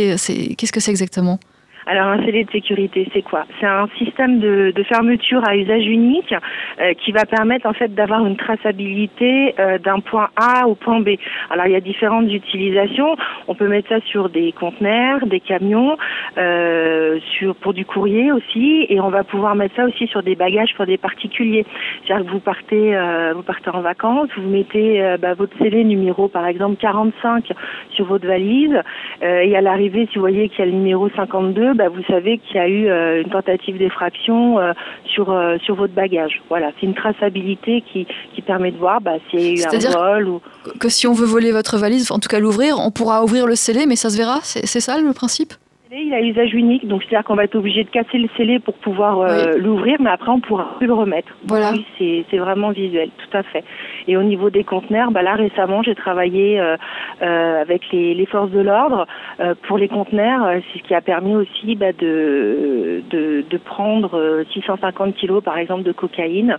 Qu'est-ce 0.56 0.72
que 0.72 0.80
c'est 0.80 0.90
exactement? 0.90 1.38
Alors 1.86 2.06
un 2.06 2.24
scellé 2.24 2.44
de 2.44 2.50
sécurité, 2.50 3.06
c'est 3.12 3.22
quoi? 3.22 3.44
C'est 3.60 3.66
un 3.66 3.88
système 3.98 4.38
de, 4.38 4.72
de, 4.74 4.82
fermeture 4.84 5.46
à 5.46 5.56
usage 5.56 5.86
unique 5.86 6.34
euh, 6.80 6.94
qui 6.94 7.12
va 7.12 7.26
permettre 7.26 7.66
en 7.66 7.74
fait 7.74 7.94
d'avoir 7.94 8.24
une 8.24 8.36
traçabilité 8.36 9.54
euh, 9.58 9.78
d'un 9.78 10.00
point 10.00 10.28
A 10.36 10.66
au 10.66 10.74
point 10.74 11.00
B. 11.00 11.10
Alors 11.50 11.66
il 11.66 11.72
y 11.72 11.76
a 11.76 11.80
différentes 11.80 12.32
utilisations. 12.32 13.16
On 13.48 13.54
peut 13.54 13.68
mettre 13.68 13.88
ça 13.88 14.00
sur 14.06 14.30
des 14.30 14.52
conteneurs, 14.52 15.26
des 15.26 15.40
camions, 15.40 15.96
euh, 16.38 17.18
sur 17.36 17.54
pour 17.56 17.74
du 17.74 17.84
courrier 17.84 18.32
aussi, 18.32 18.86
et 18.88 19.00
on 19.00 19.10
va 19.10 19.24
pouvoir 19.24 19.54
mettre 19.54 19.76
ça 19.76 19.84
aussi 19.84 20.06
sur 20.06 20.22
des 20.22 20.36
bagages 20.36 20.74
pour 20.76 20.86
des 20.86 20.96
particuliers. 20.96 21.66
C'est-à-dire 22.04 22.26
que 22.26 22.30
vous 22.30 22.40
partez, 22.40 22.96
euh, 22.96 23.32
vous 23.34 23.42
partez 23.42 23.70
en 23.70 23.80
vacances, 23.82 24.28
vous 24.36 24.48
mettez 24.48 25.02
euh, 25.02 25.18
bah, 25.18 25.34
votre 25.34 25.56
scellé 25.58 25.84
numéro 25.84 26.28
par 26.28 26.46
exemple 26.46 26.76
45 26.76 27.52
sur 27.90 28.06
votre 28.06 28.26
valise, 28.26 28.80
et 29.22 29.56
à 29.56 29.60
l'arrivée, 29.60 30.06
si 30.10 30.16
vous 30.16 30.20
voyez 30.22 30.48
qu'il 30.48 30.60
y 30.60 30.62
a 30.62 30.66
le 30.66 30.72
numéro 30.72 31.08
52 31.10 31.73
bah, 31.74 31.88
vous 31.88 32.02
savez 32.04 32.38
qu'il 32.38 32.56
y 32.56 32.58
a 32.58 32.68
eu 32.68 32.88
euh, 32.88 33.22
une 33.22 33.30
tentative 33.30 33.78
d'effraction 33.78 34.58
euh, 34.58 34.72
sur 35.06 35.30
euh, 35.30 35.56
sur 35.64 35.74
votre 35.74 35.94
bagage. 35.94 36.42
Voilà, 36.48 36.70
c'est 36.78 36.86
une 36.86 36.94
traçabilité 36.94 37.82
qui, 37.92 38.06
qui 38.34 38.42
permet 38.42 38.70
de 38.70 38.78
voir 38.78 39.00
bah, 39.00 39.16
s'il 39.30 39.40
y 39.40 39.64
a 39.64 39.70
eu 39.70 39.76
un 39.76 39.90
vol 39.90 40.28
ou 40.28 40.40
que 40.80 40.88
si 40.88 41.06
on 41.06 41.12
veut 41.12 41.26
voler 41.26 41.52
votre 41.52 41.76
valise, 41.78 42.10
en 42.10 42.18
tout 42.18 42.28
cas 42.28 42.38
l'ouvrir, 42.38 42.78
on 42.78 42.90
pourra 42.90 43.22
ouvrir 43.24 43.46
le 43.46 43.54
scellé, 43.54 43.86
mais 43.86 43.96
ça 43.96 44.10
se 44.10 44.16
verra. 44.16 44.38
C'est 44.42 44.80
ça 44.80 45.00
le 45.00 45.12
principe? 45.12 45.52
Il 45.98 46.14
a 46.14 46.20
usage 46.20 46.54
unique, 46.54 46.86
donc 46.88 47.02
c'est-à-dire 47.02 47.24
qu'on 47.24 47.34
va 47.34 47.44
être 47.44 47.54
obligé 47.56 47.84
de 47.84 47.90
casser 47.90 48.18
le 48.18 48.28
scellé 48.36 48.58
pour 48.58 48.74
pouvoir 48.74 49.20
euh, 49.20 49.56
l'ouvrir, 49.58 49.98
mais 50.00 50.10
après 50.10 50.30
on 50.30 50.40
pourra 50.40 50.76
plus 50.78 50.86
le 50.86 50.94
remettre. 50.94 51.28
Voilà. 51.46 51.72
Oui, 51.72 52.24
c'est 52.30 52.36
vraiment 52.38 52.70
visuel, 52.70 53.10
tout 53.18 53.36
à 53.36 53.42
fait. 53.42 53.64
Et 54.08 54.16
au 54.16 54.22
niveau 54.22 54.50
des 54.50 54.64
conteneurs, 54.64 55.10
bah 55.10 55.22
là 55.22 55.34
récemment 55.34 55.82
j'ai 55.82 55.94
travaillé 55.94 56.60
euh, 56.60 56.76
euh, 57.22 57.60
avec 57.60 57.82
les, 57.92 58.14
les, 58.14 58.26
forces 58.26 58.50
de 58.50 58.60
l'ordre 58.60 59.06
euh, 59.40 59.54
pour 59.66 59.78
les 59.78 59.88
conteneurs, 59.88 60.44
euh, 60.44 60.58
c'est 60.72 60.80
ce 60.80 60.84
qui 60.84 60.94
a 60.94 61.00
permis 61.00 61.36
aussi 61.36 61.76
bah, 61.76 61.92
de, 61.92 63.02
de, 63.10 63.44
de 63.48 63.56
prendre 63.58 64.44
650 64.52 65.14
kilos 65.14 65.42
par 65.42 65.58
exemple 65.58 65.82
de 65.82 65.92
cocaïne 65.92 66.58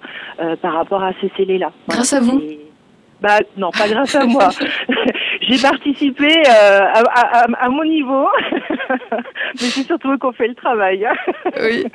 par 0.62 0.74
rapport 0.74 1.04
à 1.04 1.12
ces 1.22 1.32
scellés-là. 1.36 1.72
Grâce 1.90 2.14
à 2.14 2.20
vous. 2.20 2.42
Bah 3.22 3.40
non, 3.58 3.72
pas 3.72 3.88
grâce 3.88 4.16
à 4.16 4.26
moi. 4.26 4.50
J'ai 5.42 5.62
participé 5.62 6.28
euh, 6.28 6.80
à, 6.80 7.00
à, 7.00 7.66
à, 7.66 7.70
mon 7.70 7.84
niveau, 7.84 8.28
mais 9.62 9.68
c'est 9.68 9.84
surtout 9.84 10.10
ont 10.22 10.32
fait 10.34 10.48
le 10.48 10.56
travail. 10.56 11.06
oui. 11.62 11.86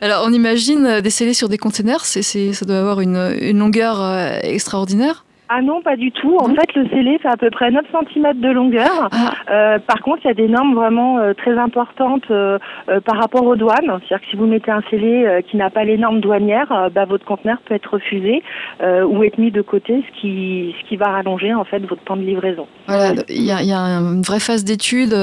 Alors 0.00 0.24
on 0.26 0.32
imagine 0.32 1.00
déceler 1.00 1.34
sur 1.34 1.48
des 1.48 1.58
containers, 1.58 2.04
c'est, 2.04 2.22
ça 2.52 2.64
doit 2.64 2.78
avoir 2.78 3.00
une, 3.00 3.36
une 3.40 3.58
longueur 3.58 4.00
euh, 4.00 4.38
extraordinaire. 4.42 5.24
Ah 5.50 5.62
non, 5.62 5.80
pas 5.80 5.96
du 5.96 6.12
tout. 6.12 6.36
En 6.36 6.48
fait, 6.48 6.74
le 6.74 6.86
scellé 6.88 7.18
fait 7.18 7.28
à 7.28 7.36
peu 7.38 7.50
près 7.50 7.70
9 7.70 7.84
cm 7.90 8.40
de 8.40 8.50
longueur. 8.50 9.08
Ah. 9.10 9.32
Euh, 9.50 9.78
par 9.78 10.00
contre, 10.02 10.20
il 10.24 10.28
y 10.28 10.30
a 10.30 10.34
des 10.34 10.48
normes 10.48 10.74
vraiment 10.74 11.18
euh, 11.18 11.32
très 11.32 11.56
importantes 11.56 12.30
euh, 12.30 12.58
par 13.04 13.16
rapport 13.16 13.44
aux 13.44 13.56
douanes. 13.56 13.78
C'est-à-dire 13.86 14.20
que 14.20 14.26
si 14.30 14.36
vous 14.36 14.46
mettez 14.46 14.70
un 14.70 14.82
scellé 14.90 15.42
qui 15.50 15.56
n'a 15.56 15.70
pas 15.70 15.84
les 15.84 15.96
normes 15.96 16.20
douanières, 16.20 16.90
bah, 16.94 17.06
votre 17.06 17.24
conteneur 17.24 17.58
peut 17.64 17.74
être 17.74 17.94
refusé 17.94 18.42
ou 18.80 19.22
être 19.24 19.38
mis 19.38 19.50
de 19.50 19.62
côté, 19.62 20.04
ce 20.06 20.20
qui, 20.20 20.74
ce 20.80 20.88
qui 20.88 20.96
va 20.96 21.06
rallonger 21.06 21.54
en 21.54 21.64
fait 21.64 21.80
votre 21.80 22.02
temps 22.04 22.16
de 22.16 22.22
livraison. 22.22 22.66
Voilà, 22.86 23.14
il 23.28 23.42
y 23.42 23.52
a, 23.52 23.62
y 23.62 23.72
a 23.72 23.78
une 23.78 24.22
vraie 24.22 24.40
phase 24.40 24.64
d'étude. 24.64 25.14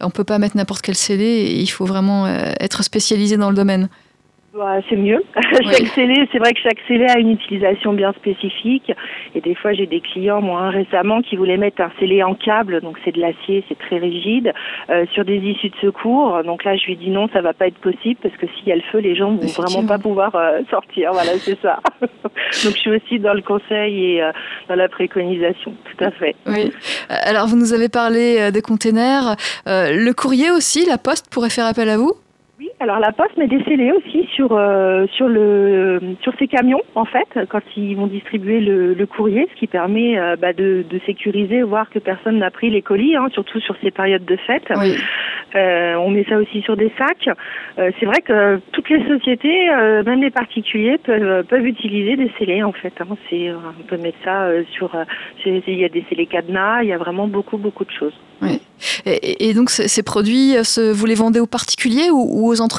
On 0.00 0.10
peut 0.10 0.24
pas 0.24 0.38
mettre 0.38 0.56
n'importe 0.56 0.82
quel 0.82 0.94
scellé. 0.94 1.54
il 1.58 1.68
faut 1.68 1.86
vraiment 1.86 2.26
être 2.60 2.82
spécialisé 2.82 3.36
dans 3.36 3.50
le 3.50 3.56
domaine. 3.56 3.88
Bah, 4.52 4.80
c'est 4.88 4.96
mieux. 4.96 5.22
chaque 5.62 5.86
scellé, 5.88 6.28
c'est 6.32 6.38
vrai 6.38 6.52
que 6.52 6.60
chaque 6.60 6.78
scellé 6.88 7.06
a 7.06 7.18
une 7.18 7.30
utilisation 7.30 7.92
bien 7.92 8.12
spécifique. 8.14 8.92
Et 9.34 9.40
des 9.40 9.54
fois, 9.54 9.72
j'ai 9.72 9.86
des 9.86 10.00
clients, 10.00 10.40
moi, 10.40 10.70
récemment, 10.70 11.22
qui 11.22 11.36
voulaient 11.36 11.56
mettre 11.56 11.80
un 11.80 11.90
scellé 12.00 12.22
en 12.24 12.34
câble, 12.34 12.80
donc 12.80 12.98
c'est 13.04 13.12
de 13.12 13.20
l'acier, 13.20 13.64
c'est 13.68 13.78
très 13.78 13.98
rigide, 13.98 14.52
euh, 14.90 15.06
sur 15.12 15.24
des 15.24 15.36
issues 15.36 15.68
de 15.68 15.76
secours. 15.80 16.42
Donc 16.44 16.64
là, 16.64 16.76
je 16.76 16.84
lui 16.86 16.96
dis 16.96 17.10
non, 17.10 17.28
ça 17.32 17.42
va 17.42 17.52
pas 17.52 17.68
être 17.68 17.78
possible 17.78 18.18
parce 18.22 18.36
que 18.36 18.46
s'il 18.48 18.66
y 18.66 18.72
a 18.72 18.76
le 18.76 18.82
feu, 18.90 18.98
les 18.98 19.14
gens 19.14 19.32
vont 19.32 19.46
vraiment 19.46 19.86
pas 19.86 19.98
pouvoir 19.98 20.34
euh, 20.34 20.62
sortir. 20.70 21.10
Voilà, 21.12 21.38
c'est 21.38 21.60
ça. 21.60 21.78
donc 22.00 22.32
je 22.50 22.68
suis 22.70 22.90
aussi 22.90 23.20
dans 23.20 23.34
le 23.34 23.42
conseil 23.42 24.14
et 24.14 24.22
euh, 24.22 24.32
dans 24.68 24.74
la 24.74 24.88
préconisation, 24.88 25.74
tout 25.84 26.04
à 26.04 26.10
fait. 26.10 26.34
Oui. 26.46 26.72
Alors, 27.08 27.46
vous 27.46 27.56
nous 27.56 27.72
avez 27.72 27.88
parlé 27.88 28.50
des 28.50 28.62
containers. 28.62 29.36
le 29.66 30.12
courrier 30.12 30.50
aussi, 30.50 30.86
la 30.86 30.98
poste 30.98 31.30
pourrait 31.30 31.50
faire 31.50 31.66
appel 31.66 31.88
à 31.88 31.96
vous? 31.96 32.14
Alors 32.80 32.98
la 32.98 33.12
Poste 33.12 33.36
met 33.36 33.46
des 33.46 33.62
scellés 33.64 33.92
aussi 33.92 34.26
sur 34.34 34.52
euh, 34.52 35.06
sur 35.12 35.28
le 35.28 36.00
sur 36.22 36.32
ces 36.38 36.48
camions 36.48 36.80
en 36.94 37.04
fait 37.04 37.28
quand 37.50 37.60
ils 37.76 37.94
vont 37.94 38.06
distribuer 38.06 38.60
le, 38.60 38.94
le 38.94 39.06
courrier, 39.06 39.46
ce 39.54 39.58
qui 39.58 39.66
permet 39.66 40.18
euh, 40.18 40.36
bah, 40.36 40.54
de, 40.54 40.84
de, 40.88 41.00
sécuriser, 41.04 41.62
voir 41.62 41.90
que 41.90 41.98
personne 41.98 42.38
n'a 42.38 42.50
pris 42.50 42.70
les 42.70 42.80
colis, 42.80 43.16
hein, 43.16 43.28
surtout 43.32 43.60
sur 43.60 43.76
ces 43.82 43.90
périodes 43.90 44.24
de 44.24 44.36
fête. 44.36 44.72
Oui. 44.76 44.96
Euh, 45.56 45.94
on 45.96 46.10
met 46.10 46.24
ça 46.28 46.36
aussi 46.36 46.62
sur 46.62 46.76
des 46.76 46.90
sacs. 46.96 47.36
Euh, 47.78 47.90
c'est 47.98 48.06
vrai 48.06 48.22
que 48.22 48.60
toutes 48.72 48.88
les 48.88 49.06
sociétés, 49.06 49.66
même 50.06 50.22
les 50.22 50.30
particuliers, 50.30 50.96
peuvent 50.98 51.44
peuvent 51.44 51.66
utiliser 51.66 52.16
des 52.16 52.30
scellés 52.38 52.62
en 52.62 52.72
fait. 52.72 52.94
Hein. 53.00 53.16
C'est 53.28 53.50
on 53.50 53.82
peut 53.82 53.98
mettre 53.98 54.18
ça 54.24 54.48
sur 54.72 54.96
il 55.44 55.78
y 55.78 55.84
a 55.84 55.88
des 55.88 56.04
scellés 56.08 56.26
cadenas, 56.26 56.82
il 56.82 56.88
y 56.88 56.92
a 56.92 56.98
vraiment 56.98 57.26
beaucoup 57.26 57.58
beaucoup 57.58 57.84
de 57.84 57.90
choses. 57.90 58.14
Oui. 58.40 58.60
Et, 59.04 59.52
donc 59.54 59.70
ces 59.70 60.02
produits, 60.02 60.56
vous 60.92 61.06
les 61.06 61.14
vendez 61.14 61.40
aux 61.40 61.46
particuliers 61.46 62.10
ou, 62.10 62.48
aux 62.48 62.60
entreprises 62.60 62.69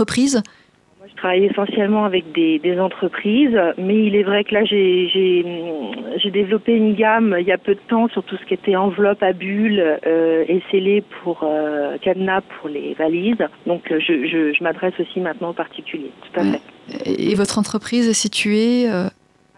Moi, 1.00 1.08
je 1.10 1.16
travaille 1.16 1.46
essentiellement 1.46 2.06
avec 2.06 2.32
des, 2.32 2.80
entreprises, 2.80 3.58
mais 3.78 4.06
il 4.06 4.16
est 4.16 4.24
vrai 4.24 4.44
que 4.44 4.54
là, 4.54 4.64
j'ai 4.66 6.32
développé 6.32 6.76
une 6.76 6.94
gamme 6.94 7.36
il 7.40 7.48
y 7.48 7.52
a 7.52 7.58
peu 7.58 7.74
de 7.74 7.80
temps 7.88 8.08
sur 8.10 8.24
tout 8.24 8.38
ce 8.38 8.46
qui 8.46 8.54
était 8.54 8.76
enveloppe 8.76 9.22
à 9.24 9.34
bulles 9.34 10.00
euh, 10.06 10.46
et 10.48 10.62
scellé 10.70 11.04
pour 11.24 11.44
euh, 11.44 11.98
cadenas 11.98 12.42
pour 12.42 12.70
les 12.70 12.94
valises. 12.94 13.44
Donc, 13.66 13.92
euh, 13.92 14.00
je, 14.00 14.64
m'adresse 14.64 14.94
aussi 15.00 15.20
maintenant 15.20 15.50
aux 15.50 15.54
particuliers, 15.54 16.12
tout 16.22 16.40
à 16.40 16.44
fait. 16.44 16.62
Et 17.06 17.36
votre 17.36 17.58
entreprise 17.58 18.08
est 18.08 18.14
située 18.14 18.88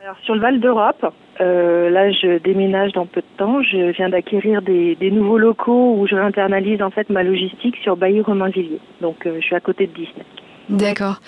alors 0.03 0.17
sur 0.25 0.35
le 0.35 0.41
Val 0.41 0.59
d'Europe, 0.59 1.13
euh, 1.41 1.89
là 1.89 2.11
je 2.11 2.37
déménage 2.39 2.91
dans 2.93 3.05
peu 3.05 3.21
de 3.21 3.37
temps. 3.37 3.61
Je 3.63 3.91
viens 3.91 4.09
d'acquérir 4.09 4.61
des, 4.61 4.97
nouveaux 5.11 5.37
locaux 5.37 5.95
où 5.97 6.07
je 6.07 6.15
réinternalise 6.15 6.81
en 6.81 6.91
fait 6.91 7.09
ma 7.09 7.23
logistique 7.23 7.75
sur 7.81 7.97
Bailly-Romainvilliers. 7.97 8.81
Donc 9.01 9.25
euh, 9.25 9.37
je 9.39 9.45
suis 9.45 9.55
à 9.55 9.59
côté 9.59 9.87
de 9.87 9.93
Disney. 9.93 10.25
D'accord. 10.69 11.19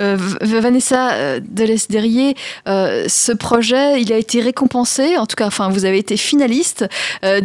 Euh, 0.00 0.16
Vanessa 0.40 1.40
Delesderier, 1.40 2.34
ce 2.66 3.36
projet, 3.36 4.00
il 4.00 4.10
a 4.14 4.16
été 4.16 4.40
récompensé, 4.40 5.18
en 5.18 5.26
tout 5.26 5.36
cas, 5.36 5.46
enfin, 5.46 5.68
vous 5.68 5.84
avez 5.84 5.98
été 5.98 6.16
finaliste 6.16 6.86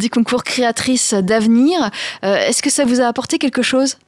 du 0.00 0.08
concours 0.08 0.42
créatrice 0.42 1.12
d'avenir. 1.12 1.90
Est-ce 2.22 2.62
que 2.62 2.70
ça 2.70 2.86
vous 2.86 3.02
a 3.02 3.04
apporté 3.04 3.36
quelque 3.36 3.60
chose? 3.60 3.98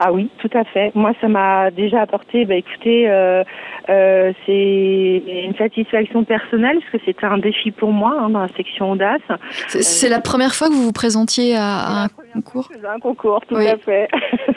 Ah 0.00 0.12
oui, 0.12 0.28
tout 0.38 0.50
à 0.54 0.64
fait. 0.64 0.92
Moi, 0.94 1.12
ça 1.20 1.28
m'a 1.28 1.70
déjà 1.70 2.02
apporté, 2.02 2.44
bah, 2.44 2.54
écoutez, 2.54 3.08
euh, 3.08 3.42
euh, 3.88 4.32
c'est 4.44 5.22
une 5.44 5.54
satisfaction 5.56 6.24
personnelle 6.24 6.78
parce 6.80 6.92
que 6.92 6.98
c'était 7.06 7.26
un 7.26 7.38
défi 7.38 7.70
pour 7.70 7.92
moi 7.92 8.16
hein, 8.20 8.30
dans 8.30 8.40
la 8.40 8.48
section 8.56 8.92
audace. 8.92 9.22
C'est 9.68 10.08
la 10.08 10.20
première 10.20 10.54
fois 10.54 10.68
que 10.68 10.74
vous 10.74 10.82
vous 10.82 10.92
présentiez 10.92 11.56
à, 11.56 12.04
un 12.04 12.08
concours? 12.08 12.68
Un 12.86 13.00
concours, 13.00 13.40
tout 13.48 13.56
à 13.56 13.76
fait. 13.78 14.08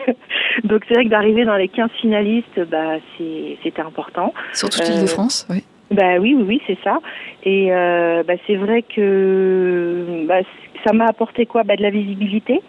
Donc 0.63 0.84
c'est 0.88 0.95
vrai 0.95 1.06
que 1.06 1.10
d'arriver 1.10 1.45
dans 1.45 1.56
les 1.56 1.69
15 1.69 1.89
finalistes, 2.02 2.60
bah, 2.69 2.97
c'était 3.17 3.82
important. 3.82 4.34
Sur 4.54 4.69
toute 4.69 4.88
l'île 4.88 5.02
de 5.02 5.08
France, 5.08 5.47
oui. 5.49 5.63
Bah 5.91 6.17
oui, 6.19 6.36
oui, 6.38 6.43
oui, 6.47 6.62
c'est 6.67 6.78
ça. 6.84 6.99
Et 7.43 7.69
euh, 7.71 8.23
bah, 8.23 8.36
c'est 8.45 8.56
vrai 8.56 8.84
que 8.84 10.25
bah, 10.28 10.41
ça 10.86 10.93
m'a 10.93 11.06
apporté 11.06 11.45
quoi? 11.45 11.63
Bah, 11.63 11.75
De 11.75 11.82
la 11.82 11.89
visibilité. 11.89 12.62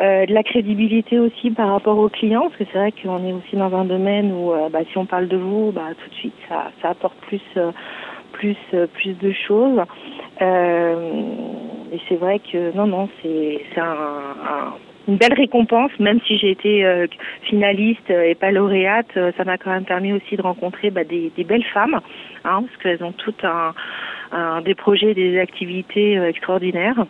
Euh, 0.00 0.24
de 0.24 0.32
la 0.32 0.42
crédibilité 0.42 1.18
aussi 1.18 1.50
par 1.50 1.68
rapport 1.68 1.98
aux 1.98 2.08
clients, 2.08 2.44
parce 2.44 2.56
que 2.56 2.64
c'est 2.72 2.78
vrai 2.78 2.92
qu'on 2.92 3.22
est 3.26 3.32
aussi 3.34 3.54
dans 3.54 3.74
un 3.74 3.84
domaine 3.84 4.32
où 4.32 4.50
euh, 4.50 4.70
bah, 4.70 4.78
si 4.90 4.96
on 4.96 5.04
parle 5.04 5.28
de 5.28 5.36
vous, 5.36 5.72
bah, 5.72 5.88
tout 6.02 6.08
de 6.08 6.14
suite 6.14 6.34
ça, 6.48 6.70
apporte 6.84 7.18
plus, 7.26 7.42
euh, 7.58 7.70
plus, 8.32 8.56
plus 8.94 9.12
de 9.18 9.30
choses. 9.32 9.78
et 10.40 12.00
c'est 12.08 12.16
vrai 12.16 12.38
que 12.38 12.74
non, 12.74 12.86
non, 12.86 13.10
c'est 13.20 13.60
un, 13.76 14.72
une 15.06 15.16
belle 15.16 15.34
récompense, 15.34 15.90
même 15.98 16.20
si 16.26 16.38
j'ai 16.38 16.52
été 16.52 17.06
finaliste 17.42 18.08
et 18.08 18.34
pas 18.34 18.52
lauréate, 18.52 19.12
ça 19.36 19.44
m'a 19.44 19.58
quand 19.58 19.70
même 19.70 19.84
permis 19.84 20.14
aussi 20.14 20.34
de 20.34 20.42
rencontrer 20.42 20.90
bah, 20.90 21.04
des, 21.04 21.30
belles 21.44 21.66
femmes, 21.74 22.00
hein, 22.44 22.62
parce 22.62 22.76
qu'elles 22.82 23.04
ont 23.04 23.12
toutes 23.12 23.44
un, 23.44 24.62
des 24.62 24.74
projets, 24.74 25.12
des 25.12 25.38
activités 25.38 26.14
extraordinaires. 26.14 27.04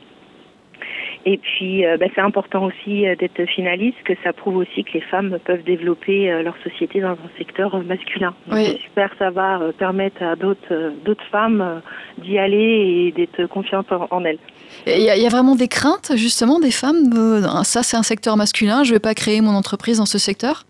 Et 1.26 1.36
puis, 1.36 1.84
euh, 1.84 1.98
bah, 1.98 2.06
c'est 2.14 2.20
important 2.20 2.64
aussi 2.64 3.06
euh, 3.06 3.14
d'être 3.14 3.44
finaliste, 3.46 3.98
que 4.04 4.14
ça 4.24 4.32
prouve 4.32 4.56
aussi 4.56 4.84
que 4.84 4.92
les 4.94 5.02
femmes 5.02 5.38
peuvent 5.44 5.62
développer 5.64 6.30
euh, 6.30 6.42
leur 6.42 6.54
société 6.64 7.00
dans 7.00 7.10
un 7.10 7.30
secteur 7.36 7.76
masculin. 7.82 8.34
Oui. 8.50 8.78
J'espère 8.80 9.10
que 9.10 9.18
ça 9.18 9.30
va 9.30 9.60
permettre 9.78 10.22
à 10.22 10.36
d'autres 10.36 10.92
d'autres 11.04 11.24
femmes 11.30 11.82
d'y 12.18 12.38
aller 12.38 12.56
et 12.56 13.12
d'être 13.12 13.46
confiantes 13.46 13.92
en, 13.92 14.24
elles. 14.24 14.38
Il 14.86 15.02
y, 15.02 15.26
a, 15.26 15.28
vraiment 15.28 15.56
des 15.56 15.68
craintes 15.68 16.12
justement 16.16 16.58
des 16.58 16.70
femmes. 16.70 17.10
ça, 17.64 17.82
c'est 17.82 17.96
un 17.96 18.02
secteur 18.02 18.36
masculin. 18.36 18.82
Je 18.84 18.90
ne 18.90 18.94
vais 18.94 19.00
pas 19.00 19.14
créer 19.14 19.40
mon 19.40 19.54
entreprise 19.54 19.98
dans 19.98 20.06
ce 20.06 20.18
secteur? 20.18 20.64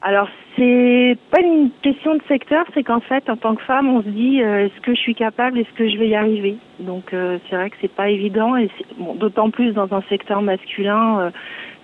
Alors 0.00 0.28
c'est 0.56 1.18
pas 1.30 1.40
une 1.40 1.70
question 1.82 2.14
de 2.14 2.22
secteur, 2.28 2.64
c'est 2.72 2.84
qu'en 2.84 3.00
fait, 3.00 3.28
en 3.28 3.36
tant 3.36 3.56
que 3.56 3.62
femme, 3.62 3.88
on 3.88 4.02
se 4.02 4.08
dit 4.08 4.40
euh, 4.40 4.66
est-ce 4.66 4.80
que 4.80 4.94
je 4.94 5.00
suis 5.00 5.14
capable, 5.14 5.58
est-ce 5.58 5.72
que 5.76 5.88
je 5.88 5.96
vais 5.98 6.08
y 6.08 6.14
arriver? 6.14 6.56
Donc 6.78 7.12
euh, 7.12 7.38
c'est 7.48 7.56
vrai 7.56 7.70
que 7.70 7.76
c'est 7.80 7.92
pas 7.92 8.08
évident 8.08 8.56
et 8.56 8.70
bon, 8.96 9.14
d'autant 9.14 9.50
plus 9.50 9.72
dans 9.72 9.92
un 9.92 10.02
secteur 10.08 10.40
masculin. 10.40 11.20
Euh, 11.20 11.30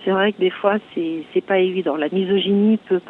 c'est 0.05 0.11
vrai 0.11 0.31
que 0.31 0.39
des 0.39 0.49
fois 0.49 0.75
c'est 0.93 1.23
c'est 1.33 1.43
pas 1.43 1.59
évident. 1.59 1.97
La 1.97 2.07
misogynie 2.07 2.77
peut, 2.87 3.01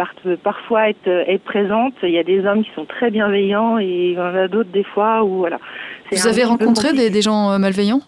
parfois 0.44 0.90
être, 0.90 1.08
être 1.08 1.44
présente. 1.44 1.94
Il 2.02 2.10
y 2.10 2.18
a 2.18 2.24
des 2.24 2.44
hommes 2.44 2.64
qui 2.64 2.72
sont 2.74 2.86
très 2.86 3.12
bienveillants 3.12 3.78
et 3.78 4.12
il 4.12 4.14
y 4.14 4.20
en 4.20 4.36
a 4.36 4.48
d'autres 4.48 4.72
des 4.72 4.86
fois 4.86 5.24
où 5.24 5.38
voilà. 5.38 5.60
Vous 6.12 6.28
avez 6.28 6.46
rencontré 6.46 6.94
des, 6.94 7.12
des, 7.12 7.22
gens 7.22 7.60
malveillants, 7.60 8.02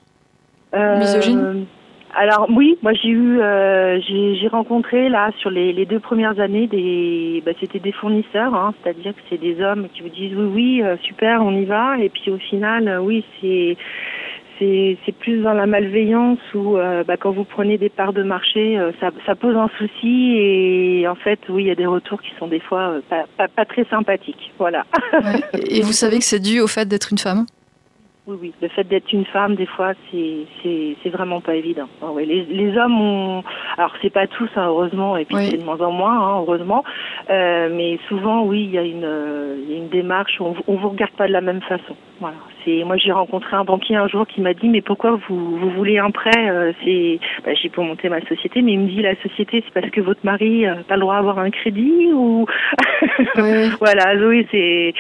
misogynes? 0.74 1.68
Alors 2.18 2.48
oui, 2.50 2.80
moi 2.82 2.94
j'ai 2.94 3.10
eu, 3.10 3.40
euh, 3.40 4.00
j'ai 4.02 4.48
rencontré 4.48 5.08
là 5.08 5.30
sur 5.40 5.52
les, 5.52 5.72
les, 5.72 5.86
deux 5.86 6.00
premières 6.00 6.40
années 6.40 6.66
des, 6.66 7.44
bah, 7.46 7.52
c'était 7.60 7.78
des 7.78 7.92
fournisseurs, 7.92 8.56
hein, 8.56 8.74
c'est-à-dire 8.82 9.14
que 9.14 9.22
c'est 9.30 9.40
des 9.40 9.62
hommes 9.62 9.88
qui 9.94 10.02
vous 10.02 10.10
disent 10.10 10.34
oui 10.36 10.50
oui 10.52 10.82
euh, 10.82 10.98
super 11.04 11.44
on 11.44 11.52
y 11.52 11.66
va. 11.66 12.00
Et 12.00 12.10
puis 12.10 12.32
au 12.32 12.40
final 12.40 12.88
euh, 12.88 13.00
oui 13.00 13.24
c'est 13.40 13.78
c'est 14.60 15.16
plus 15.20 15.44
dans 15.44 15.54
la 15.54 15.68
malveillance 15.68 16.40
où 16.56 16.78
bah, 17.08 17.16
quand 17.20 17.30
vous 17.30 17.44
prenez 17.44 17.78
des 17.78 17.90
parts 17.90 18.14
de 18.14 18.24
marché 18.24 18.76
ça, 19.00 19.12
ça 19.28 19.36
pose 19.36 19.56
un 19.56 19.70
souci. 19.78 20.34
Et 20.36 21.08
en 21.08 21.14
fait 21.14 21.40
oui 21.50 21.66
il 21.66 21.68
y 21.68 21.72
a 21.72 21.76
des 21.76 21.86
retours 21.86 22.20
qui 22.20 22.32
sont 22.40 22.48
des 22.48 22.60
fois 22.60 22.96
pas, 23.08 23.26
pas, 23.38 23.48
pas 23.48 23.66
très 23.66 23.86
sympathiques. 23.86 24.52
Voilà. 24.58 24.86
Et 25.70 25.82
vous 25.82 25.92
savez 25.92 26.18
que 26.18 26.24
c'est 26.24 26.40
dû 26.40 26.60
au 26.62 26.68
fait 26.68 26.88
d'être 26.88 27.10
une 27.12 27.20
femme? 27.20 27.46
Oui, 28.28 28.38
oui. 28.42 28.54
Le 28.62 28.68
fait 28.68 28.84
d'être 28.84 29.12
une 29.14 29.26
femme, 29.26 29.56
des 29.56 29.66
fois, 29.66 29.94
c'est 30.12 31.10
vraiment 31.10 31.40
pas 31.42 31.56
évident. 31.56 31.88
Ah 32.02 32.12
les, 32.18 32.44
les 32.44 32.78
hommes 32.78 33.00
ont, 33.02 33.44
alors 33.78 33.94
c'est 34.02 34.10
pas 34.10 34.28
tous, 34.28 34.50
hein, 34.56 34.66
heureusement, 34.68 35.18
et 35.18 35.26
puis 35.26 35.38
c'est 35.38 35.58
de 35.58 35.64
moins 35.64 35.80
en 35.82 35.92
moins, 35.92 36.20
hein, 36.20 36.40
heureusement. 36.40 36.84
Euh, 37.30 37.70
mais 37.72 38.00
souvent, 38.08 38.44
oui, 38.44 38.64
il 38.64 38.72
y 38.72 38.78
a 38.78 38.84
une, 38.84 39.08
il 39.64 39.72
y 39.72 39.76
a 39.76 39.78
une 39.78 39.90
démarche. 39.90 40.40
On, 40.40 40.56
on 40.68 40.76
vous 40.76 40.90
regarde 40.90 41.12
pas 41.12 41.28
de 41.28 41.34
la 41.34 41.42
même 41.42 41.62
façon. 41.62 41.96
Voilà. 42.20 42.38
C'est 42.66 42.84
moi, 42.84 42.98
j'ai 42.98 43.12
rencontré 43.12 43.56
un 43.56 43.64
banquier 43.64 43.96
un 43.96 44.08
jour 44.08 44.26
qui 44.26 44.42
m'a 44.42 44.54
dit, 44.54 44.68
mais 44.68 44.82
pourquoi 44.82 45.20
vous 45.28 45.58
vous 45.58 45.70
voulez 45.70 46.00
un 46.00 46.10
prêt 46.10 46.50
euh, 46.50 46.74
C'est, 46.84 47.20
bah, 47.46 47.54
j'ai 47.54 47.70
pour 47.70 47.84
monter 47.84 48.10
ma 48.10 48.22
société, 48.22 48.62
mais 48.62 48.74
il 48.74 48.80
me 48.80 48.88
dit 48.88 49.02
la 49.02 49.16
société, 49.22 49.64
c'est 49.66 49.74
parce 49.80 49.92
que 49.92 50.02
votre 50.02 50.22
mari 50.24 50.64
n'a 50.64 50.78
pas 50.78 50.96
le 50.96 51.02
droit 51.02 51.16
d'avoir 51.16 51.40
un 51.40 51.52
crédit 51.52 52.12
ou 52.14 52.46
voilà. 53.80 54.16
Oui, 54.16 54.48
c'est 54.52 54.94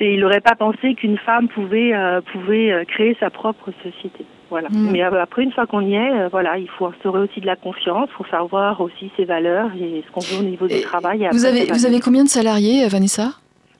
il 0.00 0.20
n'aurait 0.20 0.40
pas 0.40 0.54
pensé 0.54 0.94
qu'une 0.94 1.18
femme 1.18 1.48
pouvait 1.48 1.94
euh, 1.94 2.20
pouvait 2.32 2.72
euh, 2.72 2.84
créer 2.84 3.16
sa 3.20 3.30
propre 3.30 3.70
société. 3.82 4.24
Voilà. 4.50 4.68
Mm. 4.70 4.90
Mais 4.90 5.02
euh, 5.02 5.22
après, 5.22 5.42
une 5.42 5.52
fois 5.52 5.66
qu'on 5.66 5.80
y 5.80 5.94
est, 5.94 6.28
voilà, 6.30 6.58
il 6.58 6.68
faut 6.68 6.86
instaurer 6.86 7.20
aussi 7.20 7.40
de 7.40 7.46
la 7.46 7.56
confiance, 7.56 8.08
il 8.10 8.16
faut 8.16 8.24
faire 8.24 8.46
voir 8.46 8.80
aussi 8.80 9.10
ses 9.16 9.24
valeurs 9.24 9.70
et 9.78 10.04
ce 10.06 10.12
qu'on 10.12 10.20
veut 10.20 10.40
au 10.40 10.48
niveau 10.48 10.66
du 10.66 10.80
travail. 10.82 11.28
vous 11.32 11.44
avez 11.44 11.66
vous 11.66 11.86
avez 11.86 12.00
combien 12.00 12.24
de 12.24 12.28
salariés, 12.28 12.86
Vanessa? 12.88 13.32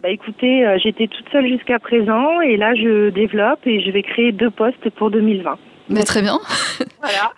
Bah 0.03 0.11
écoutez, 0.11 0.67
j'étais 0.83 1.07
toute 1.07 1.27
seule 1.33 1.47
jusqu'à 1.49 1.79
présent 1.79 2.41
et 2.41 2.57
là 2.57 2.75
je 2.75 3.11
développe 3.11 3.61
et 3.67 3.81
je 3.81 3.91
vais 3.91 4.03
créer 4.03 4.33
deux 4.33 4.51
postes 4.51 4.91
pour 4.91 5.11
2020. 5.11 5.57
Mais 5.89 6.03
très 6.03 6.23
bien. 6.23 6.39
Voilà. 7.01 7.33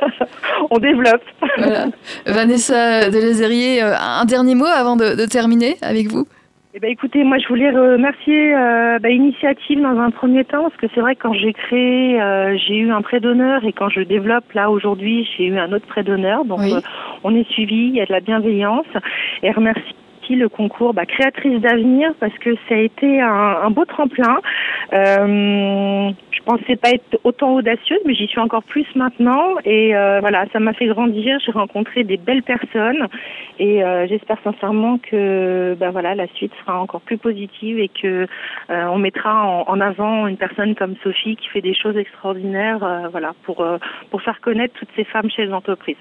On 0.70 0.78
développe. 0.78 1.22
Voilà. 1.58 1.88
Vanessa 2.24 3.10
Delazerier, 3.10 3.82
un 3.82 4.24
dernier 4.24 4.54
mot 4.54 4.64
avant 4.64 4.96
de 4.96 5.26
terminer 5.26 5.76
avec 5.82 6.08
vous? 6.08 6.26
Eh 6.74 6.80
ben, 6.80 6.90
écoutez, 6.90 7.24
moi 7.24 7.38
je 7.38 7.48
voulais 7.48 7.70
remercier 7.70 8.54
euh, 8.54 8.98
bah, 8.98 9.08
Initiative 9.08 9.80
dans 9.80 9.98
un 9.98 10.10
premier 10.10 10.44
temps, 10.44 10.64
parce 10.64 10.76
que 10.76 10.86
c'est 10.94 11.00
vrai 11.00 11.16
que 11.16 11.22
quand 11.22 11.32
j'ai 11.32 11.54
créé, 11.54 12.20
euh, 12.20 12.58
j'ai 12.58 12.76
eu 12.76 12.90
un 12.90 13.00
prêt 13.00 13.20
d'honneur 13.20 13.64
et 13.64 13.72
quand 13.72 13.88
je 13.88 14.00
développe 14.00 14.52
là 14.52 14.70
aujourd'hui, 14.70 15.26
j'ai 15.36 15.46
eu 15.46 15.58
un 15.58 15.72
autre 15.72 15.86
prêt 15.86 16.02
d'honneur. 16.02 16.44
Donc 16.44 16.60
euh, 16.60 16.82
on 17.24 17.34
est 17.34 17.48
suivi, 17.50 17.88
il 17.88 17.96
y 17.96 18.02
a 18.02 18.06
de 18.06 18.12
la 18.12 18.20
bienveillance. 18.20 18.86
Et 19.42 19.50
remercier 19.50 19.94
le 20.36 20.48
concours 20.48 20.94
bah, 20.94 21.06
créatrice 21.06 21.60
d'avenir 21.60 22.12
parce 22.20 22.36
que 22.38 22.54
ça 22.68 22.74
a 22.74 22.78
été 22.78 23.20
un, 23.20 23.70
beau 23.70 23.84
tremplin. 23.84 24.38
Euh, 24.92 26.10
je 26.38 26.42
pensais 26.44 26.76
pas 26.76 26.90
être 26.90 27.18
autant 27.24 27.54
audacieuse, 27.54 28.00
mais 28.06 28.14
j'y 28.14 28.26
suis 28.26 28.40
encore 28.40 28.62
plus 28.62 28.86
maintenant. 28.94 29.56
Et 29.64 29.94
euh, 29.94 30.20
voilà, 30.20 30.46
ça 30.52 30.60
m'a 30.60 30.72
fait 30.72 30.86
grandir. 30.86 31.38
J'ai 31.44 31.52
rencontré 31.52 32.04
des 32.04 32.16
belles 32.16 32.42
personnes 32.42 33.06
et 33.58 33.82
euh, 33.82 34.06
j'espère 34.08 34.38
sincèrement 34.44 34.98
que 34.98 35.76
bah, 35.78 35.90
voilà, 35.90 36.14
la 36.14 36.26
suite 36.34 36.52
sera 36.60 36.80
encore 36.80 37.00
plus 37.00 37.18
positive 37.18 37.78
et 37.78 37.88
que 37.88 38.26
euh, 38.70 38.84
on 38.86 38.98
mettra 38.98 39.46
en, 39.46 39.80
avant 39.80 40.26
une 40.26 40.36
personne 40.36 40.74
comme 40.74 40.94
Sophie 41.02 41.36
qui 41.36 41.48
fait 41.48 41.60
des 41.60 41.74
choses 41.74 41.96
extraordinaires, 41.96 43.08
voilà, 43.10 43.34
pour 43.44 43.64
pour 44.10 44.22
faire 44.22 44.40
connaître 44.40 44.74
toutes 44.78 44.88
ces 44.96 45.04
femmes 45.04 45.30
chez 45.30 45.46
les 45.46 45.52
entreprises. 45.52 45.96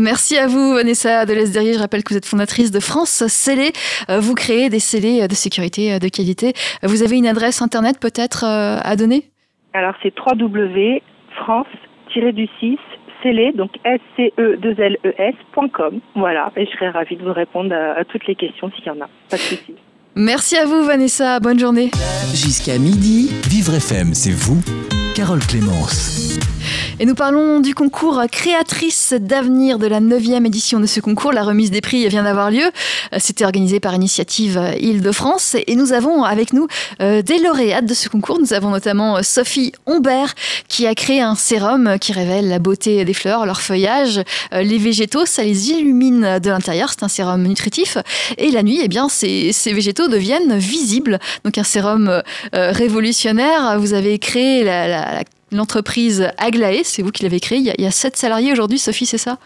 merci 0.00 0.36
à 0.38 0.46
vous, 0.46 0.74
Vanessa 0.74 1.24
Delesderier. 1.26 1.74
Je 1.74 1.78
rappelle 1.78 2.04
que 2.04 2.10
vous 2.10 2.18
êtes 2.18 2.26
fondatrice 2.26 2.70
de 2.70 2.80
France 2.80 3.22
Scellé. 3.32 3.72
vous 4.08 4.34
créez 4.34 4.68
des 4.68 4.78
scellés 4.78 5.26
de 5.26 5.34
sécurité 5.34 5.98
de 5.98 6.08
qualité. 6.08 6.52
Vous 6.82 7.02
avez 7.02 7.16
une 7.16 7.26
adresse 7.26 7.62
internet 7.62 7.98
peut-être 8.00 8.44
à 8.44 8.94
donner? 8.96 9.30
Alors 9.74 9.94
c'est 10.02 10.12
www.france-du-6 10.18 12.78
scellé, 13.22 13.52
donc 13.52 13.70
S-C-E-2-L-E-S.com. 13.84 16.00
Voilà, 16.16 16.50
et 16.56 16.66
je 16.66 16.70
serais 16.72 16.90
ravie 16.90 17.16
de 17.16 17.22
vous 17.22 17.32
répondre 17.32 17.72
à, 17.74 18.04
toutes 18.04 18.26
les 18.26 18.34
questions 18.34 18.70
s'il 18.76 18.84
y 18.86 18.90
en 18.90 19.00
a. 19.00 19.08
Pas 19.30 19.36
de 19.36 19.42
souci. 19.42 19.76
Merci 20.14 20.56
à 20.56 20.66
vous, 20.66 20.84
Vanessa. 20.84 21.40
Bonne 21.40 21.58
journée. 21.58 21.90
Jusqu'à 22.34 22.78
midi, 22.78 23.30
Vivre 23.48 23.72
FM, 23.74 24.12
c'est 24.14 24.32
vous, 24.32 24.60
Carole 25.14 25.40
Clémence. 25.40 26.38
Et 27.00 27.06
nous 27.06 27.14
parlons 27.14 27.60
du 27.60 27.74
concours 27.74 28.22
Créatrice 28.30 29.14
d'avenir 29.18 29.78
de 29.78 29.86
la 29.86 30.00
9e 30.00 30.46
édition 30.46 30.78
de 30.78 30.86
ce 30.86 31.00
concours. 31.00 31.32
La 31.32 31.42
remise 31.42 31.70
des 31.70 31.80
prix 31.80 32.06
vient 32.08 32.22
d'avoir 32.22 32.50
lieu. 32.50 32.70
C'était 33.18 33.44
organisé 33.44 33.80
par 33.80 33.94
Initiative 33.94 34.60
Île-de-France. 34.78 35.56
Et 35.66 35.74
nous 35.74 35.92
avons 35.92 36.22
avec 36.22 36.52
nous 36.52 36.66
euh, 37.00 37.22
des 37.22 37.38
lauréates 37.38 37.86
de 37.86 37.94
ce 37.94 38.08
concours. 38.08 38.38
Nous 38.38 38.52
avons 38.52 38.70
notamment 38.70 39.16
euh, 39.16 39.22
Sophie 39.22 39.72
Humbert 39.86 40.34
qui 40.68 40.86
a 40.86 40.94
créé 40.94 41.20
un 41.22 41.34
sérum 41.34 41.98
qui 41.98 42.12
révèle 42.12 42.48
la 42.48 42.58
beauté 42.58 43.04
des 43.04 43.14
fleurs, 43.14 43.46
leur 43.46 43.62
feuillage, 43.62 44.20
euh, 44.52 44.62
les 44.62 44.78
végétaux. 44.78 45.24
Ça 45.24 45.42
les 45.42 45.70
illumine 45.70 46.38
de 46.38 46.50
l'intérieur. 46.50 46.90
C'est 46.90 47.04
un 47.04 47.08
sérum 47.08 47.42
nutritif. 47.42 47.96
Et 48.36 48.50
la 48.50 48.62
nuit, 48.62 48.80
eh 48.82 48.88
bien, 48.88 49.08
ces, 49.08 49.52
végétaux 49.66 50.08
deviennent 50.08 50.58
visibles. 50.58 51.18
Donc 51.44 51.56
un 51.56 51.64
sérum 51.64 52.22
révolutionnaire. 52.52 53.78
Vous 53.80 53.94
avez 53.94 54.18
créé 54.18 54.64
la 54.64 55.22
l'entreprise 55.52 56.28
Aglaé, 56.38 56.82
c'est 56.84 57.02
vous 57.02 57.10
qui 57.10 57.22
l'avez 57.22 57.40
créée. 57.40 57.58
Il 57.58 57.74
y, 57.78 57.86
a, 57.86 57.90
sept 57.90 58.16
salariés 58.16 58.52
aujourd'hui, 58.52 58.78
Sophie, 58.78 59.06
c'est 59.06 59.18
ça? 59.18 59.38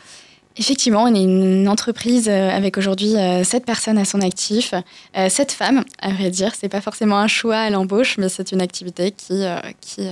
Effectivement, 0.59 1.03
on 1.03 1.15
est 1.15 1.23
une 1.23 1.69
entreprise 1.69 2.29
euh, 2.29 2.49
avec 2.49 2.79
aujourd'hui 2.79 3.15
euh, 3.17 3.45
sept 3.45 3.67
personnes 3.67 3.99
à 3.99 4.07
son 4.07 4.23
actif, 4.23 4.73
euh, 5.17 5.29
sept 5.29 5.53
femmes, 5.53 5.85
à 6.01 6.11
vrai 6.13 6.31
dire. 6.31 6.53
C'est 6.59 6.71
pas 6.71 6.81
forcément 6.81 7.19
un 7.19 7.27
choix 7.27 7.59
à 7.59 7.69
l'embauche, 7.69 8.17
mais 8.17 8.31
c'est 8.31 8.53
une 8.53 8.63
activité 8.63 9.11
qui, 9.11 9.45
qui 9.83 10.09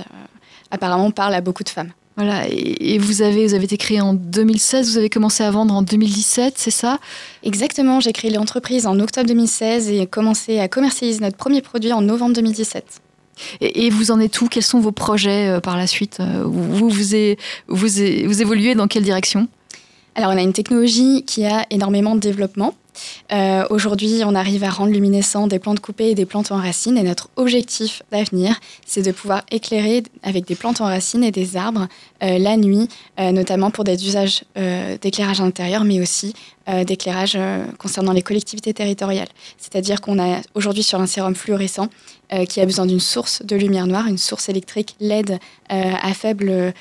apparemment 0.69 1.09
parle 1.09 1.33
à 1.33 1.41
beaucoup 1.41 1.63
de 1.63 1.69
femmes. 1.69 1.91
Voilà, 2.17 2.45
et 2.47 2.97
vous 2.97 3.23
avez, 3.23 3.45
vous 3.45 3.55
avez 3.55 3.65
été 3.65 3.75
créé 3.75 3.99
en 3.99 4.13
2016, 4.13 4.91
vous 4.91 4.97
avez 4.97 5.09
commencé 5.09 5.43
à 5.43 5.51
vendre 5.51 5.73
en 5.73 5.81
2017, 5.81 6.53
c'est 6.55 6.71
ça? 6.71 6.99
Exactement, 7.43 7.99
j'ai 7.99 8.13
créé 8.13 8.31
l'entreprise 8.31 8.87
en 8.87 8.97
octobre 9.01 9.27
2016 9.27 9.89
et 9.89 10.07
commencé 10.07 10.59
à 10.59 10.69
commercialiser 10.69 11.19
notre 11.19 11.35
premier 11.35 11.61
produit 11.61 11.91
en 11.91 12.01
novembre 12.01 12.33
2017. 12.35 13.01
Et, 13.61 13.89
vous 13.89 14.11
en 14.11 14.19
êtes 14.19 14.39
où? 14.41 14.47
Quels 14.47 14.63
sont 14.63 14.79
vos 14.79 14.91
projets 14.91 15.47
euh, 15.47 15.59
par 15.59 15.77
la 15.77 15.87
suite? 15.87 16.17
Euh, 16.19 16.43
vous, 16.45 16.89
vous, 16.89 17.05
vous, 17.67 18.41
évoluez 18.41 18.75
dans 18.75 18.87
quelle 18.87 19.03
direction? 19.03 19.47
Alors, 20.15 20.31
on 20.31 20.37
a 20.37 20.41
une 20.41 20.53
technologie 20.53 21.23
qui 21.25 21.45
a 21.45 21.65
énormément 21.69 22.15
de 22.15 22.21
développement. 22.21 22.73
Euh, 23.33 23.65
aujourd'hui, 23.69 24.21
on 24.25 24.33
arrive 24.35 24.63
à 24.63 24.69
rendre 24.69 24.93
luminescents 24.93 25.47
des 25.47 25.59
plantes 25.59 25.81
coupées 25.81 26.11
et 26.11 26.15
des 26.15 26.25
plantes 26.25 26.53
en 26.53 26.57
racines. 26.57 26.97
Et 26.97 27.03
notre 27.03 27.29
objectif 27.35 28.01
d'avenir, 28.11 28.57
c'est 28.85 29.01
de 29.01 29.11
pouvoir 29.11 29.43
éclairer 29.51 30.03
avec 30.23 30.47
des 30.47 30.55
plantes 30.55 30.79
en 30.79 30.85
racines 30.85 31.23
et 31.23 31.31
des 31.31 31.57
arbres 31.57 31.87
la 32.21 32.55
nuit, 32.55 32.87
notamment 33.19 33.69
pour 33.69 33.83
des 33.83 34.07
usages 34.07 34.45
d'éclairage 35.01 35.41
intérieur, 35.41 35.83
mais 35.83 35.99
aussi 35.99 36.33
d'éclairage 36.85 37.37
concernant 37.77 38.11
les 38.11 38.21
collectivités 38.21 38.73
territoriales. 38.73 39.27
C'est-à-dire 39.57 40.01
qu'on 40.01 40.19
a 40.19 40.41
aujourd'hui 40.55 40.83
sur 40.83 40.99
un 40.99 41.05
sérum 41.05 41.35
fluorescent 41.35 41.89
euh, 42.33 42.45
qui 42.45 42.59
a 42.59 42.65
besoin 42.65 42.87
d'une 42.87 42.99
source 42.99 43.43
de 43.43 43.55
lumière 43.55 43.85
noire, 43.85 44.07
une 44.07 44.17
source 44.17 44.49
électrique 44.49 44.95
LED 44.99 45.31
euh, 45.31 45.35
à, 45.69 46.13
faible, 46.15 46.73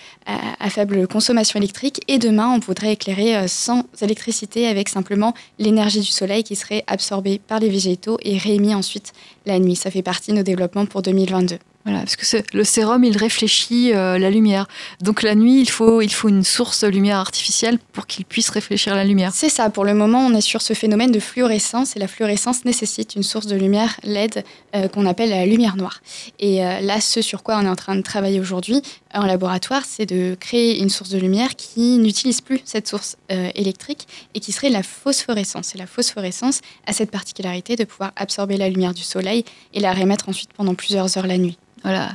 faible 0.70 1.06
consommation 1.06 1.58
électrique. 1.58 2.00
Et 2.08 2.18
demain, 2.18 2.48
on 2.48 2.60
voudrait 2.60 2.94
éclairer 2.94 3.36
euh, 3.36 3.46
sans 3.46 3.84
électricité 4.00 4.66
avec 4.66 4.88
simplement 4.88 5.34
l'énergie 5.58 6.00
du 6.00 6.06
soleil 6.06 6.44
qui 6.44 6.56
serait 6.56 6.82
absorbée 6.86 7.38
par 7.46 7.60
les 7.60 7.68
végétaux 7.68 8.16
et 8.22 8.38
réémis 8.38 8.74
ensuite 8.74 9.12
la 9.44 9.58
nuit. 9.58 9.76
Ça 9.76 9.90
fait 9.90 10.02
partie 10.02 10.30
de 10.30 10.36
nos 10.36 10.42
développements 10.42 10.86
pour 10.86 11.02
2022. 11.02 11.58
Voilà, 11.84 11.98
parce 11.98 12.16
que 12.16 12.56
le 12.56 12.64
sérum, 12.64 13.04
il 13.04 13.18
réfléchit 13.18 13.92
euh, 13.92 14.18
la 14.18 14.30
lumière. 14.30 14.68
Donc 15.02 15.22
la 15.22 15.34
nuit, 15.34 15.60
il 15.60 15.68
faut, 15.68 16.00
une 16.00 16.42
source 16.42 16.82
de 16.82 16.88
lumière 16.88 17.18
artificielle 17.18 17.78
pour 17.92 18.06
qu'il 18.06 18.24
puisse 18.24 18.48
réfléchir 18.48 18.94
la 18.94 19.04
lumière. 19.04 19.32
C'est 19.34 19.50
ça, 19.50 19.68
pour 19.68 19.84
le 19.84 19.92
moment, 19.92 20.20
on 20.20 20.32
est 20.32 20.40
sur 20.40 20.62
ce 20.62 20.72
phénomène 20.72 21.12
de 21.12 21.20
fluorescence 21.20 21.94
et 21.94 21.98
la 21.98 22.08
fluorescence 22.08 22.64
nécessite 22.64 23.16
une 23.16 23.22
source 23.22 23.46
de 23.46 23.56
lumière 23.56 24.00
LED 24.02 24.44
euh, 24.74 24.88
qu'on 24.88 25.04
appelle 25.04 25.28
la 25.28 25.44
lumière 25.44 25.76
noire. 25.76 26.00
Et 26.38 26.64
euh, 26.64 26.80
là, 26.80 27.02
ce 27.02 27.20
sur 27.20 27.42
quoi 27.42 27.58
on 27.58 27.66
est 27.66 27.68
en 27.68 27.76
train 27.76 27.96
de 27.96 28.02
travailler 28.02 28.40
aujourd'hui 28.40 28.80
en 29.12 29.26
laboratoire, 29.26 29.82
c'est 29.86 30.06
de 30.06 30.36
créer 30.40 30.80
une 30.80 30.88
source 30.88 31.10
de 31.10 31.18
lumière 31.18 31.54
qui 31.54 31.98
n'utilise 31.98 32.40
plus 32.40 32.60
cette 32.64 32.88
source 32.88 33.16
électrique 33.28 34.08
et 34.34 34.40
qui 34.40 34.50
serait 34.50 34.70
la 34.70 34.82
phosphorescence. 34.82 35.76
Et 35.76 35.78
la 35.78 35.86
phosphorescence 35.86 36.62
a 36.88 36.92
cette 36.92 37.12
particularité 37.12 37.76
de 37.76 37.84
pouvoir 37.84 38.10
absorber 38.16 38.56
la 38.56 38.68
lumière 38.68 38.92
du 38.92 39.02
soleil 39.02 39.44
et 39.72 39.78
la 39.78 39.92
remettre 39.92 40.28
ensuite 40.28 40.52
pendant 40.52 40.74
plusieurs 40.74 41.16
heures 41.16 41.28
la 41.28 41.38
nuit. 41.38 41.58
Voilà. 41.84 42.12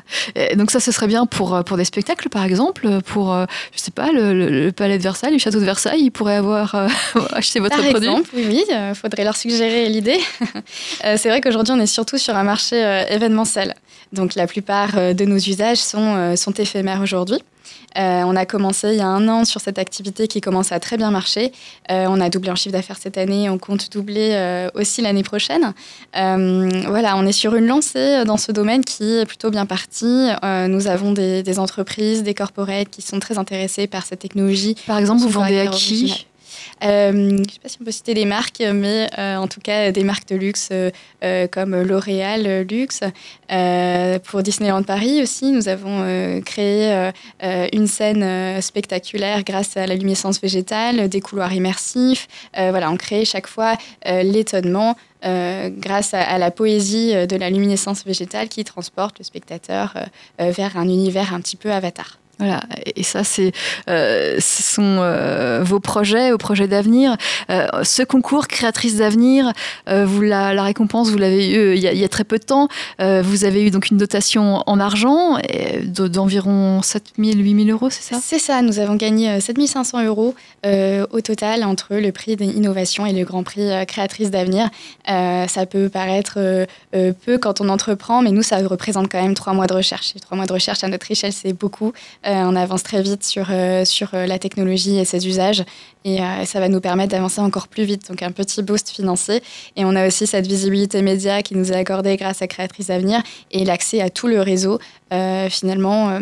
donc 0.56 0.72
ça, 0.72 0.80
ce 0.80 0.92
serait 0.92 1.08
bien 1.08 1.28
pour, 1.28 1.54
euh, 1.54 1.62
pour 1.62 1.78
des 1.78 1.86
spectacles, 1.86 2.28
par 2.30 2.44
exemple, 2.44 3.02
pour, 3.06 3.34
euh, 3.34 3.46
je 3.72 3.80
sais 3.80 3.92
pas, 3.92 4.12
le, 4.12 4.72
Palais 4.72 4.98
de 4.98 5.04
Versailles, 5.04 5.32
le 5.32 5.38
Château 5.38 5.60
de 5.60 5.66
Versailles, 5.66 6.02
ils 6.02 6.10
pourraient 6.10 6.38
avoir 6.38 6.74
euh, 6.74 6.88
acheté 7.34 7.60
votre 7.60 7.76
par 7.76 7.86
produit. 7.88 8.10
Exemple, 8.10 8.30
oui, 8.34 8.66
il 8.68 8.96
faudrait 8.96 9.24
leur 9.24 9.38
suggérer 9.38 9.88
l'idée. 9.88 10.20
c'est 11.04 11.30
vrai 11.30 11.40
qu'aujourd'hui, 11.40 11.74
on 11.78 11.80
est 11.80 11.86
surtout 11.86 12.18
sur 12.18 12.36
un 12.36 12.44
marché 12.44 12.76
événementiel. 13.10 13.76
Donc 14.12 14.34
la 14.34 14.48
plupart 14.48 15.14
de 15.14 15.26
nos 15.26 15.38
usages 15.38 15.78
sont, 15.78 16.36
sont 16.36 16.52
éphémères 16.54 17.02
aujourd'hui. 17.02 17.40
Euh, 17.98 18.22
on 18.24 18.36
a 18.36 18.46
commencé 18.46 18.90
il 18.90 18.98
y 18.98 19.02
a 19.02 19.08
un 19.08 19.28
an 19.28 19.46
sur 19.46 19.62
cette 19.62 19.80
activité 19.80 20.28
qui 20.28 20.42
commence 20.42 20.72
à 20.72 20.80
très 20.80 20.98
bien 20.98 21.12
marcher. 21.12 21.52
Euh, 21.92 22.06
on 22.08 22.22
a 22.22 22.30
doublé 22.30 22.52
en 22.52 22.56
chiffre 22.56 22.74
d'affaires 22.74 22.98
cette 23.00 23.18
année, 23.18 23.50
on 23.50 23.58
compte 23.58 23.92
doubler 23.92 24.32
euh, 24.34 24.70
aussi 24.76 25.02
l'année 25.02 25.24
prochaine. 25.24 25.74
voilà, 26.14 27.18
on 27.18 27.26
est 27.26 27.32
sur 27.32 27.56
une 27.56 27.66
lancée 27.66 28.24
dans 28.26 28.38
ce 28.38 28.52
domaine 28.52 28.84
qui 28.84 29.18
est 29.18 29.26
plutôt 29.26 29.50
bien 29.50 29.66
partie. 29.66 30.30
nous 30.44 30.88
avons 30.88 31.12
des, 31.12 31.60
entreprises, 31.60 32.24
des 32.24 32.34
corporates 32.34 32.90
qui 32.90 33.02
sont 33.02 33.20
très 33.20 33.38
intéressés 33.38 33.88
par 33.88 34.06
cette 34.06 34.20
technologie. 34.20 34.76
Par 34.86 34.98
exemple, 34.98 35.22
vous 35.22 35.30
vendez 35.30 35.60
à 35.60 35.68
qui? 35.68 36.28
Euh, 36.84 37.12
je 37.12 37.18
ne 37.18 37.44
sais 37.44 37.60
pas 37.62 37.70
si 37.70 37.78
on 37.82 37.86
peut 37.86 37.92
citer 37.92 38.14
des 38.14 38.26
marques, 38.26 38.62
mais 38.62 39.10
euh, 39.18 39.38
en 39.38 39.48
tout 39.48 39.60
cas 39.62 39.92
des 39.92 40.04
marques 40.04 40.28
de 40.30 40.36
luxe 40.36 40.70
euh, 40.72 41.48
comme 41.48 41.82
L'Oréal 41.82 42.66
Luxe. 42.70 43.02
pour 44.26 44.44
Disneyland 44.44 44.84
Paris 44.84 45.22
aussi, 45.22 45.52
nous 45.52 45.68
avons 45.68 46.42
créé 46.46 47.12
une 47.74 47.88
scène 47.88 48.62
spectaculaire 48.62 49.44
grâce 49.44 49.78
à 49.78 49.88
la 49.88 49.96
luminescence 49.96 50.42
végétale, 50.42 51.10
des 51.10 51.22
couloirs 51.22 51.54
immersifs. 51.54 52.28
voilà, 52.56 52.92
on 52.92 52.98
crée 52.98 53.26
chaque 53.26 53.48
fois 53.48 53.76
l'étonnement 54.06 54.96
grâce 55.24 56.14
à, 56.14 56.38
la 56.38 56.52
poésie 56.52 57.14
de 57.28 57.36
la 57.36 57.50
luminescence 57.50 58.06
végétale 58.06 58.50
qui 58.50 58.64
transporte 58.64 59.20
le 59.20 59.26
spectateur 59.26 59.96
vers 60.38 60.78
un 60.78 60.88
univers 60.88 61.34
un 61.34 61.42
petit 61.42 61.58
peu 61.58 61.72
avatar. 61.72 62.19
Voilà, 62.40 62.62
et 62.96 63.04
ça, 63.04 63.26
c'est, 63.26 63.52
euh, 63.90 64.38
ce 64.40 64.64
sont 64.64 65.00
euh, 65.00 65.62
vos 65.62 65.82
projets, 65.82 66.32
vos 66.32 66.38
projets 66.38 66.70
d'avenir. 66.70 67.18
Euh, 67.50 67.68
ce 67.84 68.02
concours 68.02 68.48
Créatrice 68.48 68.96
d'avenir, 68.96 69.52
vous 69.88 70.22
la, 70.22 70.64
récompense, 70.64 71.10
vous 71.10 71.18
l'avez 71.18 71.50
eu 71.50 71.76
il 71.76 71.82
y, 71.82 72.04
a, 72.04 72.08
très 72.08 72.24
peu 72.24 72.40
de 72.40 72.44
temps. 72.44 72.68
vous 73.00 73.44
avez 73.44 73.66
eu 73.66 73.72
donc 73.72 73.90
une 73.90 73.98
dotation 73.98 74.64
en 74.66 74.80
argent 74.80 75.38
d'environ 75.84 76.82
7 76.82 77.04
000, 77.18 77.38
8 77.38 77.66
000 77.66 77.70
euros, 77.78 77.90
c'est 77.90 78.14
ça? 78.14 78.20
C'est 78.22 78.40
ça, 78.40 78.62
nous 78.62 78.80
avons 78.80 78.96
gagné 78.96 79.40
7 79.40 79.60
500 79.68 80.06
euros 80.06 80.34
au 80.66 81.22
total 81.22 81.64
entre 81.64 81.96
le 81.96 82.12
prix 82.12 82.36
d'innovation 82.36 83.06
et 83.06 83.14
le 83.14 83.26
grand 83.26 83.44
prix 83.44 83.70
Créatrice 83.88 84.32
d'avenir. 84.32 84.70
ça 85.06 85.66
peut 85.70 85.90
paraître 85.90 86.40
peu 86.92 87.38
quand 87.38 87.62
on 87.62 87.70
entreprend, 87.70 88.22
mais 88.22 88.32
nous, 88.32 88.44
ça 88.44 88.58
représente 88.58 89.12
quand 89.12 89.22
même 89.22 89.34
trois 89.34 89.54
mois 89.54 89.68
de 89.68 89.74
recherche. 89.74 90.14
Trois 90.22 90.38
mois 90.38 90.46
de 90.46 90.54
recherche 90.54 90.84
à 90.84 90.88
notre 90.88 91.10
échelle, 91.12 91.34
c'est 91.34 91.54
beaucoup. 91.54 91.94
On 92.32 92.56
avance 92.56 92.84
très 92.84 93.02
vite 93.02 93.24
sur, 93.24 93.48
sur 93.86 94.10
la 94.14 94.40
technologie 94.40 94.98
et 94.98 95.06
ses 95.06 95.28
usages. 95.28 95.64
Et 96.06 96.20
ça 96.46 96.60
va 96.60 96.70
nous 96.70 96.80
permettre 96.80 97.12
d'avancer 97.12 97.42
encore 97.42 97.68
plus 97.68 97.84
vite. 97.84 98.10
Donc 98.10 98.24
un 98.24 98.32
petit 98.32 98.62
boost 98.64 98.90
financier. 98.90 99.42
Et 99.76 99.86
on 99.86 99.96
a 99.96 100.08
aussi 100.08 100.28
cette 100.28 100.48
visibilité 100.48 101.02
média 101.02 101.42
qui 101.42 101.56
nous 101.56 101.72
est 101.72 101.76
accordée 101.76 102.18
grâce 102.18 102.42
à 102.42 102.48
Créatrice 102.48 102.90
Avenir 102.90 103.22
et 103.52 103.66
l'accès 103.66 104.02
à 104.02 104.10
tout 104.10 104.28
le 104.28 104.42
réseau, 104.42 104.80
finalement 105.50 106.20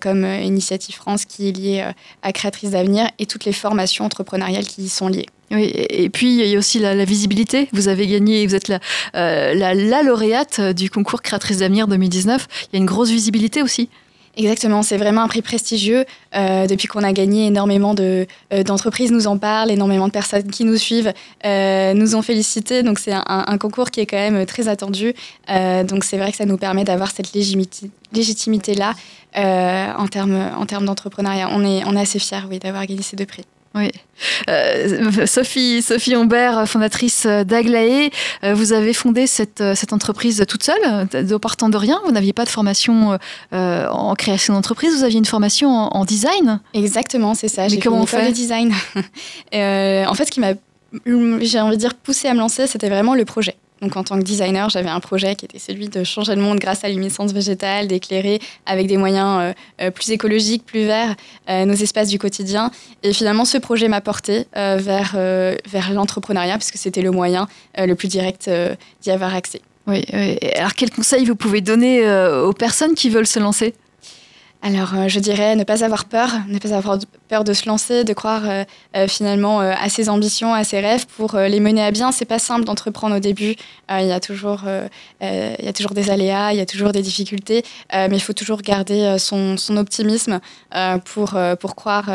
comme 0.00 0.24
Initiative 0.24 0.94
France 0.94 1.24
qui 1.24 1.48
est 1.48 1.52
liée 1.52 1.84
à 2.22 2.32
Créatrice 2.32 2.70
d'avenir 2.70 3.08
et 3.18 3.26
toutes 3.26 3.44
les 3.44 3.52
formations 3.52 4.04
entrepreneuriales 4.04 4.66
qui 4.66 4.82
y 4.82 4.88
sont 4.88 5.08
liées. 5.08 5.26
Oui, 5.50 5.72
et 5.74 6.10
puis 6.10 6.40
il 6.40 6.46
y 6.46 6.54
a 6.54 6.58
aussi 6.58 6.78
la, 6.78 7.04
visibilité. 7.04 7.68
Vous 7.72 7.88
avez 7.88 8.06
gagné, 8.06 8.46
vous 8.46 8.54
êtes 8.54 8.68
la, 8.68 8.80
euh, 9.14 9.54
la, 9.54 10.02
lauréate 10.02 10.60
du 10.60 10.90
concours 10.90 11.22
Créatrice 11.22 11.58
d'avenir 11.58 11.88
2019. 11.88 12.46
Il 12.64 12.76
y 12.76 12.76
a 12.76 12.80
une 12.80 12.86
grosse 12.86 13.10
visibilité 13.10 13.62
aussi. 13.62 13.88
Exactement, 14.38 14.84
c'est 14.84 14.98
vraiment 14.98 15.22
un 15.22 15.28
prix 15.28 15.42
prestigieux. 15.42 16.04
Euh, 16.36 16.68
depuis 16.68 16.86
qu'on 16.86 17.02
a 17.02 17.12
gagné, 17.12 17.48
énormément 17.48 17.92
euh, 17.98 18.24
d'entreprises 18.64 19.10
nous 19.10 19.26
en 19.26 19.36
parlent, 19.36 19.72
énormément 19.72 20.06
de 20.06 20.12
personnes 20.12 20.48
qui 20.48 20.64
nous 20.64 20.76
suivent 20.76 21.12
nous 21.44 22.14
ont 22.14 22.22
félicité. 22.22 22.84
Donc 22.84 23.00
c'est 23.00 23.12
un, 23.12 23.58
concours 23.58 23.90
qui 23.90 23.98
est 23.98 24.06
quand 24.06 24.16
même 24.16 24.46
très 24.46 24.68
attendu. 24.68 25.12
donc 25.48 26.04
c'est 26.04 26.18
vrai 26.18 26.30
que 26.30 26.36
ça 26.36 26.46
nous 26.46 26.56
permet 26.56 26.84
d'avoir 26.84 27.10
cette 27.10 27.32
légitimité-là 28.12 28.94
en 29.34 30.06
termes 30.06 30.50
en 30.56 30.66
termes 30.66 30.84
d'entrepreneuriat. 30.84 31.48
On 31.50 31.64
est, 31.64 31.98
assez 31.98 32.20
fiers 32.20 32.58
d'avoir 32.60 32.86
gagné 32.86 33.02
ces 33.02 33.16
deux 33.16 33.26
prix. 33.26 33.44
Oui. 33.74 33.90
Euh, 34.48 35.26
Sophie, 35.26 35.82
Sophie 35.82 36.14
Humbert, 36.14 36.68
fondatrice 36.68 37.26
d'Aglaé, 37.26 38.10
euh, 38.42 38.54
vous 38.54 38.72
avez 38.72 38.92
fondé 38.92 39.26
cette, 39.26 39.62
cette, 39.74 39.92
entreprise 39.92 40.44
toute 40.48 40.62
seule, 40.62 41.06
de 41.08 41.36
partant 41.36 41.68
de 41.68 41.76
rien. 41.76 42.00
Vous 42.04 42.12
n'aviez 42.12 42.32
pas 42.32 42.44
de 42.44 42.50
formation 42.50 43.18
euh, 43.52 43.88
en 43.88 44.14
création 44.14 44.54
d'entreprise, 44.54 44.96
vous 44.96 45.04
aviez 45.04 45.18
une 45.18 45.24
formation 45.24 45.68
en, 45.70 46.04
design 46.04 46.60
Exactement, 46.74 47.34
c'est 47.34 47.48
ça. 47.48 47.68
J'ai 47.68 47.78
comment 47.78 48.00
on 48.00 48.06
fait 48.06 48.26
le 48.26 48.32
design. 48.32 48.72
en 49.52 50.14
fait, 50.14 50.24
ce 50.24 50.30
qui 50.30 50.40
m'a, 50.40 50.54
j'ai 51.40 51.60
envie 51.60 51.76
de 51.76 51.80
dire, 51.80 51.94
poussé 51.94 52.28
à 52.28 52.34
me 52.34 52.38
lancer, 52.38 52.66
c'était 52.66 52.88
vraiment 52.88 53.14
le 53.14 53.24
projet. 53.24 53.56
Donc 53.80 53.96
en 53.96 54.02
tant 54.02 54.18
que 54.18 54.24
designer, 54.24 54.68
j'avais 54.68 54.88
un 54.88 55.00
projet 55.00 55.34
qui 55.36 55.44
était 55.44 55.58
celui 55.58 55.88
de 55.88 56.02
changer 56.04 56.34
le 56.34 56.42
monde 56.42 56.58
grâce 56.58 56.84
à 56.84 56.88
luminescence 56.88 57.32
végétale, 57.32 57.86
d'éclairer 57.86 58.40
avec 58.66 58.86
des 58.86 58.96
moyens 58.96 59.40
euh, 59.40 59.52
euh, 59.82 59.90
plus 59.90 60.10
écologiques, 60.10 60.64
plus 60.64 60.84
verts, 60.84 61.14
euh, 61.48 61.64
nos 61.64 61.74
espaces 61.74 62.08
du 62.08 62.18
quotidien. 62.18 62.70
Et 63.02 63.12
finalement, 63.12 63.44
ce 63.44 63.58
projet 63.58 63.88
m'a 63.88 64.00
porté 64.00 64.46
vers, 64.54 65.12
vers 65.14 65.92
l'entrepreneuriat, 65.92 66.56
puisque 66.56 66.76
c'était 66.76 67.02
le 67.02 67.10
moyen 67.10 67.48
le 67.76 67.94
plus 67.94 68.08
direct 68.08 68.50
d'y 69.02 69.10
avoir 69.10 69.34
accès. 69.34 69.60
Oui, 69.86 70.04
oui, 70.12 70.38
Alors 70.56 70.74
quels 70.74 70.90
conseils 70.90 71.24
vous 71.24 71.36
pouvez 71.36 71.60
donner 71.60 72.08
aux 72.42 72.52
personnes 72.52 72.94
qui 72.94 73.08
veulent 73.08 73.26
se 73.26 73.38
lancer? 73.38 73.74
Alors, 74.60 74.92
euh, 74.94 75.06
je 75.06 75.20
dirais 75.20 75.54
ne 75.54 75.62
pas 75.62 75.84
avoir 75.84 76.06
peur, 76.06 76.30
ne 76.48 76.58
pas 76.58 76.74
avoir 76.74 76.98
peur 77.28 77.44
de 77.44 77.52
se 77.52 77.66
lancer, 77.66 78.02
de 78.02 78.12
croire 78.12 78.42
euh, 78.44 78.64
euh, 78.96 79.06
finalement 79.06 79.60
à 79.60 79.88
ses 79.88 80.08
ambitions, 80.08 80.52
à 80.52 80.64
ses 80.64 80.80
rêves 80.80 81.06
pour 81.06 81.36
les 81.36 81.60
mener 81.60 81.82
à 81.82 81.92
bien. 81.92 82.10
C'est 82.10 82.24
pas 82.24 82.40
simple 82.40 82.64
d'entreprendre 82.64 83.16
au 83.16 83.20
début. 83.20 83.54
il 83.90 84.06
y 84.06 84.12
a 84.12 84.20
toujours, 84.20 84.62
il 85.20 85.64
y 85.64 85.68
a 85.68 85.72
toujours 85.72 85.92
des 85.92 86.10
aléas, 86.10 86.52
il 86.52 86.58
y 86.58 86.60
a 86.60 86.66
toujours 86.66 86.92
des 86.92 87.02
difficultés, 87.02 87.64
mais 87.92 88.16
il 88.16 88.20
faut 88.20 88.32
toujours 88.32 88.60
garder 88.62 89.16
son, 89.18 89.56
son 89.56 89.76
optimisme 89.76 90.40
pour 91.04 91.36
pour 91.60 91.74
croire 91.74 92.10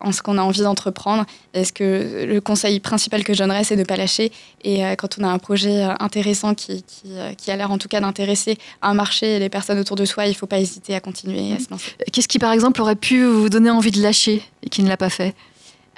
en 0.00 0.12
ce 0.12 0.22
qu'on 0.22 0.38
a 0.38 0.42
envie 0.42 0.62
d'entreprendre. 0.62 1.24
est 1.54 1.64
ce 1.64 1.72
que 1.72 2.24
le 2.26 2.40
conseil 2.40 2.80
principal 2.80 3.24
que 3.24 3.34
je 3.34 3.40
donnerais, 3.40 3.64
c'est 3.64 3.76
de 3.76 3.80
ne 3.80 3.86
pas 3.86 3.96
lâcher. 3.96 4.32
Et 4.62 4.82
quand 4.96 5.18
on 5.18 5.24
a 5.24 5.28
un 5.28 5.38
projet 5.38 5.82
intéressant 6.00 6.54
qui, 6.54 6.82
qui, 6.82 7.12
qui 7.36 7.50
a 7.50 7.56
l'air 7.56 7.70
en 7.70 7.78
tout 7.78 7.88
cas 7.88 8.00
d'intéresser 8.00 8.58
un 8.82 8.94
marché 8.94 9.36
et 9.36 9.38
les 9.38 9.48
personnes 9.48 9.78
autour 9.78 9.96
de 9.96 10.04
soi, 10.04 10.26
il 10.26 10.30
ne 10.30 10.34
faut 10.34 10.46
pas 10.46 10.60
hésiter 10.60 10.94
à 10.94 11.00
continuer 11.00 11.52
à 11.52 11.58
se 11.58 11.70
lancer. 11.70 11.79
Qu'est-ce 12.12 12.28
qui, 12.28 12.38
par 12.38 12.52
exemple, 12.52 12.80
aurait 12.80 12.96
pu 12.96 13.24
vous 13.24 13.48
donner 13.48 13.70
envie 13.70 13.90
de 13.90 14.02
lâcher 14.02 14.42
et 14.62 14.68
qui 14.68 14.82
ne 14.82 14.88
l'a 14.88 14.96
pas 14.96 15.10
fait 15.10 15.34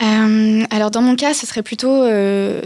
euh, 0.02 0.64
alors 0.70 0.90
dans 0.90 1.02
mon 1.02 1.14
cas, 1.14 1.34
ce 1.34 1.46
serait 1.46 1.62
plutôt, 1.62 2.02
euh, 2.02 2.62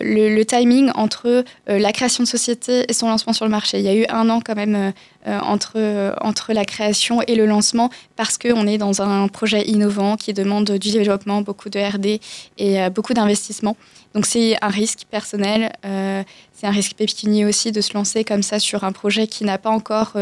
le, 0.00 0.42
timing 0.44 0.90
entre 0.94 1.26
euh, 1.26 1.78
la 1.78 1.92
création 1.92 2.22
de 2.22 2.28
société 2.28 2.84
et 2.88 2.92
son 2.92 3.08
lancement 3.08 3.32
sur 3.32 3.44
le 3.46 3.50
marché. 3.50 3.78
Il 3.78 3.84
y 3.84 3.88
a 3.88 3.94
eu 3.94 4.04
un 4.08 4.28
an 4.30 4.40
quand 4.44 4.54
même 4.54 4.92
entre, 5.26 6.14
entre 6.20 6.52
la 6.52 6.66
création 6.66 7.22
et 7.22 7.34
le 7.34 7.46
lancement 7.46 7.88
parce 8.14 8.36
qu'on 8.36 8.66
est 8.66 8.76
dans 8.76 9.00
un 9.00 9.26
projet 9.28 9.66
innovant 9.66 10.16
qui 10.16 10.34
demande 10.34 10.70
du 10.72 10.90
développement, 10.90 11.40
beaucoup 11.40 11.70
de 11.70 11.80
RD 11.80 12.20
et 12.58 12.90
beaucoup 12.90 13.14
d'investissement. 13.14 13.74
Donc 14.14 14.26
c'est 14.26 14.56
un 14.60 14.68
risque 14.68 15.04
personnel, 15.10 15.72
c'est 15.82 16.66
un 16.66 16.70
risque 16.70 16.94
pécunier 16.94 17.46
aussi 17.46 17.72
de 17.72 17.80
se 17.80 17.94
lancer 17.94 18.22
comme 18.22 18.42
ça 18.42 18.58
sur 18.58 18.84
un 18.84 18.92
projet 18.92 19.26
qui 19.26 19.44
n'a 19.44 19.56
pas 19.56 19.70
encore 19.70 20.12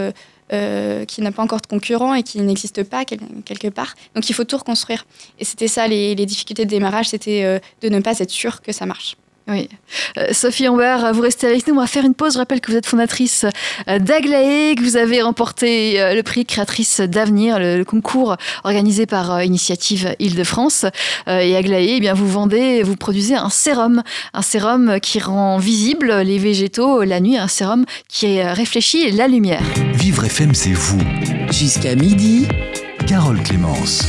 euh, 0.53 1.05
qui 1.05 1.23
n'a 1.23 1.33
pas 1.33 1.43
encore 1.43 1.61
de 1.61 1.67
concurrent 1.67 2.15
et 2.15 2.23
qui 2.23 2.41
n'existe 2.41 2.83
pas 2.83 3.05
quelque 3.05 3.69
part. 3.69 3.95
Donc 4.15 4.29
il 4.29 4.35
faut 4.35 4.45
tout 4.45 4.59
reconstruire. 4.59 5.07
Et 5.39 5.45
c'était 5.45 5.69
ça 5.69 5.87
les, 5.89 6.15
difficultés 6.27 6.65
de 6.65 6.71
démarrage, 6.71 7.09
c'était 7.09 7.45
euh, 7.45 7.59
de 7.81 7.89
ne 7.89 8.01
pas 8.01 8.19
être 8.19 8.31
sûr 8.31 8.61
que 8.61 8.73
ça 8.73 8.87
marche. 8.87 9.17
Oui. 9.53 9.69
Euh, 10.17 10.29
Sophie 10.33 10.67
Humbert, 10.67 11.13
vous 11.13 11.21
restez 11.21 11.47
avec 11.47 11.67
nous. 11.67 11.75
On 11.75 11.81
va 11.81 11.87
faire 11.87 12.07
une 12.07 12.15
pause. 12.15 12.35
Je 12.35 12.39
rappelle 12.39 12.61
que 12.63 12.71
vous 12.71 12.79
êtes 12.79 12.87
fondatrice 12.87 13.45
euh, 13.89 13.99
d'Aglaé, 13.99 14.75
que 14.75 14.83
vous 14.83 14.97
avez 14.97 15.21
remporté 15.21 16.01
euh, 16.01 16.15
le 16.15 16.23
prix 16.23 16.47
Créatrice 16.47 17.01
d'avenir, 17.01 17.59
le, 17.59 17.85
concours 17.85 18.37
organisé 18.65 19.05
par 19.05 19.43
Initiative 19.43 20.15
Île-de-France. 20.19 20.87
et 21.27 21.57
Aglaé, 21.57 21.97
eh 21.97 22.01
bien, 22.01 22.15
vous 22.15 22.29
vendez, 22.29 22.83
vous 22.83 22.97
produisez 22.97 23.35
un 23.35 23.51
sérum. 23.51 24.03
Un 24.33 24.43
sérum 24.43 24.99
qui 25.01 25.19
rend 25.19 25.59
visible 25.59 26.13
les 26.23 26.39
végétaux 26.39 27.03
la 27.03 27.21
nuit. 27.21 27.37
Un 27.37 27.49
sérum 27.49 27.85
qui 28.09 28.41
réfléchit 28.41 29.11
la 29.11 29.29
lumière. 29.29 29.63
Vivre 29.93 30.25
FM, 30.25 30.55
c'est 30.55 30.73
vous. 30.73 31.01
Jusqu'à 31.51 31.95
midi. 31.95 32.49
Carole 33.07 33.43
Clémence. 33.43 34.07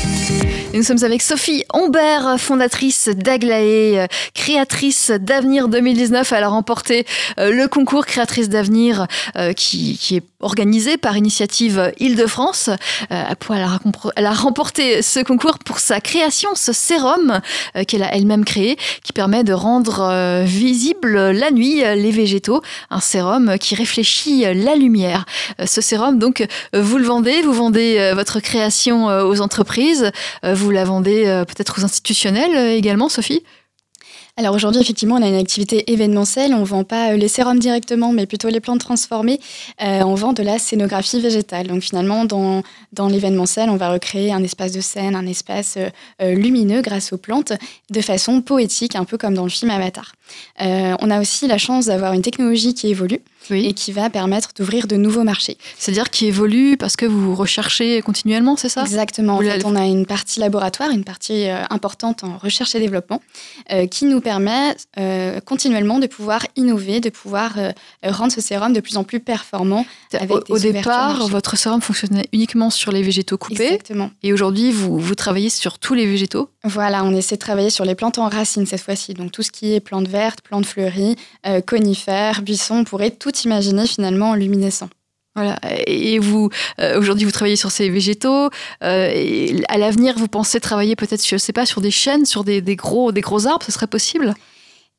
Nous 0.74 0.82
sommes 0.82 1.04
avec 1.04 1.22
Sophie 1.22 1.64
Humbert, 1.72 2.40
fondatrice 2.40 3.08
d'Aglaé, 3.10 4.00
euh, 4.00 4.08
créatrice 4.34 5.12
d'Avenir 5.12 5.68
2019. 5.68 6.32
Elle 6.32 6.44
a 6.44 6.48
remporté 6.48 7.06
euh, 7.40 7.52
le 7.52 7.68
concours 7.68 8.08
Créatrice 8.08 8.50
d'Avenir 8.50 9.06
euh, 9.38 9.54
qui, 9.54 10.00
est 10.12 10.24
organisé 10.40 10.98
par 10.98 11.16
Initiative 11.16 11.94
Île-de-France. 12.00 12.70
Elle 13.10 14.26
a 14.26 14.34
remporté 14.34 15.02
ce 15.02 15.20
concours 15.22 15.60
pour 15.60 15.80
sa 15.80 16.02
création, 16.02 16.50
ce 16.56 16.74
sérum 16.74 17.40
qu'elle 17.88 18.04
a 18.04 18.14
elle-même 18.14 18.44
créé, 18.44 18.78
qui 19.04 19.14
permet 19.14 19.46
de 19.46 19.54
rendre 19.54 20.44
visible 20.44 21.32
la 21.32 21.50
nuit 21.50 21.76
les 21.76 22.12
végétaux. 22.12 22.62
Un 22.90 23.00
sérum 23.00 23.58
qui 23.58 23.76
réfléchit 23.76 24.42
la 24.54 24.76
lumière. 24.76 25.26
Ce 25.66 25.80
sérum, 25.80 26.20
donc, 26.20 26.46
vous 26.74 26.98
le 26.98 27.06
vendez, 27.06 27.42
vous 27.42 27.54
vendez 27.54 28.12
votre 28.14 28.42
création 28.42 29.06
aux 29.06 29.40
entreprises 29.40 30.12
la 30.72 30.86
vendez 30.86 31.26
euh, 31.26 31.46
peut-être 31.46 31.80
aux 31.80 31.86
institutionnels 31.86 32.56
euh, 32.56 32.76
également, 32.76 33.10
Sophie? 33.10 33.44
Alors 34.36 34.56
aujourd'hui, 34.56 34.82
effectivement, 34.82 35.16
on 35.16 35.22
a 35.22 35.28
une 35.28 35.36
activité 35.36 35.92
événementielle. 35.92 36.56
On 36.56 36.64
vend 36.64 36.84
pas 36.84 37.12
euh, 37.12 37.18
les 37.18 37.28
sérums 37.28 37.60
directement, 37.60 38.12
mais 38.12 38.26
plutôt 38.26 38.50
les 38.50 38.60
plantes 38.60 38.80
transformées. 38.80 39.40
on 39.80 40.16
vend 40.16 40.34
de 40.34 40.42
la 40.42 40.58
scénographie 40.58 41.22
végétale. 41.22 41.68
Donc 41.68 41.84
finalement, 41.84 42.26
dans, 42.26 42.64
dans 42.94 43.08
l'événementiel, 43.08 43.70
on 43.70 43.76
va 43.76 43.92
recréer 43.92 44.34
un 44.34 44.44
espace 44.44 44.72
de 44.72 44.82
scène, 44.82 45.16
un 45.16 45.28
espace 45.28 45.78
lumineux 46.20 46.82
grâce 46.82 47.14
aux 47.14 47.18
plantes, 47.18 47.54
de 47.92 48.02
façon 48.02 48.42
poétique, 48.42 48.96
un 48.96 49.06
peu 49.06 49.18
comme 49.20 49.36
dans 49.36 49.44
le 49.44 49.50
film 49.50 49.70
Avatar. 49.70 50.14
on 50.60 51.12
a 51.12 51.22
aussi 51.22 51.48
la 51.48 51.60
chance 51.60 51.86
d'avoir 51.86 52.14
une 52.14 52.24
technologie 52.24 52.74
qui 52.74 52.88
évolue 52.88 53.22
et 53.52 53.74
qui 53.74 53.92
va 53.92 54.10
permettre 54.10 54.50
d'ouvrir 54.56 54.88
de 54.88 54.96
nouveaux 54.96 55.24
marchés. 55.24 55.58
C'est-à-dire 55.78 56.10
qui 56.10 56.28
évolue 56.28 56.78
parce 56.78 56.96
que 56.96 57.06
vous 57.06 57.36
recherchez 57.36 58.02
continuellement, 58.02 58.56
c'est 58.56 58.70
ça? 58.70 58.82
Exactement. 58.82 59.36
En 59.38 59.42
fait, 59.42 59.64
on 59.66 59.76
a 59.76 59.86
une 59.86 60.06
partie 60.06 60.40
laboratoire, 60.40 60.90
une 60.92 61.04
partie 61.04 61.50
euh, 61.50 61.64
importante 61.70 62.24
en 62.24 62.38
recherche 62.38 62.76
et 62.76 62.80
développement, 62.80 63.22
euh, 63.72 63.88
qui 63.88 64.06
nous 64.06 64.22
permet 64.22 64.76
euh, 64.98 65.40
continuellement 65.42 66.00
de 66.00 66.08
pouvoir 66.08 66.46
innover, 66.56 67.00
de 67.00 67.10
pouvoir 67.10 67.54
rendre 68.04 68.32
ce 68.32 68.42
sérum 68.42 68.74
de 68.74 68.80
plus 68.80 68.98
en 68.98 69.04
plus 69.04 69.20
performant. 69.20 69.86
Avec 70.14 70.32
au, 70.50 70.56
au 70.56 70.60
départ, 70.60 71.28
votre 71.28 71.58
sérum 71.58 71.82
fonctionnait 71.82 72.28
uniquement 72.34 72.70
sur 72.70 72.92
les 72.92 73.02
végétaux 73.02 73.38
coupés. 73.38 73.64
Exactement. 73.64 74.12
Et 74.22 74.34
aujourd'hui, 74.34 74.72
vous, 74.72 74.98
vous 74.98 75.16
travaillez 75.16 75.50
sur 75.50 75.80
tous 75.80 75.94
les 75.94 76.06
végétaux? 76.06 76.50
Voilà, 76.66 77.04
on 77.04 77.14
essaie 77.14 77.36
de 77.36 77.42
travailler 77.42 77.70
sur 77.70 77.84
les 77.84 77.96
plantes 77.96 78.18
en 78.18 78.30
racines 78.30 78.66
cette 78.66 78.82
fois-ci. 78.82 79.14
Donc 79.14 79.32
tout 79.32 79.44
ce 79.44 79.52
qui 79.52 79.74
est 79.74 79.80
plantes 79.80 80.08
vertes, 80.08 80.42
plantes 80.42 80.66
fleuries, 80.66 81.18
conifères, 81.68 82.42
buissons, 82.42 82.78
on 82.78 82.84
pourrait 82.86 83.12
tout 83.12 83.36
imaginer 83.44 83.86
finalement 83.86 84.34
luminescent. 84.34 84.90
Voilà. 85.36 85.58
Et 85.88 86.20
vous, 86.20 86.50
euh, 86.80 87.00
aujourd'hui, 87.00 87.26
vous 87.26 87.32
travaillez 87.32 87.56
sur 87.56 87.72
ces 87.72 87.90
végétaux. 87.90 88.50
Euh, 88.84 89.62
à 89.68 89.78
l'avenir, 89.78 90.16
vous 90.18 90.28
pensez 90.28 90.60
travailler 90.60 90.96
peut-être, 90.96 91.28
je 91.28 91.36
ne 91.36 91.40
sais 91.40 91.54
pas, 91.54 91.66
sur 91.66 91.82
des 91.82 91.92
chênes, 91.92 92.26
sur 92.26 92.44
des, 92.44 92.62
gros, 92.76 93.12
des 93.12 93.22
gros 93.22 93.48
arbres, 93.48 93.66
ce 93.66 93.72
serait 93.72 93.88
possible? 93.88 94.36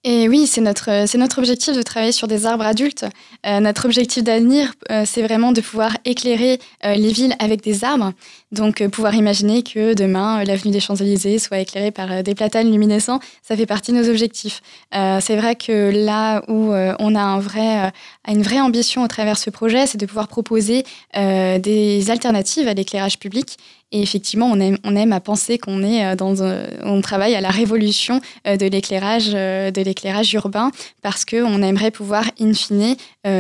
Et 0.06 0.28
oui, 0.28 0.46
c'est 0.46 0.60
notre, 0.60 1.06
c'est 1.06 1.16
notre 1.16 1.38
objectif 1.38 1.74
de 1.74 1.80
travailler 1.80 2.12
sur 2.12 2.28
des 2.28 2.44
arbres 2.44 2.64
adultes. 2.64 3.06
Euh, 3.46 3.60
notre 3.60 3.86
objectif 3.86 4.22
d'avenir, 4.22 4.74
euh, 4.90 5.04
c'est 5.06 5.22
vraiment 5.22 5.50
de 5.50 5.62
pouvoir 5.62 5.96
éclairer 6.04 6.60
euh, 6.84 6.94
les 6.94 7.10
villes 7.10 7.34
avec 7.38 7.62
des 7.62 7.84
arbres. 7.84 8.12
Donc, 8.52 8.86
pouvoir 8.88 9.14
imaginer 9.14 9.62
que 9.62 9.94
demain, 9.94 10.44
l'avenue 10.44 10.72
des 10.72 10.80
Champs-Élysées 10.80 11.38
soit 11.38 11.58
éclairée 11.58 11.90
par 11.90 12.22
des 12.22 12.34
platanes 12.34 12.70
luminescents, 12.70 13.18
ça 13.42 13.56
fait 13.56 13.64
partie 13.64 13.92
de 13.92 13.96
nos 13.96 14.08
objectifs. 14.08 14.60
c'est 14.92 15.34
vrai 15.34 15.56
que 15.56 15.90
là 15.92 16.44
où 16.46 16.72
on 16.72 17.14
a 17.16 17.20
un 17.20 17.40
vrai, 17.40 17.90
une 18.28 18.42
vraie 18.42 18.60
ambition 18.60 19.02
au 19.02 19.08
travers 19.08 19.34
de 19.34 19.40
ce 19.40 19.50
projet, 19.50 19.88
c'est 19.88 19.98
de 19.98 20.06
pouvoir 20.06 20.28
proposer 20.28 20.84
des 21.14 22.10
alternatives 22.10 22.68
à 22.68 22.74
l'éclairage 22.74 23.18
public 23.18 23.58
et 23.92 24.02
effectivement, 24.02 24.50
on 24.50 24.58
aime, 24.58 24.76
on 24.82 24.96
aime 24.96 25.12
à 25.12 25.20
penser 25.20 25.56
qu'on 25.56 25.82
est 25.82 26.04
euh, 26.04 26.16
dans 26.16 26.34
on 26.82 27.00
travaille 27.00 27.36
à 27.36 27.40
la 27.40 27.50
révolution 27.50 28.20
euh, 28.46 28.56
de 28.56 28.66
l'éclairage, 28.66 29.30
euh, 29.34 29.70
de 29.70 29.82
l'éclairage 29.82 30.32
urbain, 30.34 30.72
parce 31.00 31.24
qu'on 31.24 31.62
aimerait 31.62 31.92
pouvoir, 31.92 32.24
in 32.40 32.52
fine, 32.54 32.96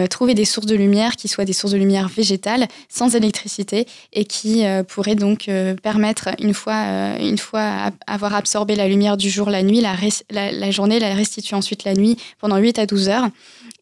trouver 0.08 0.32
des 0.34 0.44
sources 0.46 0.66
de 0.66 0.76
lumière 0.76 1.16
qui 1.16 1.28
soient 1.28 1.44
des 1.44 1.52
sources 1.52 1.72
de 1.72 1.78
lumière 1.78 2.08
végétales, 2.08 2.68
sans 2.88 3.14
électricité, 3.14 3.86
et 4.12 4.24
qui 4.24 4.64
pourraient 4.88 5.14
donc 5.14 5.50
permettre, 5.82 6.30
une 6.40 6.54
fois, 6.54 7.18
une 7.20 7.36
fois 7.36 7.90
avoir 8.06 8.34
absorbé 8.34 8.76
la 8.76 8.88
lumière 8.88 9.18
du 9.18 9.28
jour, 9.28 9.50
la 9.50 9.62
nuit, 9.62 9.82
la, 9.82 9.94
la, 10.30 10.52
la 10.52 10.70
journée, 10.70 10.98
la 11.00 11.14
restituer 11.14 11.54
ensuite 11.54 11.84
la 11.84 11.92
nuit 11.92 12.16
pendant 12.38 12.56
8 12.56 12.78
à 12.78 12.86
12 12.86 13.08
heures. 13.10 13.28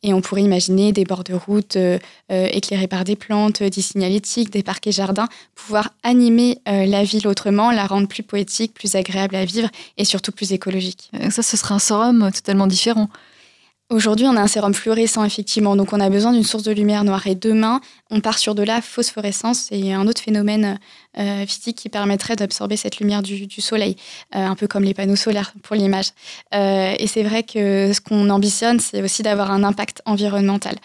Et 0.03 0.13
on 0.13 0.21
pourrait 0.21 0.43
imaginer 0.43 0.93
des 0.93 1.05
bords 1.05 1.23
de 1.23 1.35
route 1.35 1.77
euh, 1.77 1.99
euh, 2.33 2.49
éclairés 2.53 2.89
par 2.89 3.05
des 3.05 3.15
plantes, 3.15 3.63
des 3.63 3.83
signalétiques, 3.83 4.51
des 4.51 4.63
parcs 4.63 4.87
et 4.87 4.93
jardins, 4.93 5.29
pouvoir 5.55 5.91
animer 6.03 6.59
euh, 6.69 6.87
la 6.87 7.05
ville 7.05 7.29
autrement, 7.29 7.71
la 7.71 7.87
rendre 7.87 8.09
plus 8.09 8.25
poétique, 8.25 8.75
plus 8.75 8.97
agréable 8.97 9.37
à 9.37 9.45
vivre 9.45 9.69
et 9.97 10.05
surtout 10.05 10.33
plus 10.33 10.53
écologique. 10.53 11.11
Ça, 11.31 11.43
ce 11.43 11.57
serait 11.57 11.75
un 11.75 11.79
sérum 11.79 12.31
totalement 12.33 12.67
différent. 12.67 13.09
Aujourd'hui, 13.93 14.27
on 14.27 14.37
a 14.37 14.41
un 14.41 14.47
sérum 14.47 14.73
fluorescent, 14.73 15.23
effectivement, 15.23 15.77
donc 15.77 15.93
on 15.93 16.01
a 16.01 16.09
besoin 16.09 16.33
d'une 16.33 16.45
source 16.45 16.63
de 16.63 16.73
lumière 16.73 17.05
noire. 17.05 17.27
Et 17.27 17.35
demain, 17.35 17.83
on 18.11 18.21
part 18.21 18.39
sur 18.39 18.55
de 18.55 18.63
la 18.63 18.81
phosphorescence, 18.81 19.69
et 19.71 19.93
un 19.93 20.07
autre 20.07 20.23
phénomène 20.23 20.79
euh, 21.19 21.45
physique 21.45 21.77
qui 21.77 21.91
permettrait 21.91 22.37
d'absorber 22.37 22.77
cette 22.77 22.99
lumière 22.99 23.23
du, 23.23 23.47
soleil, 23.59 23.97
euh, 24.35 24.47
un 24.47 24.55
peu 24.55 24.67
comme 24.67 24.83
les 24.83 24.95
panneaux 24.95 25.17
solaires 25.17 25.53
pour 25.63 25.77
l'image. 25.77 26.13
Euh, 26.55 26.95
et 26.99 27.07
c'est 27.07 27.23
vrai 27.23 27.43
que 27.43 27.93
ce 27.93 28.01
qu'on 28.01 28.31
ambitionne, 28.31 28.81
c'est 28.81 29.03
aussi 29.03 29.23
d'avoir 29.23 29.51
un 29.51 29.63
impact 29.63 30.01
environnemental. 30.07 30.77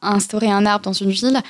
instaurer 0.00 0.50
un 0.50 0.64
arbre 0.64 0.84
dans 0.84 0.92
une 0.92 1.10
ville, 1.10 1.40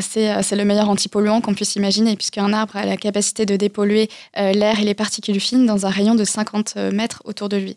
c'est 0.00 0.56
le 0.56 0.64
meilleur 0.64 0.88
antipolluant 0.88 1.40
qu'on 1.40 1.54
puisse 1.54 1.76
imaginer, 1.76 2.16
puisqu'un 2.16 2.52
arbre 2.52 2.76
a 2.76 2.86
la 2.86 2.96
capacité 2.96 3.44
de 3.44 3.56
dépolluer 3.56 4.08
l'air 4.36 4.80
et 4.80 4.84
les 4.84 4.94
particules 4.94 5.40
fines 5.40 5.66
dans 5.66 5.84
un 5.86 5.90
rayon 5.90 6.14
de 6.14 6.24
50 6.24 6.76
mètres 6.92 7.22
autour 7.24 7.48
de 7.48 7.56
lui. 7.56 7.76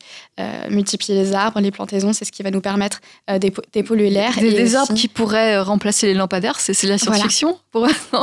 multiplier 0.70 1.22
les 1.22 1.34
arbres, 1.34 1.60
les 1.60 1.72
plantaisons, 1.72 2.14
c'est 2.14 2.26
ce 2.26 2.32
qui 2.32 2.44
va 2.44 2.52
nous 2.52 2.62
permettre 2.62 3.02
dépolluer 3.74 4.10
l'air. 4.10 4.36
Des, 4.38 4.54
des 4.54 4.76
arbres 4.76 4.94
qui 4.94 5.08
pourraient 5.08 5.60
remplacer 5.60 6.08
les 6.08 6.14
lampadaires, 6.14 6.60
c'est 6.60 6.82
la 6.84 6.98
science-fiction 6.98 7.58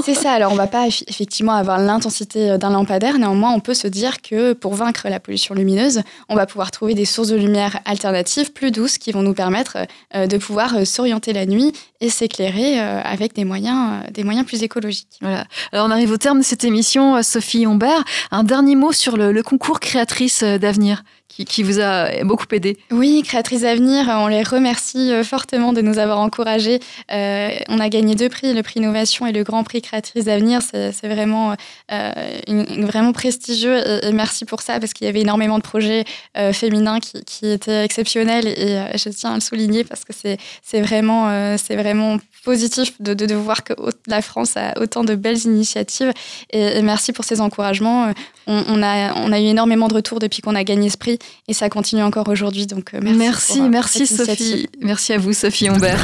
C'est 0.05 0.15
ça, 0.15 0.33
alors 0.33 0.53
on 0.53 0.57
va 0.57 0.67
pas 0.67 0.83
effectivement 1.07 1.53
avoir 1.53 1.79
l'intensité 1.79 2.51
euh, 2.51 2.59
d'un 2.59 2.71
lampadaire. 2.71 3.19
Néanmoins, 3.19 3.53
on 3.53 3.61
peut 3.61 3.75
se 3.75 3.89
dire 3.89 4.23
que 4.23 4.53
pour 4.53 4.75
vaincre 4.75 5.09
la 5.09 5.21
pollution 5.21 5.55
lumineuse, 5.55 6.03
on 6.29 6.35
va 6.35 6.47
pouvoir 6.47 6.71
trouver 6.71 6.95
des 6.95 7.05
sources 7.05 7.29
de 7.29 7.37
lumière 7.37 7.81
alternatives 7.85 8.53
plus 8.53 8.71
douces 8.71 8.99
qui 8.99 9.13
vont 9.13 9.23
nous 9.23 9.35
permettre 9.35 9.79
euh, 10.15 10.27
de 10.27 10.37
pouvoir 10.37 10.77
euh, 10.77 10.85
s'orienter 10.85 11.33
la 11.33 11.47
nuit 11.47 11.73
et 12.01 12.11
s'éclairer 12.11 12.79
avec 12.79 13.35
des 13.35 13.45
moyens, 13.45 14.03
des 14.13 14.25
moyens 14.25 14.45
plus 14.45 14.63
écologiques. 14.63 15.17
Voilà. 15.23 15.47
Alors 15.73 15.87
on 15.87 15.91
arrive 15.91 16.11
au 16.11 16.19
terme 16.19 16.41
de 16.41 16.45
cette 16.45 16.63
émission, 16.63 17.23
Sophie 17.23 17.65
Humbert. 17.65 18.05
Un 18.31 18.45
dernier 18.45 18.77
mot 18.77 18.93
sur 18.93 19.17
le, 19.17 19.33
le 19.33 19.43
concours 19.43 19.81
créatrice 19.81 20.43
d'avenir 20.43 21.03
qui, 21.45 21.63
vous 21.63 21.81
a 21.81 22.23
beaucoup 22.25 22.47
aidé. 22.53 22.77
Oui, 22.93 23.23
Créatrice 23.25 23.63
d'avenir, 23.63 24.07
on 24.09 24.29
les 24.29 24.43
remercie 24.43 25.13
euh, 25.13 25.25
fortement 25.25 25.73
de 25.73 25.81
nous 25.81 25.99
avoir 25.99 26.21
encouragés. 26.21 26.79
Euh, 27.11 27.51
on 27.69 27.81
a 27.81 27.89
gagné 27.89 28.15
deux 28.15 28.29
prix, 28.29 28.53
le 28.53 28.63
prix 28.63 28.79
Innovation 28.79 29.27
et 29.27 29.33
le 29.33 29.43
Grand 29.43 29.65
Prix 29.65 29.83
Créatrice 29.83 30.27
d'avenir. 30.27 30.61
C'est 30.63 31.09
vraiment, 31.09 31.57
euh, 31.93 32.13
vraiment 32.49 33.13
prestigieux 33.13 33.83
merci 34.13 34.45
pour 34.45 34.63
ça 34.63 34.79
parce 34.79 34.93
qu'il 34.93 35.07
y 35.07 35.09
avait 35.09 35.21
énormément 35.21 35.59
de 35.59 35.63
projets 35.63 36.05
féminins 36.53 37.01
qui, 37.01 37.25
qui, 37.25 37.47
étaient 37.47 37.85
exceptionnels 37.85 38.47
et 38.47 38.97
je 38.97 39.09
tiens 39.09 39.33
à 39.33 39.35
le 39.35 39.41
souligner 39.41 39.85
parce 39.85 40.05
que 40.05 40.13
c'est 40.13 40.81
vraiment, 40.81 41.57
c'est 41.57 41.77
vraiment 41.77 42.19
positif 42.45 43.01
de, 43.01 43.15
de, 43.15 43.35
voir 43.35 43.65
que 43.65 43.73
la 44.07 44.23
France 44.23 44.57
a 44.57 44.79
autant 44.81 45.05
de 45.05 45.15
belles 45.15 45.45
initiatives. 45.45 46.13
Et, 46.51 46.83
merci 46.83 47.13
pour 47.13 47.25
ces 47.25 47.41
encouragements. 47.41 48.13
On, 48.47 48.83
a, 48.83 49.15
on 49.17 49.33
a 49.33 49.41
eu 49.41 49.45
énormément 49.45 49.89
de 49.89 49.95
retours 49.95 50.19
depuis 50.19 50.43
qu'on 50.43 50.55
a 50.55 50.65
gagné 50.65 50.91
ce 50.91 50.97
prix 50.97 51.19
et 51.49 51.55
ça 51.55 51.69
continue 51.69 52.03
encore 52.03 52.29
aujourd'hui. 52.29 52.67
Donc 52.67 52.95
euh, 52.95 53.01
merci. 53.03 53.19
Merci, 53.19 53.61
euh, 53.61 53.69
merci 53.69 54.07
Sophie. 54.07 54.69
Merci 54.81 55.13
à 55.13 55.19
vous, 55.19 55.33
Sophie 55.33 55.69
Humbert. 55.69 56.01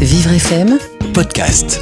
Vivre 0.00 0.32
FM, 0.32 0.78
podcast. 1.12 1.80